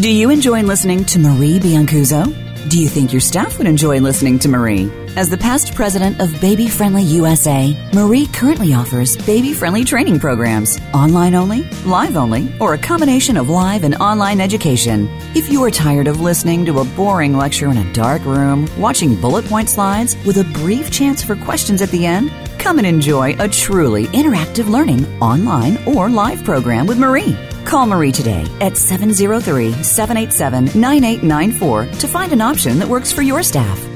Do 0.00 0.10
you 0.10 0.30
enjoy 0.30 0.62
listening 0.62 1.04
to 1.04 1.18
Marie 1.18 1.58
Biancuzzo? 1.60 2.45
Do 2.68 2.82
you 2.82 2.88
think 2.88 3.12
your 3.12 3.20
staff 3.20 3.58
would 3.58 3.68
enjoy 3.68 4.00
listening 4.00 4.40
to 4.40 4.48
Marie? 4.48 4.90
As 5.14 5.30
the 5.30 5.38
past 5.38 5.72
president 5.76 6.20
of 6.20 6.40
Baby 6.40 6.66
Friendly 6.66 7.04
USA, 7.04 7.76
Marie 7.94 8.26
currently 8.26 8.74
offers 8.74 9.16
baby 9.24 9.52
friendly 9.52 9.84
training 9.84 10.18
programs, 10.18 10.80
online 10.92 11.36
only, 11.36 11.62
live 11.84 12.16
only, 12.16 12.52
or 12.58 12.74
a 12.74 12.78
combination 12.78 13.36
of 13.36 13.48
live 13.48 13.84
and 13.84 13.94
online 13.96 14.40
education. 14.40 15.08
If 15.36 15.48
you 15.48 15.62
are 15.62 15.70
tired 15.70 16.08
of 16.08 16.20
listening 16.20 16.66
to 16.66 16.80
a 16.80 16.84
boring 16.84 17.36
lecture 17.36 17.70
in 17.70 17.78
a 17.78 17.92
dark 17.92 18.24
room, 18.24 18.68
watching 18.76 19.20
bullet 19.20 19.44
point 19.44 19.70
slides 19.70 20.16
with 20.26 20.38
a 20.38 20.44
brief 20.60 20.90
chance 20.90 21.22
for 21.22 21.36
questions 21.36 21.80
at 21.82 21.90
the 21.90 22.04
end, 22.04 22.32
come 22.58 22.78
and 22.78 22.86
enjoy 22.86 23.34
a 23.38 23.48
truly 23.48 24.06
interactive 24.08 24.68
learning 24.68 25.04
online 25.20 25.78
or 25.86 26.08
live 26.08 26.44
program 26.44 26.86
with 26.86 26.98
Marie. 26.98 27.36
Call 27.64 27.86
Marie 27.86 28.12
today 28.12 28.46
at 28.60 28.76
703 28.76 29.72
787 29.82 30.80
9894 30.80 31.86
to 32.00 32.08
find 32.08 32.32
an 32.32 32.40
option 32.40 32.78
that 32.78 32.88
works 32.88 33.12
for 33.12 33.22
your 33.22 33.42
staff. 33.42 33.95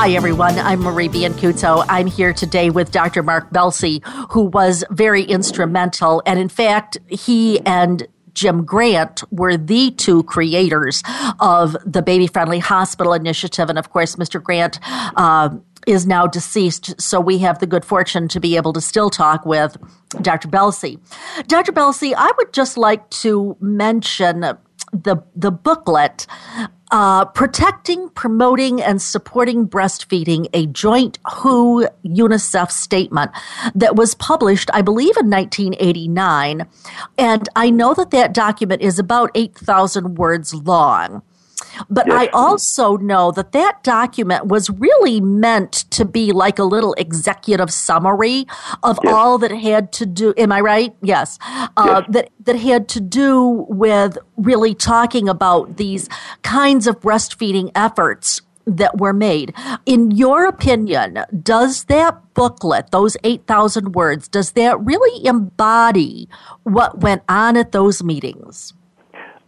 Hi, 0.00 0.10
everyone. 0.10 0.56
I'm 0.60 0.78
Marie 0.78 1.08
Biancuzzo. 1.08 1.84
I'm 1.88 2.06
here 2.06 2.32
today 2.32 2.70
with 2.70 2.92
Dr. 2.92 3.20
Mark 3.24 3.50
Belsey, 3.50 4.00
who 4.30 4.44
was 4.44 4.84
very 4.92 5.24
instrumental. 5.24 6.22
And 6.24 6.38
in 6.38 6.48
fact, 6.48 6.98
he 7.08 7.58
and 7.66 8.06
Jim 8.32 8.64
Grant 8.64 9.24
were 9.32 9.56
the 9.56 9.90
two 9.90 10.22
creators 10.22 11.02
of 11.40 11.76
the 11.84 12.00
Baby 12.00 12.28
Friendly 12.28 12.60
Hospital 12.60 13.12
Initiative. 13.12 13.68
And 13.68 13.76
of 13.76 13.90
course, 13.90 14.14
Mr. 14.14 14.40
Grant 14.40 14.78
uh, 15.16 15.50
is 15.84 16.06
now 16.06 16.28
deceased, 16.28 17.00
so 17.00 17.20
we 17.20 17.38
have 17.38 17.58
the 17.58 17.66
good 17.66 17.84
fortune 17.84 18.28
to 18.28 18.38
be 18.38 18.54
able 18.54 18.72
to 18.74 18.80
still 18.80 19.10
talk 19.10 19.44
with 19.44 19.76
Dr. 20.22 20.46
Belsey. 20.46 21.00
Dr. 21.48 21.72
Belsey, 21.72 22.14
I 22.14 22.30
would 22.38 22.52
just 22.52 22.78
like 22.78 23.10
to 23.10 23.56
mention 23.60 24.58
the 24.92 25.22
the 25.36 25.50
booklet 25.50 26.26
uh, 26.90 27.24
protecting, 27.26 28.08
promoting, 28.10 28.80
and 28.80 29.00
supporting 29.00 29.68
breastfeeding, 29.68 30.48
a 30.52 30.66
joint 30.66 31.18
WHO 31.26 31.86
UNICEF 32.04 32.70
statement 32.70 33.30
that 33.74 33.96
was 33.96 34.14
published, 34.14 34.70
I 34.72 34.82
believe, 34.82 35.16
in 35.16 35.30
1989. 35.30 36.66
And 37.18 37.48
I 37.56 37.70
know 37.70 37.94
that 37.94 38.10
that 38.10 38.32
document 38.32 38.82
is 38.82 38.98
about 38.98 39.30
8,000 39.34 40.16
words 40.16 40.54
long. 40.54 41.22
But 41.88 42.06
yes. 42.06 42.16
I 42.16 42.26
also 42.32 42.96
know 42.96 43.30
that 43.32 43.52
that 43.52 43.82
document 43.82 44.46
was 44.46 44.70
really 44.70 45.20
meant 45.20 45.72
to 45.90 46.04
be 46.04 46.32
like 46.32 46.58
a 46.58 46.64
little 46.64 46.94
executive 46.94 47.72
summary 47.72 48.46
of 48.82 48.98
yes. 49.02 49.12
all 49.12 49.38
that 49.38 49.50
had 49.50 49.92
to 49.94 50.06
do. 50.06 50.34
Am 50.36 50.52
I 50.52 50.60
right? 50.60 50.94
Yes. 51.02 51.38
Uh, 51.76 52.02
yes. 52.02 52.04
That 52.10 52.30
that 52.40 52.56
had 52.56 52.88
to 52.88 53.00
do 53.00 53.66
with 53.68 54.18
really 54.36 54.74
talking 54.74 55.28
about 55.28 55.76
these 55.76 56.08
kinds 56.42 56.86
of 56.86 57.00
breastfeeding 57.00 57.70
efforts 57.74 58.42
that 58.68 58.98
were 58.98 59.12
made. 59.12 59.54
In 59.86 60.10
your 60.10 60.46
opinion, 60.46 61.24
does 61.42 61.84
that 61.84 62.34
booklet, 62.34 62.90
those 62.90 63.16
8,000 63.24 63.94
words, 63.94 64.28
does 64.28 64.52
that 64.52 64.78
really 64.80 65.26
embody 65.26 66.28
what 66.64 67.00
went 67.00 67.22
on 67.28 67.56
at 67.56 67.72
those 67.72 68.02
meetings? 68.02 68.74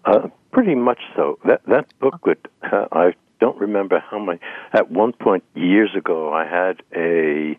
Uh, 0.04 0.28
Pretty 0.52 0.74
much 0.74 1.00
so. 1.14 1.38
That 1.44 1.62
that 1.66 1.86
booklet, 2.00 2.46
uh, 2.62 2.86
I 2.92 3.14
don't 3.38 3.56
remember 3.58 4.02
how 4.10 4.18
many. 4.18 4.40
At 4.72 4.90
one 4.90 5.12
point 5.12 5.44
years 5.54 5.90
ago, 5.96 6.32
I 6.32 6.44
had 6.44 6.82
a 6.94 7.56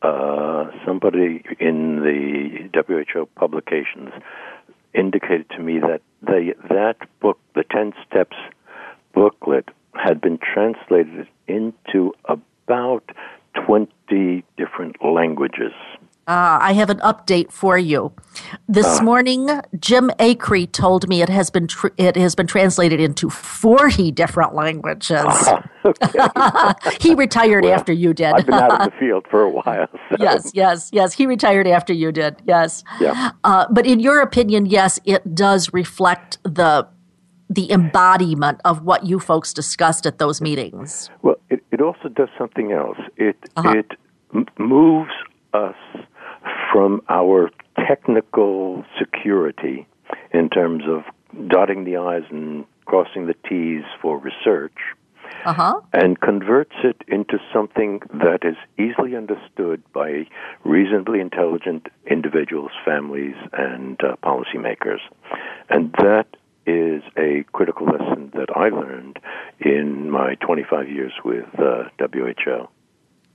uh, 0.00 0.70
somebody 0.86 1.44
in 1.60 1.96
the 2.00 2.70
WHO 2.74 3.26
publications 3.36 4.10
indicated 4.94 5.48
to 5.50 5.60
me 5.60 5.78
that 5.78 6.00
they 6.22 6.54
that 6.68 6.96
book, 7.20 7.38
the 7.54 7.64
Ten 7.64 7.92
Steps 8.06 8.36
booklet, 9.14 9.68
had 9.94 10.20
been 10.20 10.38
translated 10.38 11.28
into 11.46 12.12
about 12.24 13.04
twenty 13.66 14.42
different 14.56 14.96
languages. 15.04 15.72
Uh, 16.28 16.58
I 16.60 16.72
have 16.74 16.88
an 16.88 16.98
update 16.98 17.50
for 17.50 17.76
you. 17.76 18.12
This 18.68 19.00
uh, 19.00 19.02
morning, 19.02 19.48
Jim 19.80 20.08
Akré 20.20 20.70
told 20.70 21.08
me 21.08 21.20
it 21.20 21.28
has 21.28 21.50
been 21.50 21.66
tr- 21.66 21.88
it 21.96 22.14
has 22.14 22.36
been 22.36 22.46
translated 22.46 23.00
into 23.00 23.28
forty 23.28 24.12
different 24.12 24.54
languages. 24.54 25.26
He 27.00 27.16
retired 27.16 27.64
well, 27.64 27.74
after 27.74 27.92
you 27.92 28.14
did. 28.14 28.32
I've 28.34 28.46
been 28.46 28.54
out 28.54 28.80
of 28.80 28.92
the 28.92 28.96
field 29.00 29.26
for 29.28 29.42
a 29.42 29.50
while. 29.50 29.88
So. 30.10 30.16
Yes, 30.20 30.52
yes, 30.54 30.90
yes. 30.92 31.12
He 31.12 31.26
retired 31.26 31.66
after 31.66 31.92
you 31.92 32.12
did. 32.12 32.36
Yes. 32.46 32.84
Yeah. 33.00 33.32
Uh, 33.42 33.66
but 33.68 33.84
in 33.84 33.98
your 33.98 34.20
opinion, 34.20 34.66
yes, 34.66 35.00
it 35.04 35.34
does 35.34 35.72
reflect 35.72 36.38
the 36.44 36.86
the 37.50 37.70
embodiment 37.72 38.60
of 38.64 38.82
what 38.82 39.04
you 39.04 39.18
folks 39.18 39.52
discussed 39.52 40.06
at 40.06 40.18
those 40.18 40.40
meetings. 40.40 41.10
Well, 41.22 41.36
it, 41.50 41.64
it 41.72 41.80
also 41.80 42.08
does 42.08 42.28
something 42.38 42.70
else. 42.70 42.98
It 43.16 43.36
uh-huh. 43.56 43.78
it 43.78 43.90
m- 44.32 44.46
moves 44.58 45.10
us 45.52 45.74
from 46.72 47.02
our 47.08 47.50
technical 47.88 48.84
security 48.98 49.86
in 50.32 50.48
terms 50.48 50.84
of 50.88 51.02
dotting 51.48 51.84
the 51.84 51.96
I's 51.96 52.22
and 52.30 52.64
crossing 52.84 53.26
the 53.26 53.34
T's 53.48 53.84
for 54.00 54.18
research. 54.18 54.76
Uh-huh. 55.44 55.80
and 55.92 56.20
converts 56.20 56.76
it 56.84 57.02
into 57.08 57.38
something 57.52 58.00
that 58.12 58.40
is 58.44 58.54
easily 58.78 59.16
understood 59.16 59.82
by 59.92 60.24
reasonably 60.62 61.18
intelligent 61.18 61.88
individuals, 62.08 62.70
families, 62.84 63.34
and 63.52 63.98
uh, 64.04 64.14
policymakers. 64.22 65.00
And 65.68 65.92
that 65.94 66.26
is 66.64 67.02
a 67.16 67.44
critical 67.52 67.86
lesson 67.86 68.30
that 68.34 68.48
I 68.54 68.68
learned 68.68 69.18
in 69.58 70.10
my 70.10 70.36
25 70.36 70.88
years 70.88 71.12
with 71.24 71.48
uh, 71.58 71.84
WHO. 71.98 72.68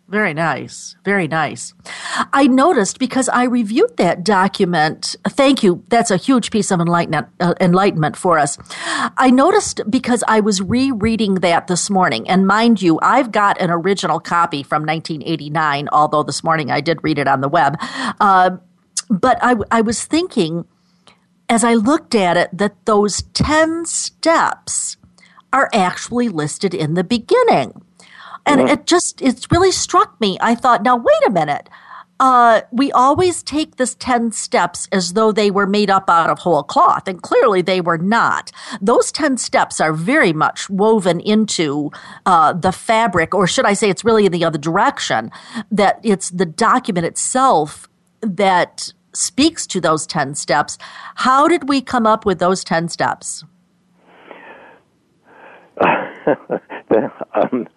Very 0.09 0.33
nice. 0.33 0.95
Very 1.03 1.27
nice. 1.27 1.73
I 2.31 2.47
noticed 2.47 2.97
because 2.97 3.27
I 3.27 3.43
reviewed 3.43 3.97
that 3.97 4.23
document. 4.23 5.17
Thank 5.27 5.63
you. 5.63 5.83
That's 5.89 6.09
a 6.11 6.15
huge 6.15 6.49
piece 6.49 6.71
of 6.71 6.79
enlightenment, 6.79 7.27
uh, 7.41 7.55
enlightenment 7.59 8.15
for 8.15 8.39
us. 8.39 8.57
I 9.17 9.29
noticed 9.29 9.81
because 9.89 10.23
I 10.25 10.39
was 10.39 10.61
rereading 10.61 11.35
that 11.35 11.67
this 11.67 11.89
morning. 11.89 12.29
And 12.29 12.47
mind 12.47 12.81
you, 12.81 12.99
I've 13.01 13.33
got 13.33 13.59
an 13.59 13.69
original 13.69 14.21
copy 14.21 14.63
from 14.63 14.83
1989, 14.83 15.89
although 15.91 16.23
this 16.23 16.41
morning 16.41 16.71
I 16.71 16.79
did 16.79 17.03
read 17.03 17.19
it 17.19 17.27
on 17.27 17.41
the 17.41 17.49
web. 17.49 17.77
Uh, 18.21 18.51
but 19.09 19.37
I, 19.41 19.55
I 19.71 19.81
was 19.81 20.05
thinking 20.05 20.65
as 21.49 21.65
I 21.65 21.73
looked 21.73 22.15
at 22.15 22.37
it 22.37 22.49
that 22.53 22.85
those 22.85 23.23
10 23.33 23.85
steps 23.85 24.95
are 25.51 25.69
actually 25.73 26.29
listed 26.29 26.73
in 26.73 26.93
the 26.93 27.03
beginning. 27.03 27.81
And 28.47 28.69
it 28.69 28.85
just, 28.85 29.21
it's 29.21 29.51
really 29.51 29.71
struck 29.71 30.19
me. 30.19 30.37
I 30.41 30.55
thought, 30.55 30.83
now, 30.83 30.95
wait 30.95 31.27
a 31.27 31.31
minute. 31.31 31.69
Uh, 32.19 32.61
we 32.71 32.91
always 32.93 33.43
take 33.43 33.75
this 33.75 33.93
10 33.95 34.31
steps 34.31 34.87
as 34.91 35.13
though 35.13 35.31
they 35.31 35.51
were 35.51 35.67
made 35.67 35.89
up 35.89 36.09
out 36.09 36.29
of 36.29 36.39
whole 36.39 36.63
cloth, 36.63 37.07
and 37.07 37.21
clearly 37.21 37.61
they 37.61 37.79
were 37.79 37.97
not. 37.97 38.51
Those 38.81 39.11
10 39.11 39.37
steps 39.37 39.79
are 39.79 39.93
very 39.93 40.33
much 40.33 40.67
woven 40.69 41.19
into 41.19 41.91
uh, 42.25 42.53
the 42.53 42.71
fabric, 42.71 43.35
or 43.35 43.45
should 43.45 43.65
I 43.65 43.73
say 43.73 43.89
it's 43.89 44.03
really 44.03 44.25
in 44.25 44.31
the 44.31 44.43
other 44.45 44.57
direction, 44.57 45.31
that 45.71 45.99
it's 46.01 46.31
the 46.31 46.45
document 46.45 47.05
itself 47.05 47.87
that 48.21 48.93
speaks 49.13 49.67
to 49.67 49.79
those 49.79 50.07
10 50.07 50.33
steps. 50.35 50.77
How 51.15 51.47
did 51.47 51.69
we 51.69 51.81
come 51.81 52.07
up 52.07 52.25
with 52.25 52.39
those 52.39 52.63
10 52.63 52.89
steps? 52.89 53.43
um, 57.35 57.67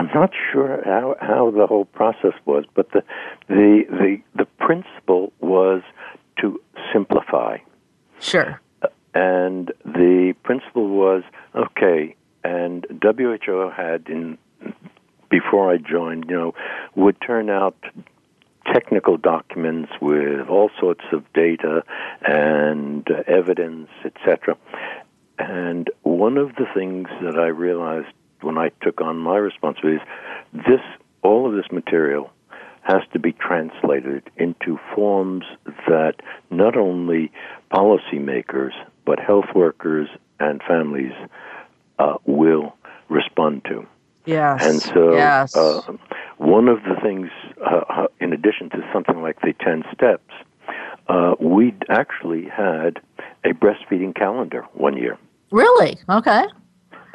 I'm 0.00 0.08
not 0.14 0.30
sure 0.50 0.80
how 0.82 1.14
how 1.20 1.50
the 1.50 1.66
whole 1.66 1.84
process 1.84 2.32
was, 2.46 2.64
but 2.74 2.90
the 2.92 3.02
the 3.48 3.82
the 3.90 4.16
the 4.34 4.46
principle 4.58 5.30
was 5.40 5.82
to 6.40 6.58
simplify. 6.90 7.58
Sure. 8.18 8.60
And 9.12 9.72
the 9.84 10.34
principle 10.42 10.88
was 10.88 11.22
okay. 11.54 12.16
And 12.42 12.86
WHO 13.02 13.70
had 13.76 14.08
in 14.08 14.38
before 15.28 15.70
I 15.70 15.76
joined, 15.76 16.30
you 16.30 16.36
know, 16.36 16.54
would 16.94 17.20
turn 17.20 17.50
out 17.50 17.76
technical 18.72 19.18
documents 19.18 19.92
with 20.00 20.48
all 20.48 20.70
sorts 20.80 21.04
of 21.12 21.30
data 21.34 21.82
and 22.22 23.06
evidence, 23.26 23.90
etc. 24.06 24.56
And 25.38 25.90
one 26.02 26.38
of 26.38 26.54
the 26.54 26.66
things 26.74 27.08
that 27.22 27.38
I 27.38 27.48
realized 27.48 28.14
when 28.42 28.58
I 28.58 28.70
took 28.82 29.00
on 29.00 29.18
my 29.18 29.36
responsibilities, 29.36 30.06
this 30.52 30.80
all 31.22 31.46
of 31.46 31.54
this 31.54 31.70
material 31.70 32.30
has 32.82 33.02
to 33.12 33.18
be 33.18 33.32
translated 33.32 34.22
into 34.36 34.78
forms 34.94 35.44
that 35.86 36.14
not 36.50 36.76
only 36.76 37.30
policymakers 37.72 38.72
but 39.04 39.18
health 39.18 39.46
workers 39.54 40.08
and 40.38 40.62
families 40.66 41.12
uh, 41.98 42.14
will 42.24 42.74
respond 43.08 43.62
to. 43.66 43.86
Yes. 44.24 44.64
And 44.64 44.80
so, 44.80 45.14
yes. 45.14 45.56
uh, 45.56 45.82
one 46.38 46.68
of 46.68 46.82
the 46.84 46.94
things, 47.02 47.30
uh, 47.60 47.80
uh 47.88 48.06
in 48.20 48.32
addition 48.32 48.70
to 48.70 48.88
something 48.92 49.22
like 49.22 49.40
the 49.40 49.54
10 49.60 49.84
steps, 49.92 50.32
uh, 51.08 51.34
we 51.40 51.74
actually 51.88 52.44
had 52.44 53.00
a 53.44 53.50
breastfeeding 53.50 54.14
calendar 54.14 54.66
one 54.74 54.96
year. 54.96 55.18
Really? 55.50 55.98
Okay. 56.08 56.44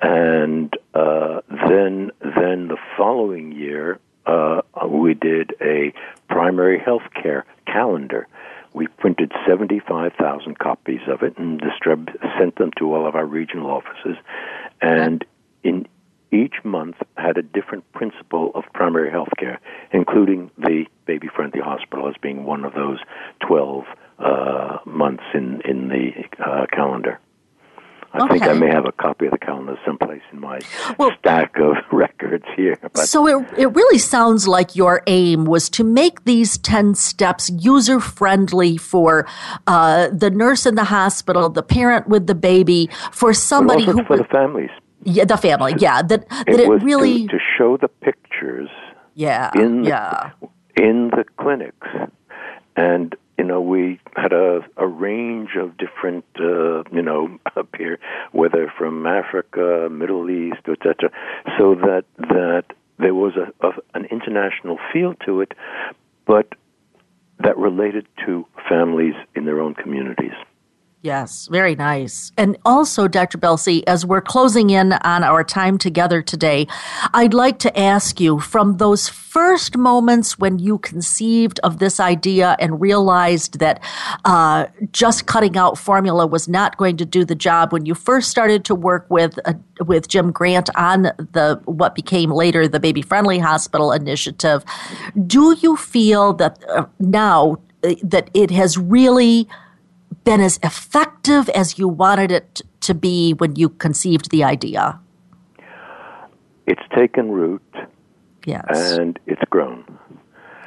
And 0.02 0.74
uh, 0.94 1.42
then, 1.50 2.12
then 2.22 2.68
the 2.68 2.78
following 2.98 3.52
year, 3.52 4.00
uh, 4.26 4.62
we 4.88 5.14
did 5.14 5.54
a 5.62 5.94
primary 6.30 6.80
health 6.80 7.04
care 7.22 7.46
calendar. 7.66 8.28
We 8.74 8.88
printed 8.88 9.32
75,000 9.48 10.60
copies 10.60 11.02
of 11.08 11.24
it 11.24 11.38
and 11.38 11.62
distrib- 11.62 12.14
sent 12.38 12.58
them 12.58 12.72
to 12.78 12.94
all 12.94 13.08
of 13.08 13.16
our 13.16 13.26
regional 13.26 13.70
offices. 13.72 14.18
And 14.82 15.24
in 15.64 15.88
each 16.32 16.56
month 16.64 16.98
had 17.16 17.38
a 17.38 17.42
different 17.42 17.90
principle 17.94 18.52
of 18.56 18.64
primary 18.74 19.12
health 19.12 19.30
care, 19.40 19.60
including 19.92 20.52
the 20.58 20.86
baby 21.06 21.30
friendly 21.34 21.62
hospital 21.62 22.10
as 22.10 22.16
being 22.22 22.44
one 22.46 22.66
of 22.66 22.74
those 22.74 23.00
12 23.48 23.86
uh, 24.20 24.78
months 24.86 25.24
in, 25.34 25.62
in 25.64 25.88
the 25.88 26.12
uh, 26.44 26.66
calendar. 26.72 27.20
I 28.16 28.24
okay. 28.24 28.40
think 28.40 28.44
I 28.44 28.54
may 28.54 28.70
have 28.70 28.86
a 28.86 28.94
copy 28.94 29.26
of 29.26 29.32
the 29.32 29.38
calendar 29.38 29.78
someplace 29.86 30.22
in 30.32 30.40
my 30.40 30.60
well, 30.98 31.12
stack 31.20 31.58
of 31.60 31.76
records 31.92 32.46
here. 32.56 32.78
But. 32.82 32.98
So 33.08 33.28
it, 33.28 33.46
it 33.58 33.68
really 33.68 33.98
sounds 33.98 34.48
like 34.48 34.76
your 34.76 35.04
aim 35.08 35.44
was 35.44 35.70
to 35.72 35.84
make 35.84 36.24
these 36.24 36.58
10 36.58 36.96
steps 36.96 37.50
user 37.50 38.00
friendly 38.00 38.78
for 38.78 39.28
uh, 39.68 40.10
the 40.14 40.30
nurse 40.30 40.66
in 40.66 40.76
the 40.76 40.86
hospital, 40.86 41.50
the 41.50 41.64
parent 41.64 42.08
with 42.08 42.28
the 42.28 42.36
baby, 42.36 42.90
for 43.12 43.34
somebody 43.34 43.84
who. 43.84 44.04
For 44.06 44.18
the 44.18 44.24
families. 44.26 44.72
Yeah, 45.04 45.26
the 45.26 45.38
family, 45.38 45.76
yeah. 45.78 46.02
That, 46.02 46.28
that 46.30 46.48
it, 46.48 46.60
it 46.62 46.70
really. 46.84 47.28
To, 47.28 47.34
to, 47.34 47.40
show 47.58 47.78
the 47.78 47.90
pictures 47.90 48.70
yeah, 49.14 49.52
in, 49.56 49.82
the, 49.82 49.90
yeah. 49.90 50.32
in 50.78 51.10
the 51.10 51.26
clinics. 51.38 51.88
And 52.78 53.16
you 53.38 53.44
know, 53.44 53.62
we 53.62 54.00
had 54.16 54.34
a, 54.34 54.62
a 54.78 54.88
range 54.88 55.52
of 55.60 55.78
different, 55.78 56.26
uh, 56.40 56.84
you 56.92 57.02
know, 57.02 57.38
up 57.56 57.70
here, 57.78 58.00
whether 58.32 58.72
from 58.78 59.06
Africa, 59.06 59.90
Middle 59.92 60.30
East, 60.30 60.68
etc., 60.68 61.12
so 61.58 61.76
that 61.76 62.06
that 62.18 62.66
there 62.98 63.14
was 63.14 63.34
a, 63.36 63.68
a, 63.68 63.72
an 63.94 64.06
international 64.06 64.80
feel 64.94 65.16
to 65.26 65.42
it, 65.42 65.54
but 66.26 66.54
that 67.40 67.58
related 67.58 68.08
to 68.26 68.46
families 68.70 69.16
in 69.36 69.46
their 69.46 69.60
own 69.60 69.74
communities. 69.74 70.34
Yes, 71.06 71.48
very 71.52 71.76
nice. 71.76 72.32
And 72.36 72.58
also, 72.66 73.08
Dr. 73.08 73.38
Belsey, 73.38 73.86
as 73.86 74.08
we're 74.08 74.22
closing 74.24 74.72
in 74.72 74.94
on 74.94 75.24
our 75.24 75.44
time 75.44 75.78
together 75.78 76.24
today, 76.24 76.66
I'd 77.14 77.36
like 77.36 77.60
to 77.60 77.80
ask 77.80 78.20
you 78.20 78.40
from 78.40 78.78
those 78.78 79.08
first 79.08 79.78
moments 79.78 80.40
when 80.40 80.58
you 80.58 80.80
conceived 80.80 81.60
of 81.60 81.78
this 81.78 82.00
idea 82.00 82.56
and 82.60 82.82
realized 82.82 83.60
that 83.60 83.84
uh, 84.26 84.66
just 84.92 85.28
cutting 85.28 85.56
out 85.56 85.78
formula 85.78 86.26
was 86.26 86.48
not 86.48 86.76
going 86.78 86.98
to 86.98 87.06
do 87.06 87.24
the 87.24 87.36
job, 87.36 87.72
when 87.72 87.86
you 87.86 87.94
first 87.94 88.32
started 88.32 88.66
to 88.66 88.74
work 88.74 89.06
with 89.08 89.38
uh, 89.46 89.54
with 89.86 90.08
Jim 90.08 90.32
Grant 90.32 90.72
on 90.76 91.04
the 91.04 91.62
what 91.66 91.94
became 91.94 92.32
later 92.32 92.68
the 92.68 92.80
Baby 92.80 93.04
Friendly 93.04 93.38
Hospital 93.38 93.92
initiative, 93.92 94.66
do 95.28 95.56
you 95.62 95.78
feel 95.78 96.34
that 96.34 96.66
uh, 96.68 96.88
now 96.98 97.60
uh, 97.84 97.94
that 98.02 98.32
it 98.34 98.50
has 98.50 98.76
really 98.76 99.48
been 100.26 100.42
as 100.42 100.60
effective 100.62 101.48
as 101.50 101.80
you 101.80 101.88
wanted 101.88 102.32
it 102.32 102.62
to 102.82 102.94
be 102.94 103.34
when 103.34 103.56
you 103.56 103.70
conceived 103.70 104.32
the 104.32 104.44
idea? 104.44 105.00
It's 106.68 106.82
taken 106.96 107.32
root. 107.32 107.62
Yes. 108.46 108.98
And 108.98 109.18
it's 109.26 109.42
grown. 109.50 109.86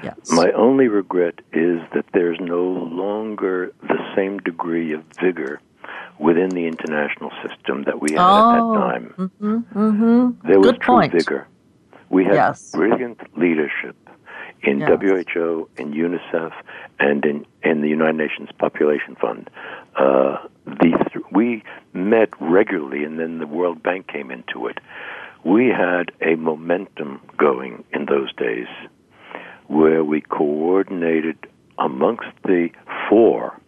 Yes. 0.03 0.17
My 0.31 0.51
only 0.53 0.89
regret 0.89 1.41
is 1.53 1.81
that 1.93 2.07
there's 2.13 2.39
no 2.41 2.63
longer 2.63 3.73
the 3.83 3.99
same 4.15 4.39
degree 4.39 4.93
of 4.93 5.03
vigor 5.21 5.61
within 6.19 6.51
the 6.51 6.67
international 6.67 7.31
system 7.47 7.83
that 7.85 8.01
we 8.01 8.13
had 8.13 8.21
oh, 8.21 8.51
at 8.51 8.55
that 8.55 8.63
oh, 8.63 8.75
time. 8.75 9.15
Mm-hmm, 9.19 9.79
mm-hmm. 9.79 10.49
There 10.49 10.59
was 10.59 10.73
Good 10.73 10.81
true 10.81 10.95
point. 10.95 11.13
vigor. 11.13 11.49
We 12.11 12.25
had 12.25 12.35
yes. 12.35 12.71
brilliant 12.71 13.21
leadership 13.37 13.97
in. 14.63 14.81
WHO, 14.81 15.69
in 15.77 15.93
UNICEF, 15.93 16.53
and 16.99 17.25
in, 17.25 17.47
in 17.63 17.81
the 17.81 17.89
United 17.89 18.17
Nations 18.17 18.49
Population 18.59 19.17
Fund. 19.21 19.51
Uh, 19.97 20.39
these 20.81 20.95
we 21.33 21.63
met 21.93 22.29
regularly, 22.41 23.05
and 23.05 23.19
then 23.19 23.39
the 23.39 23.47
World 23.47 23.83
Bank 23.83 24.09
came 24.09 24.31
into 24.31 24.67
it. 24.67 24.79
We 25.45 25.69
had 25.69 26.11
a 26.21 26.37
momentum 26.37 27.21
going 27.37 27.85
in 27.93 28.07
those 28.07 28.33
days 28.35 28.67
where 29.67 30.03
we 30.03 30.21
coordinated 30.21 31.39
amongst 31.79 32.29
the 32.45 32.71
four 33.09 33.59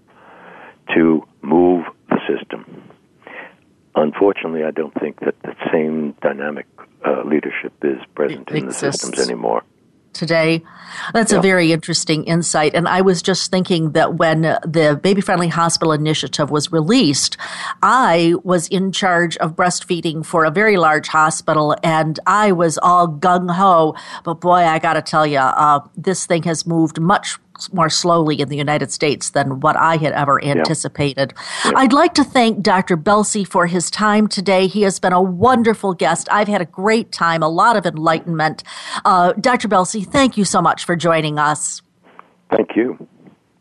to 0.95 1.27
move 1.43 1.85
the 2.09 2.19
system. 2.27 2.83
Unfortunately, 3.95 4.65
I 4.65 4.71
don't 4.71 4.95
think 4.95 5.21
that 5.21 5.41
the 5.43 5.55
same 5.73 6.13
dynamic 6.23 6.67
uh, 7.07 7.23
leadership 7.25 7.73
is 7.83 7.99
present 8.15 8.51
it 8.51 8.57
in 8.57 8.65
exists. 8.65 8.81
the 8.81 8.93
systems 8.93 9.29
anymore 9.29 9.63
today. 10.13 10.63
That's 11.13 11.33
yeah. 11.33 11.39
a 11.39 11.43
very 11.43 11.73
interesting 11.73 12.25
insight. 12.25 12.75
And 12.75 12.89
I 12.89 13.01
was 13.01 13.23
just 13.23 13.51
thinking 13.51 13.93
that 13.93 14.15
when 14.15 14.43
the 14.43 14.99
Baby 15.03 15.21
Friendly 15.21 15.49
Hospital 15.49 15.93
Initiative 15.93 16.51
was 16.51 16.73
released, 16.73 17.37
I 17.83 18.35
was 18.43 18.69
in 18.69 18.93
charge 18.93 19.37
of 19.39 19.57
breastfeeding 19.57 20.25
for 20.25 20.45
a 20.45 20.51
very 20.51 20.77
large 20.77 21.09
hospital 21.09 21.77
and 21.83 22.19
I 22.27 22.53
was 22.53 22.79
all 22.79 23.09
gung 23.09 23.51
ho. 23.51 23.95
But 24.25 24.41
boy, 24.41 24.65
I 24.65 24.79
got 24.79 24.95
to 24.95 25.03
tell 25.03 25.27
you, 25.27 25.39
uh, 25.39 25.81
this 25.97 26.27
thing 26.27 26.43
has 26.45 26.67
moved 26.67 27.01
much 27.01 27.39
more 27.73 27.91
slowly 27.91 28.41
in 28.41 28.49
the 28.49 28.57
United 28.57 28.91
States 28.91 29.31
than 29.31 29.61
what 29.61 29.77
I 29.77 29.97
had 29.97 30.13
ever 30.13 30.43
anticipated. 30.43 31.33
Yeah. 31.37 31.71
Yeah. 31.71 31.79
I'd 31.79 31.93
like 31.93 32.15
to 32.15 32.25
thank 32.25 32.63
Dr. 32.63 32.97
Belsey 32.97 33.45
for 33.45 33.67
his 33.67 33.91
time 33.91 34.29
today. 34.29 34.67
He 34.67 34.83
has 34.83 34.99
been 34.99 35.13
a 35.13 35.23
wonderful 35.23 35.95
guest. 35.95 36.29
I've 36.31 36.49
had 36.49 36.61
a 36.61 36.67
great 36.67 37.13
time, 37.13 37.43
a 37.43 37.49
lot 37.49 37.77
of 37.77 37.87
enlightenment. 37.87 38.63
Uh, 39.05 39.33
Dr. 39.35 39.69
Belsey, 39.69 40.03
thank 40.03 40.37
you 40.37 40.45
so 40.45 40.63
much 40.63 40.85
for 40.85 40.97
joining 40.97 41.39
us. 41.39 41.83
Thank 42.51 42.77
you. 42.77 43.07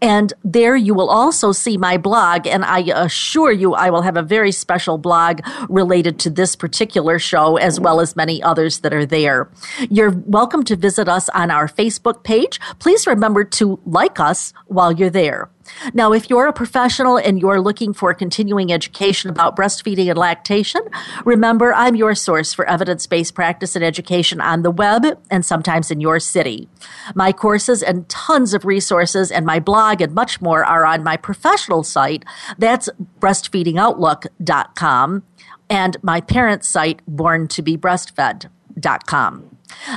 And 0.01 0.33
there 0.43 0.75
you 0.75 0.93
will 0.93 1.09
also 1.09 1.51
see 1.51 1.77
my 1.77 1.97
blog. 1.97 2.45
And 2.47 2.65
I 2.65 2.79
assure 2.79 3.51
you, 3.51 3.75
I 3.75 3.91
will 3.91 4.01
have 4.01 4.17
a 4.17 4.23
very 4.23 4.51
special 4.51 4.97
blog 4.97 5.41
related 5.69 6.17
to 6.19 6.31
this 6.31 6.55
particular 6.55 7.19
show, 7.19 7.57
as 7.57 7.79
well 7.79 8.01
as 8.01 8.15
many 8.15 8.41
others 8.41 8.79
that 8.79 8.93
are 8.93 9.05
there. 9.05 9.51
You're 9.89 10.15
welcome 10.25 10.63
to 10.65 10.75
visit 10.75 11.07
us 11.07 11.29
on 11.29 11.51
our 11.51 11.67
Facebook 11.67 12.23
page. 12.23 12.59
Please 12.79 13.05
remember 13.05 13.43
to 13.45 13.79
like 13.85 14.19
us 14.19 14.53
while 14.65 14.91
you're 14.91 15.11
there. 15.11 15.51
Now, 15.93 16.13
if 16.13 16.29
you're 16.29 16.47
a 16.47 16.53
professional 16.53 17.17
and 17.17 17.39
you're 17.39 17.61
looking 17.61 17.93
for 17.93 18.13
continuing 18.13 18.71
education 18.71 19.29
about 19.29 19.55
breastfeeding 19.55 20.09
and 20.09 20.17
lactation, 20.17 20.81
remember 21.25 21.73
I'm 21.73 21.95
your 21.95 22.15
source 22.15 22.53
for 22.53 22.67
evidence 22.67 23.05
based 23.07 23.35
practice 23.35 23.75
and 23.75 23.83
education 23.83 24.39
on 24.41 24.61
the 24.61 24.71
web 24.71 25.05
and 25.29 25.45
sometimes 25.45 25.91
in 25.91 26.01
your 26.01 26.19
city. 26.19 26.67
My 27.15 27.31
courses 27.31 27.83
and 27.83 28.07
tons 28.09 28.53
of 28.53 28.65
resources 28.65 29.31
and 29.31 29.45
my 29.45 29.59
blog 29.59 30.01
and 30.01 30.13
much 30.13 30.41
more 30.41 30.65
are 30.65 30.85
on 30.85 31.03
my 31.03 31.17
professional 31.17 31.83
site. 31.83 32.25
That's 32.57 32.89
breastfeedingoutlook.com 33.19 35.23
and 35.69 35.97
my 36.01 36.21
parents' 36.21 36.67
site, 36.67 37.01
borntobebreastfed.com. 37.09 39.48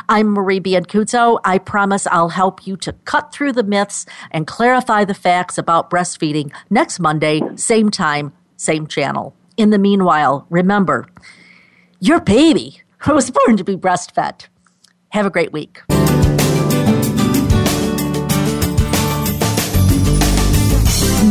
I'm 0.09 0.29
Marie 0.29 0.61
Biancuzzo. 0.61 1.41
I 1.45 1.59
promise 1.59 2.07
I'll 2.07 2.31
help 2.31 2.67
you 2.67 2.77
to 2.79 2.93
cut 3.05 3.33
through 3.33 3.53
the 3.53 3.63
myths 3.63 4.07
and 4.31 4.47
clarify 4.47 5.05
the 5.05 5.15
facts 5.15 5.59
about 5.59 5.91
breastfeeding 5.91 6.53
next 6.71 7.01
Monday, 7.01 7.41
same 7.57 7.91
time, 7.91 8.33
same 8.57 8.87
channel. 8.87 9.35
In 9.57 9.71
the 9.71 9.79
meanwhile, 9.79 10.47
remember, 10.51 11.07
your 12.01 12.21
baby 12.21 12.83
was 13.07 13.31
born 13.31 13.57
to 13.57 13.65
be 13.65 13.77
breastfed. 13.77 14.47
Have 15.11 15.27
a 15.27 15.31
great 15.31 15.53
week. 15.53 15.83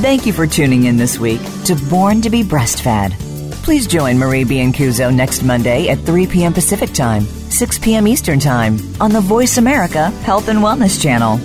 Thank 0.01 0.25
you 0.25 0.33
for 0.33 0.47
tuning 0.47 0.85
in 0.85 0.97
this 0.97 1.19
week 1.19 1.41
to 1.65 1.75
Born 1.89 2.21
to 2.21 2.29
be 2.29 2.43
Breastfed. 2.43 3.30
Please 3.63 3.85
join 3.85 4.17
Marie 4.17 4.43
Biancuzzo 4.43 5.13
next 5.13 5.43
Monday 5.43 5.87
at 5.89 5.99
3 5.99 6.27
p.m. 6.27 6.51
Pacific 6.53 6.91
Time, 6.93 7.23
6 7.23 7.79
p.m. 7.79 8.07
Eastern 8.07 8.39
Time 8.39 8.77
on 8.99 9.11
the 9.11 9.21
Voice 9.21 9.57
America 9.57 10.09
Health 10.25 10.47
and 10.47 10.59
Wellness 10.59 11.01
Channel. 11.01 11.37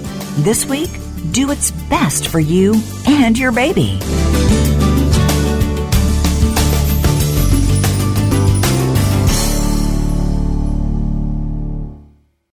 This 0.42 0.64
week, 0.64 0.90
do 1.32 1.50
its 1.50 1.70
best 1.70 2.28
for 2.28 2.40
you 2.40 2.74
and 3.06 3.38
your 3.38 3.52
baby. 3.52 3.98